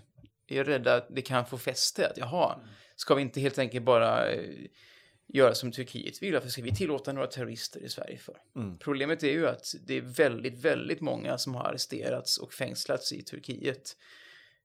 är 0.49 0.65
rädda 0.65 0.95
att 0.95 1.07
det 1.11 1.23
kan 1.23 1.47
få 1.47 1.59
fäste. 1.59 2.09
Att 2.09 2.19
jaha, 2.19 2.61
ska 2.97 3.15
vi 3.15 3.23
inte 3.23 3.41
helt 3.41 3.59
enkelt 3.59 3.85
bara 3.85 4.31
eh, 4.31 4.67
göra 5.29 5.55
som 5.55 5.73
Turkiet 5.73 6.23
vill? 6.23 6.35
Varför 6.35 6.49
ska 6.49 6.63
vi 6.63 6.75
tillåta 6.75 7.13
några 7.13 7.27
terrorister 7.27 7.81
i 7.81 7.89
Sverige 7.89 8.19
för? 8.19 8.37
Mm. 8.57 8.79
Problemet 8.79 9.23
är 9.23 9.33
ju 9.33 9.49
att 9.49 9.75
det 9.87 9.97
är 9.97 10.01
väldigt, 10.01 10.65
väldigt 10.65 11.01
många 11.01 11.39
som 11.39 11.55
har 11.55 11.65
arresterats 11.65 12.39
och 12.39 12.53
fängslats 12.53 13.13
i 13.13 13.23
Turkiet 13.23 13.97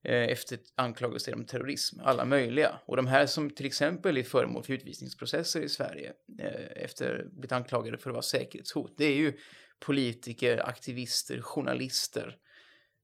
eh, 0.04 0.24
efter 0.24 0.60
anklagelser 0.76 1.36
om 1.36 1.46
terrorism, 1.46 2.00
alla 2.04 2.26
möjliga. 2.26 2.80
Och 2.86 2.96
de 2.96 3.08
här 3.08 3.26
som 3.26 3.50
till 3.50 3.66
exempel 3.66 4.18
är 4.18 4.24
föremål 4.24 4.64
för 4.64 4.74
utvisningsprocesser 4.74 5.62
i 5.62 5.70
Sverige 5.70 6.14
eh, 6.40 6.84
efter 6.84 7.28
blivit 7.32 7.52
anklagade 7.52 7.98
för 7.98 8.10
att 8.10 8.14
vara 8.14 8.24
säkerhetshot, 8.24 8.94
det 8.98 9.06
är 9.06 9.16
ju 9.16 9.34
politiker, 9.80 10.70
aktivister, 10.70 11.42
journalister 11.42 12.38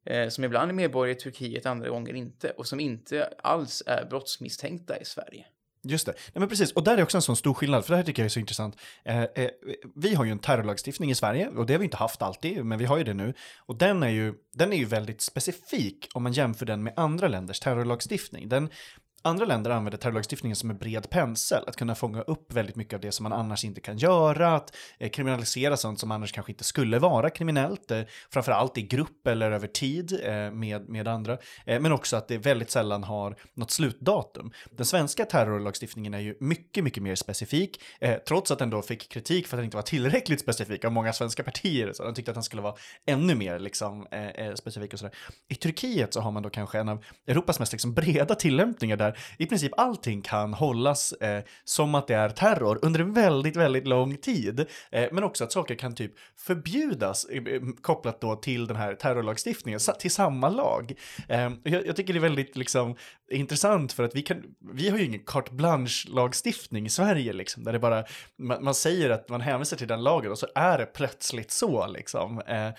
Eh, 0.09 0.29
som 0.29 0.43
ibland 0.43 0.71
är 0.71 0.75
medborgare 0.75 1.17
i 1.17 1.19
Turkiet, 1.19 1.65
andra 1.65 1.89
gånger 1.89 2.13
inte, 2.13 2.49
och 2.49 2.67
som 2.67 2.79
inte 2.79 3.33
alls 3.43 3.83
är 3.85 4.05
brottsmisstänkta 4.05 4.99
i 4.99 5.05
Sverige. 5.05 5.45
Just 5.83 6.05
det. 6.05 6.11
Nej, 6.11 6.39
men 6.39 6.49
precis. 6.49 6.71
Och 6.71 6.83
där 6.83 6.97
är 6.97 7.03
också 7.03 7.17
en 7.17 7.21
sån 7.21 7.35
stor 7.35 7.53
skillnad, 7.53 7.85
för 7.85 7.93
det 7.93 7.97
här 7.97 8.03
tycker 8.03 8.21
jag 8.21 8.25
är 8.25 8.29
så 8.29 8.39
intressant. 8.39 8.77
Eh, 9.05 9.23
eh, 9.23 9.49
vi 9.95 10.15
har 10.15 10.25
ju 10.25 10.31
en 10.31 10.39
terrorlagstiftning 10.39 11.11
i 11.11 11.15
Sverige, 11.15 11.47
och 11.47 11.65
det 11.65 11.73
har 11.73 11.79
vi 11.79 11.85
inte 11.85 11.97
haft 11.97 12.21
alltid, 12.21 12.65
men 12.65 12.79
vi 12.79 12.85
har 12.85 12.97
ju 12.97 13.03
det 13.03 13.13
nu. 13.13 13.33
Och 13.65 13.75
den 13.75 14.03
är 14.03 14.09
ju, 14.09 14.33
den 14.53 14.73
är 14.73 14.77
ju 14.77 14.85
väldigt 14.85 15.21
specifik 15.21 16.09
om 16.13 16.23
man 16.23 16.33
jämför 16.33 16.65
den 16.65 16.83
med 16.83 16.93
andra 16.95 17.27
länders 17.27 17.59
terrorlagstiftning. 17.59 18.49
Den, 18.49 18.69
Andra 19.21 19.45
länder 19.45 19.71
använder 19.71 19.97
terrorlagstiftningen 19.97 20.55
som 20.55 20.69
en 20.69 20.77
bred 20.77 21.09
pensel, 21.09 21.63
att 21.67 21.75
kunna 21.75 21.95
fånga 21.95 22.21
upp 22.21 22.53
väldigt 22.53 22.75
mycket 22.75 22.93
av 22.93 22.99
det 22.99 23.11
som 23.11 23.23
man 23.23 23.33
annars 23.33 23.65
inte 23.65 23.81
kan 23.81 23.97
göra, 23.97 24.55
att 24.55 24.75
eh, 24.99 25.09
kriminalisera 25.09 25.77
sånt 25.77 25.99
som 25.99 26.11
annars 26.11 26.31
kanske 26.31 26.51
inte 26.51 26.63
skulle 26.63 26.99
vara 26.99 27.29
kriminellt, 27.29 27.91
eh, 27.91 28.01
framförallt 28.29 28.77
i 28.77 28.81
grupp 28.81 29.27
eller 29.27 29.51
över 29.51 29.67
tid 29.67 30.19
eh, 30.23 30.51
med, 30.51 30.89
med 30.89 31.07
andra, 31.07 31.37
eh, 31.65 31.79
men 31.79 31.91
också 31.91 32.17
att 32.17 32.27
det 32.27 32.37
väldigt 32.37 32.71
sällan 32.71 33.03
har 33.03 33.35
något 33.53 33.71
slutdatum. 33.71 34.51
Den 34.71 34.85
svenska 34.85 35.25
terrorlagstiftningen 35.25 36.13
är 36.13 36.19
ju 36.19 36.35
mycket, 36.39 36.83
mycket 36.83 37.03
mer 37.03 37.15
specifik, 37.15 37.81
eh, 37.99 38.17
trots 38.27 38.51
att 38.51 38.59
den 38.59 38.69
då 38.69 38.81
fick 38.81 39.09
kritik 39.09 39.47
för 39.47 39.57
att 39.57 39.59
den 39.59 39.65
inte 39.65 39.77
var 39.77 39.81
tillräckligt 39.81 40.41
specifik 40.41 40.85
av 40.85 40.91
många 40.91 41.13
svenska 41.13 41.43
partier, 41.43 41.93
så 41.93 42.03
de 42.03 42.13
tyckte 42.13 42.31
att 42.31 42.35
den 42.35 42.43
skulle 42.43 42.61
vara 42.61 42.75
ännu 43.05 43.35
mer 43.35 43.59
liksom, 43.59 44.07
eh, 44.11 44.27
eh 44.29 44.53
specifik 44.55 44.93
och 44.93 44.99
sådär. 44.99 45.15
I 45.47 45.55
Turkiet 45.55 46.13
så 46.13 46.21
har 46.21 46.31
man 46.31 46.43
då 46.43 46.49
kanske 46.49 46.79
en 46.79 46.89
av 46.89 47.05
Europas 47.27 47.59
mest 47.59 47.71
liksom, 47.71 47.93
breda 47.93 48.35
tillämpningar 48.35 48.97
där 48.97 49.08
där 49.09 49.19
i 49.37 49.45
princip 49.45 49.71
allting 49.77 50.21
kan 50.21 50.53
hållas 50.53 51.13
eh, 51.13 51.43
som 51.63 51.95
att 51.95 52.07
det 52.07 52.15
är 52.15 52.29
terror 52.29 52.79
under 52.81 52.99
en 52.99 53.13
väldigt, 53.13 53.55
väldigt 53.55 53.87
lång 53.87 54.17
tid. 54.17 54.65
Eh, 54.91 55.07
men 55.11 55.23
också 55.23 55.43
att 55.43 55.51
saker 55.51 55.75
kan 55.75 55.95
typ 55.95 56.13
förbjudas 56.37 57.25
eh, 57.25 57.43
eh 57.43 57.61
kopplat 57.81 58.21
då 58.21 58.35
till 58.35 58.67
den 58.67 58.75
här 58.75 58.95
terrorlagstiftningen, 58.95 59.79
till 59.99 60.11
samma 60.11 60.49
lag. 60.49 60.93
Eh, 61.27 61.51
jag, 61.63 61.87
jag, 61.87 61.95
tycker 61.95 62.13
det 62.13 62.19
är 62.19 62.21
väldigt 62.21 62.57
liksom 62.57 62.95
intressant 63.31 63.93
för 63.93 64.03
att 64.03 64.15
vi 64.15 64.21
kan, 64.21 64.43
vi 64.73 64.89
har 64.89 64.97
ju 64.97 65.05
ingen 65.05 65.23
carte 65.25 65.53
blanche-lagstiftning 65.53 66.85
i 66.85 66.89
Sverige 66.89 67.33
liksom, 67.33 67.63
där 67.63 67.73
det 67.73 67.79
bara, 67.79 68.03
man, 68.37 68.63
man, 68.63 68.75
säger 68.75 69.09
att 69.09 69.29
man 69.29 69.41
hänvisar 69.41 69.77
till 69.77 69.87
den 69.87 70.03
lagen 70.03 70.31
och 70.31 70.39
så 70.39 70.47
är 70.55 70.77
det 70.77 70.85
plötsligt 70.85 71.51
så 71.51 71.87
liksom. 71.87 72.41
Eh, 72.41 72.69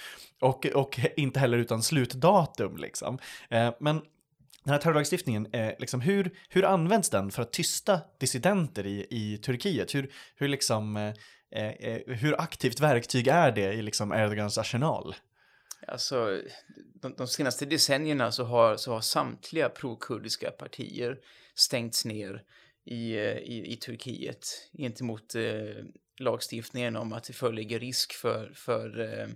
och, 0.41 0.67
och 0.67 1.01
inte 1.17 1.41
heller 1.41 1.59
utan 1.59 1.83
slutdatum 1.83 2.77
liksom. 2.77 3.19
Eh, 3.51 3.71
men 3.81 4.01
den 4.65 4.73
här 4.73 4.81
terrorlagstiftningen, 4.81 5.47
eh, 5.53 5.73
liksom, 5.79 6.01
hur, 6.01 6.31
hur 6.49 6.65
används 6.65 7.11
den 7.11 7.31
för 7.31 7.43
att 7.43 7.53
tysta 7.53 8.01
dissidenter 8.19 8.87
i, 8.87 9.07
i 9.11 9.39
Turkiet? 9.39 9.95
Hur, 9.95 10.13
hur, 10.37 10.49
liksom, 10.49 10.97
eh, 10.97 11.13
eh, 11.69 12.01
hur 12.07 12.41
aktivt 12.41 12.81
verktyg 12.81 13.27
är 13.27 13.53
det 13.53 13.73
i 13.73 13.83
liksom 13.83 14.13
Erdogans 14.13 14.59
arsenal? 14.59 15.15
Alltså, 15.87 16.43
de, 17.03 17.15
de, 17.17 17.27
senaste 17.27 17.67
decennierna 17.67 18.33
så 18.33 18.45
har, 18.45 18.77
så 18.77 18.93
har 18.93 19.01
samtliga 19.01 19.69
prokurdiska 19.69 20.51
partier 20.51 21.19
stängts 21.55 22.05
ner 22.05 22.43
i, 22.85 23.17
eh, 23.17 23.39
i, 23.39 23.73
i 23.73 23.77
Turkiet 23.77 24.71
gentemot 24.79 25.35
eh, 25.35 25.85
lagstiftningen 26.19 26.97
om 26.97 27.13
att 27.13 27.25
det 27.25 27.33
föreligger 27.33 27.79
risk 27.79 28.13
för, 28.13 28.53
för 28.55 29.01
eh, 29.01 29.29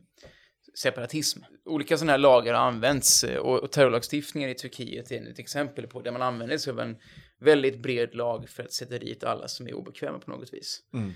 separatism. 0.79 1.41
Olika 1.65 1.97
sådana 1.97 2.13
här 2.13 2.19
lagar 2.19 2.55
har 2.55 2.67
använts 2.67 3.25
eh, 3.25 3.39
och, 3.39 3.73
terrorlagstiftningen 3.73 4.51
i 4.51 4.55
Turkiet 4.55 5.13
är 5.13 5.31
ett 5.31 5.39
exempel 5.39 5.87
på 5.87 6.03
det. 6.03 6.13
Man 6.13 6.23
använder 6.23 6.59
sig 6.59 6.71
av 6.71 6.81
en 6.81 6.97
väldigt 7.41 7.79
bred 7.79 8.15
lag 8.15 8.49
för 8.49 8.63
att 8.63 8.73
sätta 8.73 8.99
dit 8.99 9.25
alla 9.25 9.49
som 9.49 9.69
är 9.69 9.75
obekväma 9.75 10.19
på 10.19 10.31
något 10.31 10.55
vis. 10.55 10.81
Mm. 10.95 11.13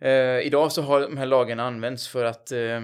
Eh, 0.00 0.46
idag 0.46 0.72
så 0.72 0.82
har 0.82 1.00
de 1.00 1.16
här 1.16 1.26
lagarna 1.26 1.62
använts 1.62 2.08
för 2.08 2.24
att 2.24 2.52
eh, 2.52 2.80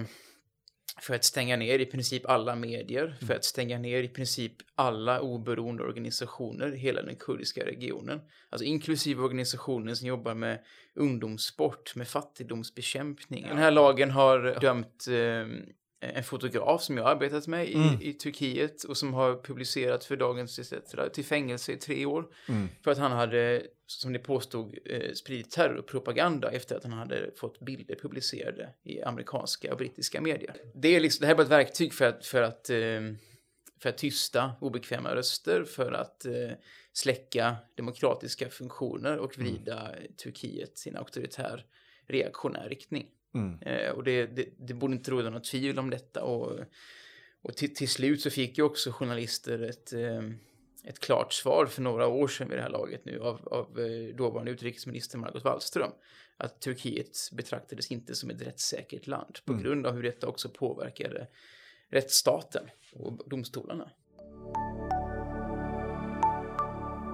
för 1.01 1.15
att 1.15 1.23
stänga 1.23 1.55
ner 1.57 1.79
i 1.79 1.85
princip 1.85 2.29
alla 2.29 2.55
medier, 2.55 3.03
mm. 3.03 3.17
för 3.27 3.33
att 3.33 3.43
stänga 3.43 3.77
ner 3.79 4.03
i 4.03 4.07
princip 4.07 4.53
alla 4.75 5.21
oberoende 5.21 5.83
organisationer 5.83 6.73
i 6.75 6.77
hela 6.77 7.01
den 7.01 7.15
kurdiska 7.15 7.65
regionen. 7.65 8.21
Alltså 8.49 8.65
inklusive 8.65 9.21
organisationer 9.21 9.93
som 9.93 10.07
jobbar 10.07 10.33
med 10.33 10.59
ungdomssport, 10.95 11.95
med 11.95 12.07
fattigdomsbekämpning. 12.07 13.45
Den 13.47 13.57
här 13.57 13.71
lagen 13.71 14.11
har 14.11 14.59
dömt 14.61 15.07
eh, 15.07 15.73
en 16.01 16.23
fotograf 16.23 16.81
som 16.81 16.97
jag 16.97 17.07
arbetat 17.07 17.47
med 17.47 17.69
i, 17.69 17.73
mm. 17.73 18.01
i 18.01 18.13
Turkiet 18.13 18.83
och 18.83 18.97
som 18.97 19.13
har 19.13 19.41
publicerat 19.43 20.05
för 20.05 20.15
Dagens 20.17 20.59
ETC 20.59 20.73
till 21.13 21.25
fängelse 21.25 21.71
i 21.71 21.77
tre 21.77 22.05
år. 22.05 22.25
Mm. 22.49 22.69
För 22.83 22.91
att 22.91 22.97
han 22.97 23.11
hade, 23.11 23.63
som 23.87 24.13
det 24.13 24.19
påstod, 24.19 24.77
eh, 24.85 25.13
spridit 25.13 25.51
terrorpropaganda 25.51 26.51
efter 26.51 26.75
att 26.75 26.83
han 26.83 26.93
hade 26.93 27.31
fått 27.35 27.59
bilder 27.59 27.95
publicerade 27.95 28.69
i 28.83 29.01
amerikanska 29.01 29.71
och 29.71 29.77
brittiska 29.77 30.21
medier. 30.21 30.55
Det, 30.75 30.95
är 30.95 30.99
liksom, 30.99 31.21
det 31.21 31.27
här 31.27 31.33
är 31.33 31.37
bara 31.37 31.43
ett 31.43 31.67
verktyg 31.67 31.93
för 31.93 32.05
att, 32.05 32.25
för 32.25 32.41
att, 32.41 32.69
eh, 32.69 32.77
för 33.81 33.89
att 33.89 33.97
tysta 33.97 34.51
obekväma 34.61 35.15
röster, 35.15 35.63
för 35.63 35.91
att 35.91 36.25
eh, 36.25 36.51
släcka 36.93 37.55
demokratiska 37.75 38.49
funktioner 38.49 39.17
och 39.17 39.37
vrida 39.37 39.89
mm. 39.89 40.13
Turkiet 40.23 40.77
sin 40.77 40.97
auktoritär 40.97 41.65
reaktionär 42.07 42.69
riktning. 42.69 43.07
Mm. 43.33 43.59
Eh, 43.61 43.91
och 43.91 44.03
det, 44.03 44.25
det, 44.25 44.49
det 44.57 44.73
borde 44.73 44.93
inte 44.93 45.11
råda 45.11 45.29
något 45.29 45.43
tvivel 45.43 45.79
om 45.79 45.89
detta. 45.89 46.23
Och, 46.23 46.59
och 47.41 47.57
till, 47.57 47.75
till 47.75 47.89
slut 47.89 48.21
så 48.21 48.29
fick 48.29 48.57
ju 48.57 48.63
också 48.63 48.91
journalister 48.91 49.59
ett, 49.59 49.93
eh, 49.93 50.21
ett 50.83 50.99
klart 50.99 51.33
svar 51.33 51.65
för 51.65 51.81
några 51.81 52.07
år 52.07 52.27
sedan 52.27 52.49
vid 52.49 52.57
det 52.57 52.61
här 52.61 52.69
laget 52.69 53.05
nu 53.05 53.19
av, 53.19 53.47
av 53.47 53.79
eh, 53.79 54.15
dåvarande 54.15 54.51
utrikesminister 54.51 55.17
Margot 55.17 55.43
Wallström. 55.43 55.91
Att 56.37 56.61
Turkiet 56.61 57.17
betraktades 57.31 57.91
inte 57.91 58.15
som 58.15 58.29
ett 58.29 58.41
rättssäkert 58.41 59.07
land 59.07 59.39
på 59.45 59.53
mm. 59.53 59.63
grund 59.63 59.85
av 59.85 59.95
hur 59.95 60.03
detta 60.03 60.27
också 60.27 60.49
påverkade 60.49 61.27
rättsstaten 61.89 62.63
och 62.93 63.29
domstolarna. 63.29 63.91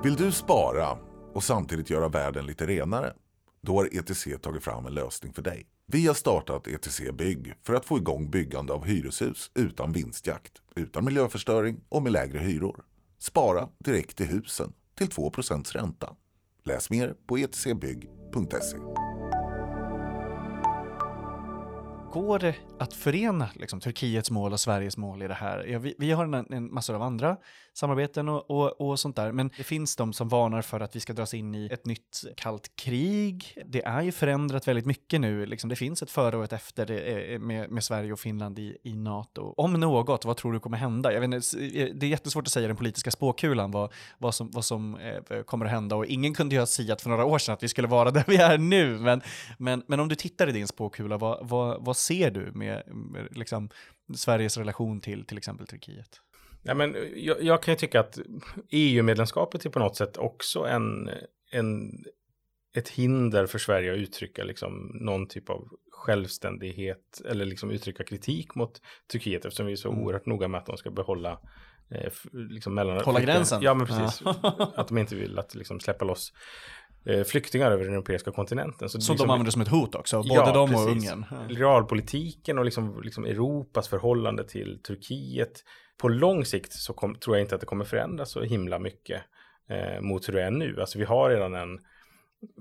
Vill 0.04 0.16
du 0.16 0.32
spara 0.32 0.98
och 1.34 1.44
samtidigt 1.44 1.90
göra 1.90 2.10
världen 2.10 2.46
lite 2.46 2.66
renare? 2.68 3.14
Då 3.62 3.76
har 3.76 3.86
ETC 3.98 4.28
tagit 4.42 4.64
fram 4.64 4.86
en 4.86 4.94
lösning 4.94 5.34
för 5.34 5.42
dig. 5.42 5.68
Vi 5.92 6.08
har 6.08 6.14
startat 6.14 6.68
ETC 6.68 7.02
Bygg 7.14 7.54
för 7.64 7.74
att 7.74 7.86
få 7.86 7.98
igång 7.98 8.30
byggande 8.30 8.74
av 8.74 8.86
hyreshus 8.86 9.52
utan 9.54 9.92
vinstjakt, 9.92 10.54
utan 10.76 11.06
miljöförstöring 11.06 11.82
och 11.90 12.04
med 12.04 12.12
lägre 12.12 12.40
hyror. 12.40 12.84
Spara 13.20 13.70
direkt 13.80 14.22
i 14.22 14.26
husen 14.26 14.74
till 14.98 15.08
2% 15.08 15.74
ränta. 15.74 16.16
Läs 16.64 16.90
mer 16.90 17.16
på 17.28 17.38
etcbygg.se. 17.38 18.78
Går 22.14 22.40
det 22.40 22.56
att 22.80 22.94
förena 22.94 23.50
liksom, 23.56 23.80
Turkiets 23.80 24.32
mål 24.32 24.54
och 24.54 24.60
Sveriges 24.60 24.98
mål 24.98 25.24
i 25.24 25.28
det 25.28 25.34
här? 25.34 25.66
Ja, 25.66 25.80
vi, 25.80 25.96
vi 25.98 26.12
har 26.12 26.24
en, 26.24 26.54
en 26.54 26.74
massa 26.74 26.96
av 26.96 27.02
andra 27.02 27.38
samarbeten 27.78 28.30
och, 28.30 28.52
och, 28.52 28.82
och, 28.82 29.00
sånt 29.00 29.16
där, 29.16 29.32
men 29.32 29.52
det 29.58 29.64
finns 29.64 29.96
de 29.96 30.14
som 30.14 30.30
varnar 30.30 30.62
för 30.62 30.80
att 30.80 30.96
vi 30.96 31.00
ska 31.00 31.14
dras 31.14 31.34
in 31.34 31.56
i 31.56 31.70
ett 31.72 31.86
nytt 31.86 32.24
kallt 32.38 32.76
krig. 32.76 33.58
Det 33.66 33.86
är 33.86 34.02
ju 34.02 34.12
förändrat 34.12 34.68
väldigt 34.68 34.86
mycket 34.86 35.22
nu, 35.22 35.46
liksom, 35.46 35.70
det 35.70 35.76
finns 35.76 36.02
ett 36.02 36.12
före 36.12 36.38
och 36.38 36.44
ett 36.44 36.54
efter 36.54 36.92
eh, 36.92 36.98
eh, 36.98 37.40
med, 37.40 37.72
med 37.72 37.84
Sverige 37.84 38.14
och 38.14 38.20
Finland 38.20 38.60
i, 38.60 38.78
i 38.84 38.96
NATO. 38.96 39.54
Om 39.58 39.74
något, 39.74 40.26
vad 40.26 40.38
tror 40.38 40.54
du 40.54 40.60
kommer 40.60 40.78
hända? 40.78 41.14
Jag 41.14 41.22
vet 41.22 41.34
inte, 41.34 41.58
eh, 41.80 41.96
det 41.96 42.06
är 42.06 42.10
jättesvårt 42.10 42.48
att 42.48 42.54
säga 42.54 42.68
den 42.68 42.78
politiska 42.78 43.12
spåkulan 43.12 43.72
vad, 43.72 43.94
vad 44.18 44.36
som, 44.36 44.52
vad 44.52 44.66
som 44.66 44.96
eh, 44.96 45.42
kommer 45.42 45.66
att 45.66 45.72
hända 45.72 45.96
och 45.96 46.06
ingen 46.06 46.34
kunde 46.34 46.56
ju 46.56 46.62
ha 46.62 46.66
siat 46.66 47.02
för 47.02 47.10
några 47.10 47.26
år 47.26 47.40
sedan 47.40 47.54
att 47.54 47.64
vi 47.64 47.68
skulle 47.68 47.88
vara 47.88 48.12
där 48.12 48.24
vi 48.28 48.38
är 48.38 48.58
nu, 48.58 49.00
men, 49.00 49.22
men, 49.58 49.84
men 49.88 50.00
om 50.00 50.08
du 50.08 50.16
tittar 50.16 50.50
i 50.50 50.52
din 50.52 50.68
spåkula, 50.68 51.18
vad, 51.18 51.48
vad, 51.48 51.86
vad 51.86 51.97
ser 51.98 52.32
du 52.32 52.52
med, 52.54 52.84
med 52.88 53.28
liksom, 53.32 53.70
Sveriges 54.16 54.58
relation 54.58 55.02
till 55.02 55.26
till 55.26 55.38
exempel 55.38 55.68
Turkiet? 55.68 56.22
Ja, 56.64 56.74
men 56.74 56.96
jag, 57.16 57.44
jag 57.44 57.64
kan 57.64 57.74
ju 57.74 57.78
tycka 57.78 58.00
att 58.00 58.20
EU-medlemskapet 58.70 59.66
är 59.66 59.70
på 59.70 59.80
något 59.80 59.96
sätt 59.96 60.18
också 60.18 60.66
en, 60.66 61.10
en, 61.52 61.92
ett 62.76 62.90
hinder 62.90 63.46
för 63.46 63.60
Sverige 63.60 63.92
att 63.92 63.98
uttrycka 63.98 64.44
liksom 64.44 64.92
någon 64.94 65.28
typ 65.28 65.50
av 65.50 65.68
självständighet 65.92 67.22
eller 67.26 67.46
liksom 67.46 67.72
uttrycka 67.72 68.04
kritik 68.04 68.56
mot 68.56 68.82
Turkiet 69.12 69.46
eftersom 69.46 69.66
vi 69.66 69.72
är 69.72 69.76
så 69.76 69.90
mm. 69.90 70.04
oerhört 70.04 70.26
noga 70.26 70.48
med 70.48 70.58
att 70.58 70.66
de 70.66 70.78
ska 70.78 70.92
behålla 70.92 71.40
eh, 71.90 72.12
liksom 72.32 72.74
mellan... 72.74 73.02
Hålla 73.02 73.22
gränsen? 73.22 73.62
Ja, 73.62 73.74
men 73.74 73.88
precis. 73.88 74.22
Att 74.76 74.88
de 74.88 74.98
inte 74.98 75.16
vill 75.16 75.40
att 75.40 75.56
liksom 75.56 75.80
släppa 75.80 76.06
loss 76.06 76.34
Eh, 76.87 76.87
flyktingar 77.26 77.72
över 77.72 77.84
den 77.84 77.94
europeiska 77.94 78.32
kontinenten. 78.32 78.90
Så 78.90 79.02
som 79.02 79.14
liksom, 79.14 79.28
de 79.28 79.34
använder 79.34 79.52
som 79.52 79.62
ett 79.62 79.68
hot 79.68 79.96
också, 79.96 80.18
både 80.24 80.34
ja, 80.34 80.54
de 80.54 80.76
och 80.76 80.86
precis. 80.86 81.12
Ungern. 81.12 81.26
Realpolitiken 81.50 82.58
och 82.58 82.66
liksom, 82.66 83.02
liksom 83.04 83.26
Europas 83.26 83.88
förhållande 83.88 84.44
till 84.44 84.80
Turkiet. 84.84 85.64
På 85.98 86.10
lång 86.10 86.46
sikt 86.46 86.74
så 86.74 86.94
kom, 86.94 87.16
tror 87.16 87.36
jag 87.36 87.44
inte 87.44 87.56
att 87.56 87.62
det 87.62 87.68
kommer 87.68 87.86
förändras 87.86 88.32
så 88.32 88.42
himla 88.42 88.80
mycket 88.80 89.22
eh, 89.70 90.02
mot 90.02 90.30
hur 90.30 90.34
det 90.34 90.44
är 90.44 90.52
nu. 90.52 90.80
Alltså 90.80 91.00
vi 91.00 91.06
har 91.06 91.30
redan 91.30 91.56
en 91.56 91.80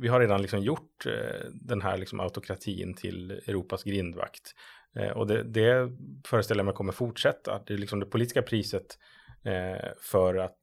vi 0.00 0.08
har 0.08 0.20
redan 0.20 0.42
liksom 0.42 0.60
gjort 0.62 1.06
eh, 1.06 1.46
den 1.52 1.82
här 1.82 1.98
liksom 1.98 2.20
autokratin 2.20 2.94
till 2.94 3.30
Europas 3.30 3.84
grindvakt. 3.84 4.54
Eh, 4.96 5.10
och 5.10 5.26
det, 5.26 5.42
det 5.42 5.92
föreställer 6.26 6.58
jag 6.58 6.64
mig 6.64 6.74
kommer 6.74 6.92
fortsätta. 6.92 7.60
Det 7.66 7.74
är 7.74 7.78
liksom 7.78 8.00
det 8.00 8.06
politiska 8.06 8.42
priset 8.42 8.98
eh, 9.44 9.88
för 10.00 10.34
att 10.34 10.58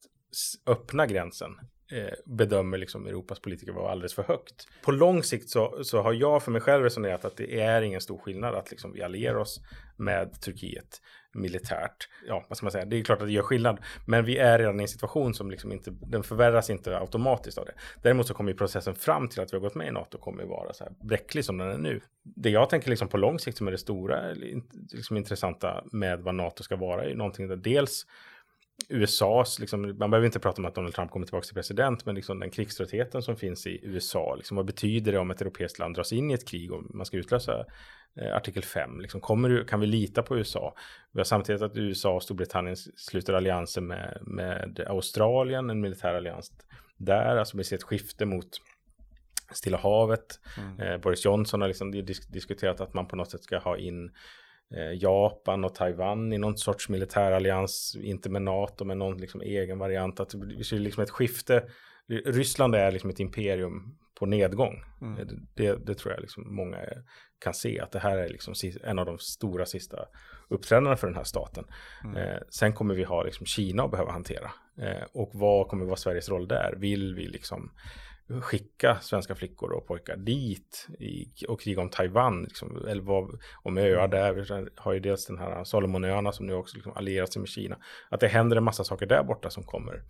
öppna 0.66 1.06
gränsen 1.06 1.50
Eh, 1.50 1.73
Eh, 1.92 2.12
bedömer 2.24 2.78
liksom 2.78 3.06
Europas 3.06 3.40
politiker 3.40 3.72
vara 3.72 3.92
alldeles 3.92 4.14
för 4.14 4.22
högt. 4.22 4.68
På 4.82 4.92
lång 4.92 5.22
sikt 5.22 5.50
så, 5.50 5.84
så 5.84 6.02
har 6.02 6.12
jag 6.12 6.42
för 6.42 6.50
mig 6.50 6.60
själv 6.60 6.82
resonerat 6.82 7.24
att 7.24 7.36
det 7.36 7.60
är 7.60 7.82
ingen 7.82 8.00
stor 8.00 8.18
skillnad 8.18 8.54
att 8.54 8.70
liksom 8.70 8.92
vi 8.92 9.02
allierar 9.02 9.36
oss 9.36 9.60
med 9.96 10.40
Turkiet. 10.40 11.00
militärt. 11.34 12.08
Ja, 12.28 12.44
vad 12.48 12.58
ska 12.58 12.64
man 12.64 12.72
säga? 12.72 12.84
Det 12.84 12.96
är 12.96 13.04
klart 13.04 13.20
att 13.20 13.26
det 13.26 13.32
gör 13.32 13.42
skillnad, 13.42 13.78
men 14.06 14.24
vi 14.24 14.38
är 14.38 14.58
redan 14.58 14.80
i 14.80 14.82
en 14.82 14.88
situation 14.88 15.34
som 15.34 15.50
liksom 15.50 15.72
inte, 15.72 15.90
den 15.90 16.22
förvärras 16.22 16.70
inte 16.70 16.98
automatiskt 16.98 17.58
av 17.58 17.64
det. 17.64 17.74
Däremot 18.02 18.26
så 18.26 18.34
kommer 18.34 18.50
ju 18.50 18.56
processen 18.56 18.94
fram 18.94 19.28
till 19.28 19.40
att 19.40 19.52
vi 19.52 19.56
har 19.56 19.60
gått 19.62 19.74
med 19.74 19.88
i 19.88 19.90
NATO 19.90 20.18
kommer 20.18 20.42
ju 20.42 20.48
vara 20.48 20.72
så 20.72 20.84
här 20.84 20.92
bräcklig 21.00 21.44
som 21.44 21.58
den 21.58 21.70
är 21.70 21.78
nu. 21.78 22.00
Det 22.22 22.50
jag 22.50 22.70
tänker 22.70 22.90
liksom 22.90 23.08
på 23.08 23.16
lång 23.16 23.38
sikt 23.38 23.58
som 23.58 23.66
är 23.66 23.70
det 23.70 23.78
stora, 23.78 24.32
liksom 24.92 25.16
intressanta 25.16 25.84
med 25.92 26.20
vad 26.20 26.34
NATO 26.34 26.62
ska 26.62 26.76
vara 26.76 27.04
är 27.04 27.08
ju 27.08 27.14
någonting 27.14 27.48
där 27.48 27.56
dels 27.56 28.06
USAs, 28.88 29.58
liksom, 29.58 29.96
man 29.98 30.10
behöver 30.10 30.26
inte 30.26 30.40
prata 30.40 30.62
om 30.62 30.66
att 30.66 30.74
Donald 30.74 30.94
Trump 30.94 31.10
kommer 31.10 31.26
tillbaka 31.26 31.44
till 31.44 31.54
president, 31.54 32.06
men 32.06 32.14
liksom 32.14 32.40
den 32.40 32.50
krigströttheten 32.50 33.22
som 33.22 33.36
finns 33.36 33.66
i 33.66 33.80
USA, 33.82 34.34
liksom, 34.34 34.56
vad 34.56 34.66
betyder 34.66 35.12
det 35.12 35.18
om 35.18 35.30
ett 35.30 35.40
europeiskt 35.40 35.78
land 35.78 35.96
dras 35.96 36.12
in 36.12 36.30
i 36.30 36.34
ett 36.34 36.48
krig 36.48 36.72
och 36.72 36.94
man 36.94 37.06
ska 37.06 37.16
utlösa 37.16 37.64
eh, 38.16 38.36
artikel 38.36 38.62
5? 38.62 39.00
Liksom, 39.00 39.20
kommer, 39.20 39.64
kan 39.68 39.80
vi 39.80 39.86
lita 39.86 40.22
på 40.22 40.38
USA? 40.38 40.74
Vi 41.12 41.20
har 41.20 41.24
samtidigt 41.24 41.62
att 41.62 41.76
USA 41.76 42.14
och 42.14 42.22
Storbritannien 42.22 42.76
sluter 42.76 43.32
allianser 43.32 43.80
med, 43.80 44.18
med 44.22 44.84
Australien, 44.86 45.70
en 45.70 45.80
militär 45.80 46.14
allians 46.14 46.52
där, 46.96 47.36
alltså 47.36 47.56
vi 47.56 47.64
ser 47.64 47.76
ett 47.76 47.82
skifte 47.82 48.26
mot 48.26 48.48
Stilla 49.52 49.78
havet. 49.78 50.40
Mm. 50.58 50.80
Eh, 50.80 50.98
Boris 51.00 51.24
Johnson 51.24 51.60
har 51.60 51.68
liksom 51.68 51.90
disk 51.90 52.32
diskuterat 52.32 52.80
att 52.80 52.94
man 52.94 53.08
på 53.08 53.16
något 53.16 53.30
sätt 53.30 53.42
ska 53.42 53.58
ha 53.58 53.78
in 53.78 54.10
Japan 54.94 55.64
och 55.64 55.74
Taiwan 55.74 56.32
i 56.32 56.38
någon 56.38 56.56
sorts 56.56 56.88
militärallians, 56.88 57.96
inte 58.00 58.30
med 58.30 58.42
NATO, 58.42 58.84
men 58.84 58.98
någon 58.98 59.18
liksom 59.18 59.40
egen 59.40 59.78
variant. 59.78 60.20
Att 60.20 60.34
vi 60.34 60.64
ser 60.64 60.78
liksom 60.78 61.02
ett 61.02 61.10
skifte. 61.10 61.64
Ryssland 62.08 62.74
är 62.74 62.92
liksom 62.92 63.10
ett 63.10 63.20
imperium 63.20 63.96
på 64.18 64.26
nedgång. 64.26 64.84
Mm. 65.00 65.18
Eh, 65.18 65.26
det, 65.54 65.86
det, 65.86 65.94
tror 65.94 66.14
jag 66.14 66.20
liksom 66.20 66.56
många 66.56 66.78
kan 67.38 67.54
se, 67.54 67.80
att 67.80 67.92
det 67.92 67.98
här 67.98 68.16
är 68.16 68.28
liksom 68.28 68.54
en 68.82 68.98
av 68.98 69.06
de 69.06 69.18
stora 69.18 69.66
sista 69.66 69.96
uppträdandena 70.48 70.96
för 70.96 71.06
den 71.06 71.16
här 71.16 71.24
staten. 71.24 71.64
Mm. 72.04 72.16
Eh, 72.16 72.38
sen 72.48 72.72
kommer 72.72 72.94
vi 72.94 73.04
ha 73.04 73.22
liksom 73.22 73.46
Kina 73.46 73.82
att 73.82 73.90
behöva 73.90 74.12
hantera. 74.12 74.50
Eh, 74.78 75.06
och 75.12 75.30
vad 75.32 75.68
kommer 75.68 75.84
vara 75.84 75.96
Sveriges 75.96 76.28
roll 76.28 76.48
där? 76.48 76.74
Vill 76.76 77.14
vi 77.14 77.26
liksom 77.26 77.72
skicka 78.42 78.98
svenska 79.00 79.34
flickor 79.34 79.72
och 79.72 79.86
pojkar 79.86 80.16
dit 80.16 80.88
i, 80.98 81.26
och 81.48 81.60
kriga 81.60 81.80
om 81.80 81.90
Taiwan, 81.90 82.42
liksom, 82.42 82.86
eller 82.88 83.02
vad, 83.02 83.40
om 83.62 83.78
öar 83.78 84.08
där. 84.08 84.32
Vi 84.32 84.70
har 84.76 84.92
ju 84.92 85.00
dels 85.00 85.26
den 85.26 85.38
här 85.38 85.64
Salomonöarna 85.64 86.32
som 86.32 86.46
nu 86.46 86.54
också 86.54 86.76
liksom 86.76 86.92
allierat 86.92 87.32
sig 87.32 87.40
med 87.40 87.48
Kina. 87.48 87.78
Att 88.10 88.20
det 88.20 88.28
händer 88.28 88.56
en 88.56 88.64
massa 88.64 88.84
saker 88.84 89.06
där 89.06 89.22
borta 89.22 89.50
som 89.50 89.62
kommer 89.62 90.02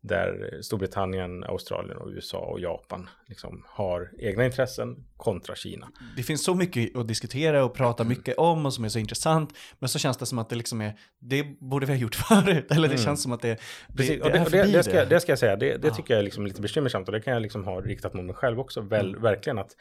där 0.00 0.58
Storbritannien, 0.62 1.44
Australien 1.44 1.96
och 1.96 2.08
USA 2.08 2.38
och 2.38 2.60
Japan 2.60 3.08
liksom 3.26 3.64
har 3.66 4.10
egna 4.18 4.44
intressen 4.44 4.96
kontra 5.16 5.54
Kina. 5.54 5.88
Det 6.16 6.22
finns 6.22 6.44
så 6.44 6.54
mycket 6.54 6.96
att 6.96 7.08
diskutera 7.08 7.64
och 7.64 7.74
prata 7.74 8.04
mycket 8.04 8.38
om 8.38 8.66
och 8.66 8.74
som 8.74 8.84
är 8.84 8.88
så 8.88 8.98
intressant, 8.98 9.54
men 9.78 9.88
så 9.88 9.98
känns 9.98 10.16
det 10.16 10.26
som 10.26 10.38
att 10.38 10.48
det 10.48 10.56
liksom 10.56 10.80
är, 10.80 10.98
det 11.20 11.44
borde 11.60 11.86
vi 11.86 11.92
ha 11.92 11.98
gjort 11.98 12.14
förut, 12.28 12.66
eller 12.70 12.88
det 12.88 12.94
mm. 12.94 13.04
känns 13.04 13.22
som 13.22 13.32
att 13.32 13.42
det, 13.42 13.60
det, 13.88 14.08
det, 14.08 14.28
det, 14.28 14.44
det, 14.50 14.72
det, 14.72 14.82
ska, 14.82 15.04
det 15.04 15.20
ska 15.20 15.32
jag 15.32 15.38
säga, 15.38 15.56
det, 15.56 15.76
det 15.76 15.90
tycker 15.90 16.14
jag 16.14 16.18
är 16.18 16.24
liksom 16.24 16.46
lite 16.46 16.60
bekymmersamt 16.60 17.08
och 17.08 17.12
det 17.12 17.20
kan 17.20 17.32
jag 17.32 17.42
liksom 17.42 17.64
ha 17.64 17.80
riktat 17.80 18.14
mot 18.14 18.24
mig 18.24 18.34
själv 18.34 18.60
också, 18.60 18.80
väl, 18.80 19.08
mm. 19.08 19.22
verkligen 19.22 19.58
att 19.58 19.76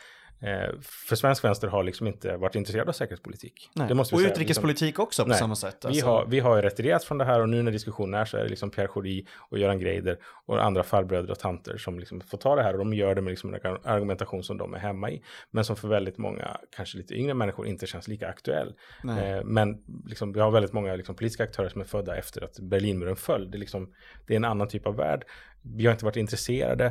för 0.81 1.15
svensk 1.15 1.43
vänster 1.43 1.67
har 1.67 1.83
liksom 1.83 2.07
inte 2.07 2.37
varit 2.37 2.55
intresserad 2.55 2.89
av 2.89 2.93
säkerhetspolitik. 2.93 3.69
Nej. 3.75 3.87
Det 3.87 3.93
måste 3.93 4.15
och 4.15 4.21
säga. 4.21 4.31
utrikespolitik 4.31 4.87
liksom, 4.87 5.03
också 5.03 5.23
på 5.23 5.29
nej. 5.29 5.37
samma 5.37 5.55
sätt. 5.55 5.85
Alltså. 5.85 5.89
Vi, 5.89 6.11
har, 6.11 6.25
vi 6.25 6.39
har 6.39 6.61
retirerat 6.61 7.03
från 7.03 7.17
det 7.17 7.25
här 7.25 7.41
och 7.41 7.49
nu 7.49 7.63
när 7.63 7.71
diskussionen 7.71 8.21
är 8.21 8.25
så 8.25 8.37
är 8.37 8.43
det 8.43 8.49
liksom 8.49 8.69
Pierre 8.69 8.87
Schori 8.87 9.27
och 9.37 9.59
Göran 9.59 9.79
Greider 9.79 10.17
och 10.45 10.63
andra 10.63 10.83
farbröder 10.83 11.31
och 11.31 11.39
tanter 11.39 11.77
som 11.77 11.99
liksom 11.99 12.21
får 12.21 12.37
ta 12.37 12.55
det 12.55 12.63
här 12.63 12.73
och 12.73 12.79
de 12.79 12.93
gör 12.93 13.15
det 13.15 13.21
med 13.21 13.31
liksom 13.31 13.53
en 13.53 13.77
argumentation 13.83 14.43
som 14.43 14.57
de 14.57 14.73
är 14.73 14.79
hemma 14.79 15.11
i. 15.11 15.21
Men 15.51 15.65
som 15.65 15.75
för 15.75 15.87
väldigt 15.87 16.17
många, 16.17 16.57
kanske 16.75 16.97
lite 16.97 17.13
yngre 17.13 17.33
människor, 17.33 17.67
inte 17.67 17.87
känns 17.87 18.07
lika 18.07 18.27
aktuell. 18.27 18.73
Eh, 19.03 19.43
men 19.43 19.77
liksom, 20.05 20.33
vi 20.33 20.39
har 20.39 20.51
väldigt 20.51 20.73
många 20.73 20.95
liksom, 20.95 21.15
politiska 21.15 21.43
aktörer 21.43 21.69
som 21.69 21.81
är 21.81 21.85
födda 21.85 22.17
efter 22.17 22.43
att 22.43 22.59
Berlinmuren 22.59 23.15
föll. 23.15 23.51
Det 23.51 23.57
är, 23.57 23.59
liksom, 23.59 23.93
det 24.27 24.33
är 24.33 24.37
en 24.37 24.45
annan 24.45 24.67
typ 24.67 24.87
av 24.87 24.95
värld. 24.95 25.25
Vi 25.61 25.85
har 25.85 25.91
inte 25.91 26.05
varit 26.05 26.15
intresserade 26.15 26.85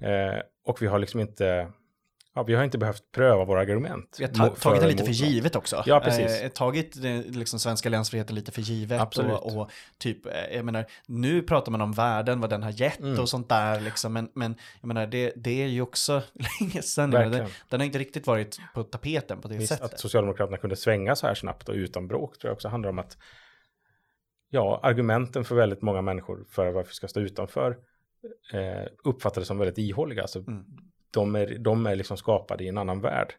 eh, 0.00 0.42
och 0.64 0.82
vi 0.82 0.86
har 0.86 0.98
liksom 0.98 1.20
inte 1.20 1.72
Ja, 2.34 2.42
vi 2.42 2.54
har 2.54 2.64
inte 2.64 2.78
behövt 2.78 3.12
pröva 3.12 3.44
våra 3.44 3.60
argument. 3.60 4.16
Vi 4.18 4.24
har 4.24 4.32
ta 4.32 4.48
tagit 4.48 4.80
det 4.80 4.88
lite 4.88 5.04
för 5.04 5.12
givet 5.12 5.56
också. 5.56 5.82
Ja, 5.86 6.00
precis. 6.00 6.42
Eh, 6.42 6.48
tagit 6.48 6.96
liksom 7.26 7.58
svenska 7.58 7.88
alliansfriheten 7.88 8.34
lite 8.34 8.52
för 8.52 8.62
givet. 8.62 9.00
Absolut. 9.00 9.32
Och, 9.32 9.56
och, 9.56 9.70
typ, 9.98 10.26
eh, 10.26 10.32
jag 10.56 10.64
menar, 10.64 10.86
nu 11.06 11.42
pratar 11.42 11.72
man 11.72 11.80
om 11.80 11.92
världen, 11.92 12.40
vad 12.40 12.50
den 12.50 12.62
har 12.62 12.70
gett 12.70 13.00
mm. 13.00 13.20
och 13.20 13.28
sånt 13.28 13.48
där 13.48 13.80
liksom. 13.80 14.12
Men, 14.12 14.28
men 14.34 14.54
jag 14.80 14.88
menar, 14.88 15.06
det, 15.06 15.32
det 15.36 15.62
är 15.62 15.66
ju 15.66 15.82
också 15.82 16.22
länge 16.60 16.82
sedan. 16.82 17.10
Den, 17.10 17.30
den 17.68 17.80
har 17.80 17.84
inte 17.84 17.98
riktigt 17.98 18.26
varit 18.26 18.60
på 18.74 18.82
tapeten 18.82 19.40
på 19.40 19.48
det 19.48 19.56
Visst, 19.56 19.68
sättet. 19.68 19.94
Att 19.94 20.00
Socialdemokraterna 20.00 20.56
kunde 20.56 20.76
svänga 20.76 21.16
så 21.16 21.26
här 21.26 21.34
snabbt 21.34 21.68
och 21.68 21.74
utan 21.74 22.08
bråk 22.08 22.38
tror 22.38 22.48
jag 22.48 22.54
också 22.54 22.68
handlar 22.68 22.90
om 22.90 22.98
att 22.98 23.16
ja, 24.50 24.80
argumenten 24.82 25.44
för 25.44 25.54
väldigt 25.54 25.82
många 25.82 26.02
människor 26.02 26.44
för 26.50 26.70
varför 26.70 26.88
vi 26.88 26.94
ska 26.94 27.08
stå 27.08 27.20
utanför 27.20 27.78
eh, 28.52 28.86
uppfattades 29.04 29.48
som 29.48 29.58
väldigt 29.58 29.78
ihåliga. 29.78 30.22
Alltså, 30.22 30.38
mm 30.38 30.64
de 31.12 31.36
är, 31.36 31.58
de 31.58 31.86
är 31.86 31.96
liksom 31.96 32.16
skapade 32.16 32.64
i 32.64 32.68
en 32.68 32.78
annan 32.78 33.00
värld. 33.00 33.34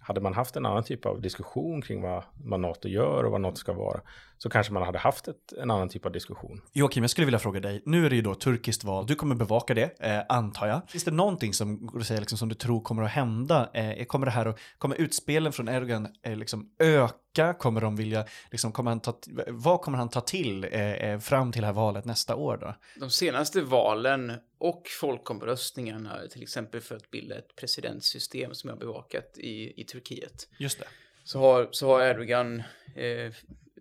Hade 0.00 0.20
man 0.20 0.34
haft 0.34 0.56
en 0.56 0.66
annan 0.66 0.84
typ 0.84 1.06
av 1.06 1.20
diskussion 1.20 1.82
kring 1.82 2.02
vad, 2.02 2.24
vad 2.44 2.60
NATO 2.60 2.88
gör 2.88 3.24
och 3.24 3.32
vad 3.32 3.40
NATO 3.40 3.56
ska 3.56 3.72
vara, 3.72 4.00
så 4.38 4.50
kanske 4.50 4.72
man 4.72 4.82
hade 4.82 4.98
haft 4.98 5.28
ett, 5.28 5.52
en 5.52 5.70
annan 5.70 5.88
typ 5.88 6.06
av 6.06 6.12
diskussion. 6.12 6.62
Joakim, 6.72 7.02
jag 7.02 7.10
skulle 7.10 7.24
vilja 7.24 7.38
fråga 7.38 7.60
dig, 7.60 7.82
nu 7.86 8.06
är 8.06 8.10
det 8.10 8.16
ju 8.16 8.22
då 8.22 8.34
turkiskt 8.34 8.84
val, 8.84 9.06
du 9.06 9.14
kommer 9.14 9.34
bevaka 9.34 9.74
det, 9.74 10.00
eh, 10.00 10.20
antar 10.28 10.66
jag. 10.66 10.80
Finns 10.88 11.04
det 11.04 11.10
någonting 11.10 11.54
som, 11.54 12.00
säga, 12.04 12.20
liksom, 12.20 12.38
som 12.38 12.48
du 12.48 12.54
tror 12.54 12.80
kommer 12.80 13.02
att 13.02 13.10
hända? 13.10 13.70
Eh, 13.74 14.04
kommer 14.04 14.26
det 14.26 14.32
här 14.32 14.46
att, 14.46 14.58
kommer 14.78 14.96
utspelen 14.96 15.52
från 15.52 15.68
Erdogan 15.68 16.08
eh, 16.22 16.36
liksom 16.36 16.70
öka? 16.78 17.54
Kommer 17.58 17.80
de 17.80 17.96
vilja, 17.96 18.24
liksom, 18.50 18.72
kommer 18.72 18.90
han 18.90 19.00
ta, 19.00 19.18
vad 19.48 19.80
kommer 19.80 19.98
han 19.98 20.08
ta 20.08 20.20
till 20.20 20.64
eh, 20.64 20.92
eh, 20.92 21.18
fram 21.18 21.52
till 21.52 21.60
det 21.60 21.66
här 21.66 21.74
valet 21.74 22.04
nästa 22.04 22.36
år 22.36 22.56
då? 22.56 22.74
De 23.00 23.10
senaste 23.10 23.60
valen 23.60 24.32
och 24.58 24.82
folkomröstningarna, 25.00 26.18
till 26.32 26.42
exempel 26.42 26.80
för 26.80 26.96
att 26.96 27.10
bilda 27.10 27.38
ett 27.38 27.56
presidentsystem 27.56 28.54
som 28.54 28.68
jag 28.68 28.76
har 28.76 28.80
bevakat 28.80 29.38
i, 29.38 29.80
i 29.80 29.84
Turkiet. 29.84 30.48
Just 30.58 30.78
det. 30.78 30.86
Så 31.24 31.38
har, 31.38 31.68
så 31.70 31.86
har 31.86 32.02
Erdogan 32.02 32.62
eh, 32.96 33.32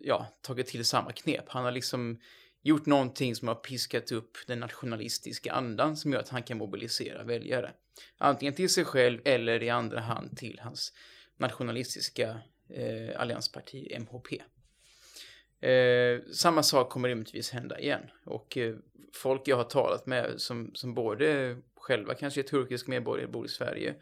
ja, 0.07 0.27
tagit 0.41 0.67
till 0.67 0.85
samma 0.85 1.11
knep. 1.11 1.45
Han 1.47 1.63
har 1.63 1.71
liksom 1.71 2.19
gjort 2.61 2.85
någonting 2.85 3.35
som 3.35 3.47
har 3.47 3.55
piskat 3.55 4.11
upp 4.11 4.37
den 4.47 4.59
nationalistiska 4.59 5.51
andan 5.51 5.97
som 5.97 6.13
gör 6.13 6.19
att 6.19 6.29
han 6.29 6.43
kan 6.43 6.57
mobilisera 6.57 7.23
väljare. 7.23 7.71
Antingen 8.17 8.53
till 8.53 8.69
sig 8.69 8.85
själv 8.85 9.21
eller 9.25 9.63
i 9.63 9.69
andra 9.69 9.99
hand 9.99 10.37
till 10.37 10.59
hans 10.63 10.93
nationalistiska 11.37 12.39
eh, 12.69 13.21
alliansparti 13.21 13.97
MHP. 13.99 14.41
Eh, 15.67 16.19
samma 16.33 16.63
sak 16.63 16.89
kommer 16.89 17.09
rimligtvis 17.09 17.51
hända 17.51 17.79
igen. 17.79 18.01
Och 18.25 18.57
eh, 18.57 18.75
folk 19.13 19.47
jag 19.47 19.57
har 19.57 19.63
talat 19.63 20.05
med 20.05 20.41
som, 20.41 20.71
som 20.73 20.93
både 20.93 21.57
själva 21.75 22.15
kanske 22.15 22.41
är 22.41 22.43
turkisk 22.43 22.87
medborgare, 22.87 23.27
bor 23.27 23.45
i 23.45 23.49
Sverige, 23.49 23.95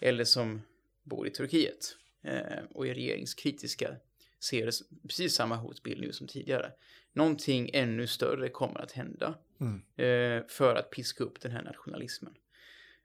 eller 0.00 0.24
som 0.24 0.62
bor 1.02 1.26
i 1.26 1.30
Turkiet 1.30 1.96
eh, 2.24 2.64
och 2.74 2.86
är 2.86 2.94
regeringskritiska 2.94 3.96
ser 4.42 4.70
precis 5.08 5.34
samma 5.34 5.56
hotbild 5.56 6.00
nu 6.00 6.12
som 6.12 6.26
tidigare. 6.26 6.72
Någonting 7.12 7.70
ännu 7.72 8.06
större 8.06 8.48
kommer 8.48 8.80
att 8.80 8.92
hända 8.92 9.34
mm. 9.60 9.82
eh, 9.96 10.46
för 10.48 10.76
att 10.76 10.90
piska 10.90 11.24
upp 11.24 11.40
den 11.40 11.52
här 11.52 11.62
nationalismen. 11.62 12.34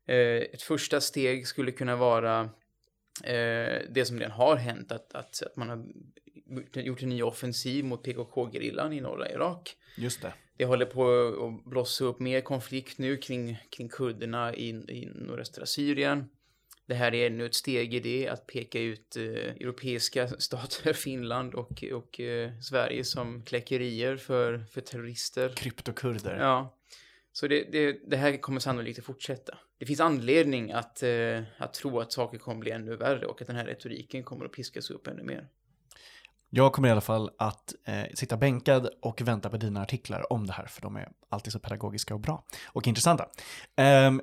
Eh, 0.06 0.16
ett 0.18 0.62
första 0.62 1.02
steg 1.02 1.48
skulle 1.48 1.72
kunna 1.72 1.96
vara 1.96 2.40
eh, 3.24 3.82
det 3.90 4.08
som 4.08 4.20
redan 4.20 4.32
har 4.32 4.56
hänt, 4.56 4.92
att, 4.92 5.16
att, 5.16 5.44
att 5.44 5.56
man 5.56 5.70
har 5.70 5.86
gjort 6.82 7.04
en 7.04 7.10
ny 7.10 7.24
offensiv 7.24 7.86
mot 7.86 8.04
PKK-gerillan 8.04 8.94
i 8.94 9.02
norra 9.02 9.30
Irak. 9.30 9.76
Just 9.98 10.22
det. 10.22 10.34
Det 10.58 10.66
håller 10.66 10.86
på 10.86 11.28
att 11.46 11.72
blossa 11.72 12.06
upp 12.06 12.20
mer 12.20 12.42
konflikt 12.42 12.98
nu 12.98 13.18
kring, 13.18 13.58
kring 13.70 13.90
kurderna 13.90 14.56
i, 14.56 14.70
i 14.70 15.10
nordöstra 15.16 15.66
Syrien. 15.66 16.30
Det 16.88 16.96
här 16.96 17.14
är 17.14 17.28
ännu 17.28 17.46
ett 17.46 17.56
steg 17.56 17.94
i 17.94 18.00
det, 18.00 18.28
att 18.28 18.48
peka 18.48 18.80
ut 18.80 19.16
eh, 19.18 19.24
europeiska 19.24 20.28
stater, 20.38 20.94
Finland 20.94 21.54
och, 21.54 21.84
och 21.94 22.20
eh, 22.20 22.52
Sverige 22.62 23.04
som 23.04 23.44
kläckerier 23.44 24.18
för, 24.18 24.66
för 24.72 24.82
terrorister. 24.82 25.50
Kryptokurder. 25.56 26.38
Ja. 26.40 26.74
Så 27.32 27.48
det, 27.48 27.72
det, 27.72 28.00
det, 28.08 28.18
här 28.18 28.38
kommer 28.38 28.60
sannolikt 28.60 29.00
att 29.00 29.06
fortsätta. 29.06 29.58
Det 29.78 29.86
finns 29.86 30.00
anledning 30.00 30.72
att, 30.72 31.04
eh, 31.04 31.42
att 31.58 31.74
tro 31.74 32.00
att 32.00 32.12
saker 32.12 32.38
kommer 32.38 32.60
bli 32.60 32.72
ännu 32.72 32.96
värre 32.96 33.26
och 33.26 33.42
att 33.42 33.48
den 33.48 33.56
här 33.56 33.66
retoriken 33.66 34.24
kommer 34.24 34.46
att 34.46 34.52
piskas 34.52 34.90
upp 34.90 35.08
ännu 35.08 35.24
mer. 35.24 35.48
Jag 36.50 36.74
kommer 36.74 36.88
i 36.88 36.92
alla 36.92 37.02
fall 37.02 37.30
att 37.38 37.76
eh, 37.86 38.04
sitta 38.14 38.38
bänkad 38.38 38.90
och 39.02 39.22
vänta 39.22 39.50
på 39.50 39.58
dina 39.58 39.82
artiklar 39.82 40.34
om 40.34 40.48
det 40.48 40.54
här, 40.54 40.66
för 40.66 40.82
de 40.82 40.96
är 40.96 41.10
alltid 41.30 41.54
så 41.54 41.60
pedagogiska 41.60 42.14
och 42.14 42.20
bra 42.20 42.44
och 42.66 42.88
intressanta. 42.88 43.30
Um, 44.08 44.22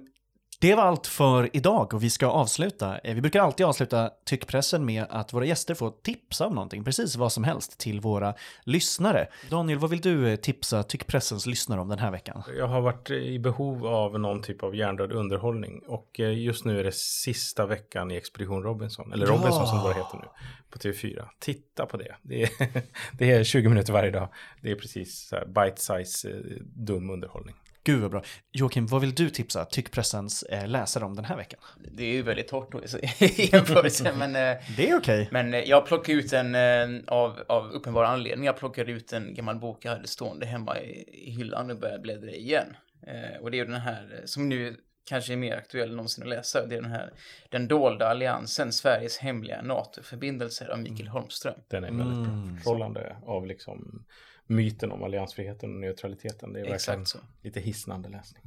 Det 0.65 0.75
var 0.75 0.83
allt 0.83 1.07
för 1.07 1.51
idag 1.57 1.95
och 1.95 2.03
vi 2.03 2.11
ska 2.11 2.27
avsluta. 2.27 2.99
Eh, 2.99 3.15
Vi 3.15 3.21
brukar 3.21 3.41
alltid 3.41 3.67
avsluta 3.67 4.11
tyckpressen 4.25 4.85
med 4.85 5.05
att 5.11 5.33
våra 5.33 5.45
gäster 5.45 5.75
får 5.75 5.91
tipsa 6.03 6.47
om 6.47 6.55
någonting, 6.55 6.85
precis 6.85 7.17
vad 7.17 7.33
som 7.33 7.45
helst, 7.45 7.79
till 7.79 8.01
våra 8.01 8.35
lyssnare. 8.63 9.29
Daniel, 9.51 9.79
vad 9.79 9.91
vill 9.91 10.01
du 10.01 10.29
eh, 10.31 10.37
tipsa 10.37 10.83
tyckpressens 10.83 11.47
lyssnare 11.47 11.81
om 11.81 11.89
den 11.89 11.99
här 11.99 12.11
veckan? 12.11 12.43
Jag 12.59 12.67
har 12.67 12.81
varit 12.81 13.11
i 13.11 13.39
behov 13.39 13.87
av 13.87 14.21
någon 14.21 14.43
typ 14.43 14.63
av 14.63 14.77
hjärndöd 14.77 15.13
underhållning 15.13 15.83
och 15.87 16.21
eh, 16.21 16.39
just 16.39 16.65
nu 16.65 16.81
är 16.81 16.85
det 16.85 16.95
sista 16.95 17.67
veckan 17.67 18.11
i 18.11 18.17
Expedition 18.17 18.63
Robinson, 18.63 19.13
eller 19.13 19.27
Ja. 19.27 19.33
Robinson 19.33 19.67
som 19.67 19.77
det 19.77 19.83
bara 19.83 19.95
heter 19.95 20.17
nu, 20.19 20.29
på 20.71 20.79
TV4. 20.79 21.25
Titta 21.39 21.87
på 21.87 21.97
det. 21.97 22.15
Det 22.23 22.43
är, 22.43 22.51
det 23.19 23.33
är 23.33 23.45
20 23.45 23.69
minuter 23.69 23.93
varje 23.93 24.11
dag. 24.11 24.29
Det 24.63 24.71
är 24.71 24.77
precis 24.77 25.31
bite 25.47 25.81
size 25.81 26.29
dum 26.61 27.11
underhållning. 27.11 27.55
Gud 27.85 28.01
vad 28.03 28.11
bra. 28.11 28.23
Joakim, 28.53 28.87
vad 28.87 29.01
vill 29.01 29.15
du 29.15 29.31
tipsa 29.31 29.65
tyckpressens 29.65 30.43
eh, 30.43 30.69
läsare 30.69 31.05
om 31.05 31.17
den 31.17 31.25
här 31.25 31.37
veckan? 31.37 31.61
Det 31.93 32.05
är 32.05 32.13
ju 32.13 32.23
väldigt 32.23 32.49
torrt 32.49 32.75
i 32.75 33.49
jämförelse, 33.53 34.13
men, 34.19 34.37
eh, 34.37 34.57
Det 34.77 34.91
är 34.91 34.97
okej. 34.99 35.29
men 35.33 35.55
eh, 35.55 35.61
jag 35.61 35.87
plockade 35.87 36.19
ut 36.19 36.33
en 36.33 36.55
eh, 36.55 37.01
av, 37.07 37.41
av 37.49 37.71
uppenbara 37.71 38.09
anledningar. 38.09 38.53
Jag 38.53 38.59
plockade 38.59 38.93
ut 38.93 39.13
en 39.13 39.35
gammal 39.35 39.57
bok 39.59 39.85
jag 39.85 39.91
hade 39.93 40.07
stående 40.09 40.47
hemma 40.47 40.81
i, 40.81 41.05
i 41.13 41.31
hyllan 41.31 41.71
och 41.71 41.79
började 41.79 42.01
bläddra 42.01 42.31
igen. 42.31 42.77
Eh, 43.07 43.41
och 43.41 43.51
det 43.51 43.57
är 43.57 43.59
ju 43.59 43.65
den 43.65 43.81
här 43.81 44.23
som 44.25 44.49
nu 44.49 44.77
kanske 45.09 45.33
är 45.33 45.37
mer 45.37 45.57
aktuell 45.57 45.89
än 45.91 45.97
någonsin 45.97 46.25
att 46.25 46.31
läsa. 46.31 46.67
Det 46.67 46.77
är 46.77 46.83
den 46.83 46.91
här 46.91 47.13
Den 47.51 47.69
dolda 47.69 48.09
alliansen, 48.09 48.73
Sveriges 48.73 49.19
hemliga 49.19 49.63
NATO-förbindelser 49.63 50.69
av 50.69 50.79
Mikael 50.79 51.09
Holmström. 51.09 51.55
Den 51.69 51.85
är 51.85 51.89
väldigt 51.91 52.29
Mm. 52.29 52.55
bra. 52.55 52.63
Förhållande 52.63 53.17
av 53.27 53.47
liksom 53.47 54.05
myten 54.47 54.93
om 54.93 55.03
alliansfriheten 55.03 55.75
och 55.75 55.81
neutraliteten. 55.81 56.53
Det 56.53 56.59
är 56.59 56.63
verkligen 56.71 57.01
Exakt 57.01 57.09
så. 57.09 57.19
lite 57.43 57.61
hisnande 57.61 58.09
läsning. 58.09 58.43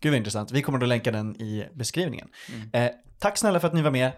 Gud 0.00 0.12
vad 0.12 0.16
intressant. 0.18 0.52
Vi 0.52 0.62
kommer 0.62 0.78
att 0.82 0.88
länka 0.88 1.10
den 1.10 1.36
i 1.36 1.68
beskrivningen. 1.74 2.28
Mm. 2.54 2.70
Eh, 2.72 2.92
tack 3.18 3.38
snälla 3.38 3.60
för 3.60 3.68
att 3.68 3.74
ni 3.74 3.82
var 3.82 3.90
med. 3.90 4.12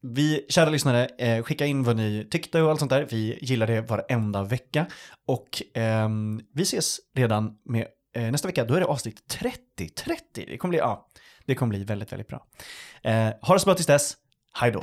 Vi, 0.00 0.46
kära 0.48 0.70
lyssnare, 0.70 1.08
eh, 1.18 1.42
skicka 1.42 1.66
in 1.66 1.82
vad 1.82 1.96
ni 1.96 2.26
tyckte 2.30 2.62
och 2.62 2.70
allt 2.70 2.78
sånt 2.78 2.90
där. 2.90 3.06
Vi 3.10 3.38
gillar 3.40 3.66
det 3.66 3.80
varenda 3.80 4.42
vecka. 4.42 4.86
Och 5.26 5.62
ehm, 5.74 6.40
vi 6.54 6.62
ses 6.62 6.98
redan 7.14 7.58
med 7.64 7.86
eh, 8.16 8.30
nästa 8.30 8.48
vecka. 8.48 8.64
Då 8.64 8.74
är 8.74 8.80
det 8.80 8.86
avsnitt 8.86 9.28
30. 9.28 9.88
30! 9.88 10.44
Det 10.46 10.58
kommer 10.58 10.70
bli, 10.70 10.78
ja, 10.78 11.08
det 11.46 11.54
kommer 11.54 11.70
bli 11.70 11.84
väldigt, 11.84 12.12
väldigt 12.12 12.28
bra. 12.28 12.46
Eh, 13.02 13.30
ha 13.42 13.54
det 13.54 13.60
så 13.60 13.64
bra 13.64 13.74
tills 13.74 13.86
dess. 13.86 14.16
Hej 14.52 14.70
då! 14.70 14.80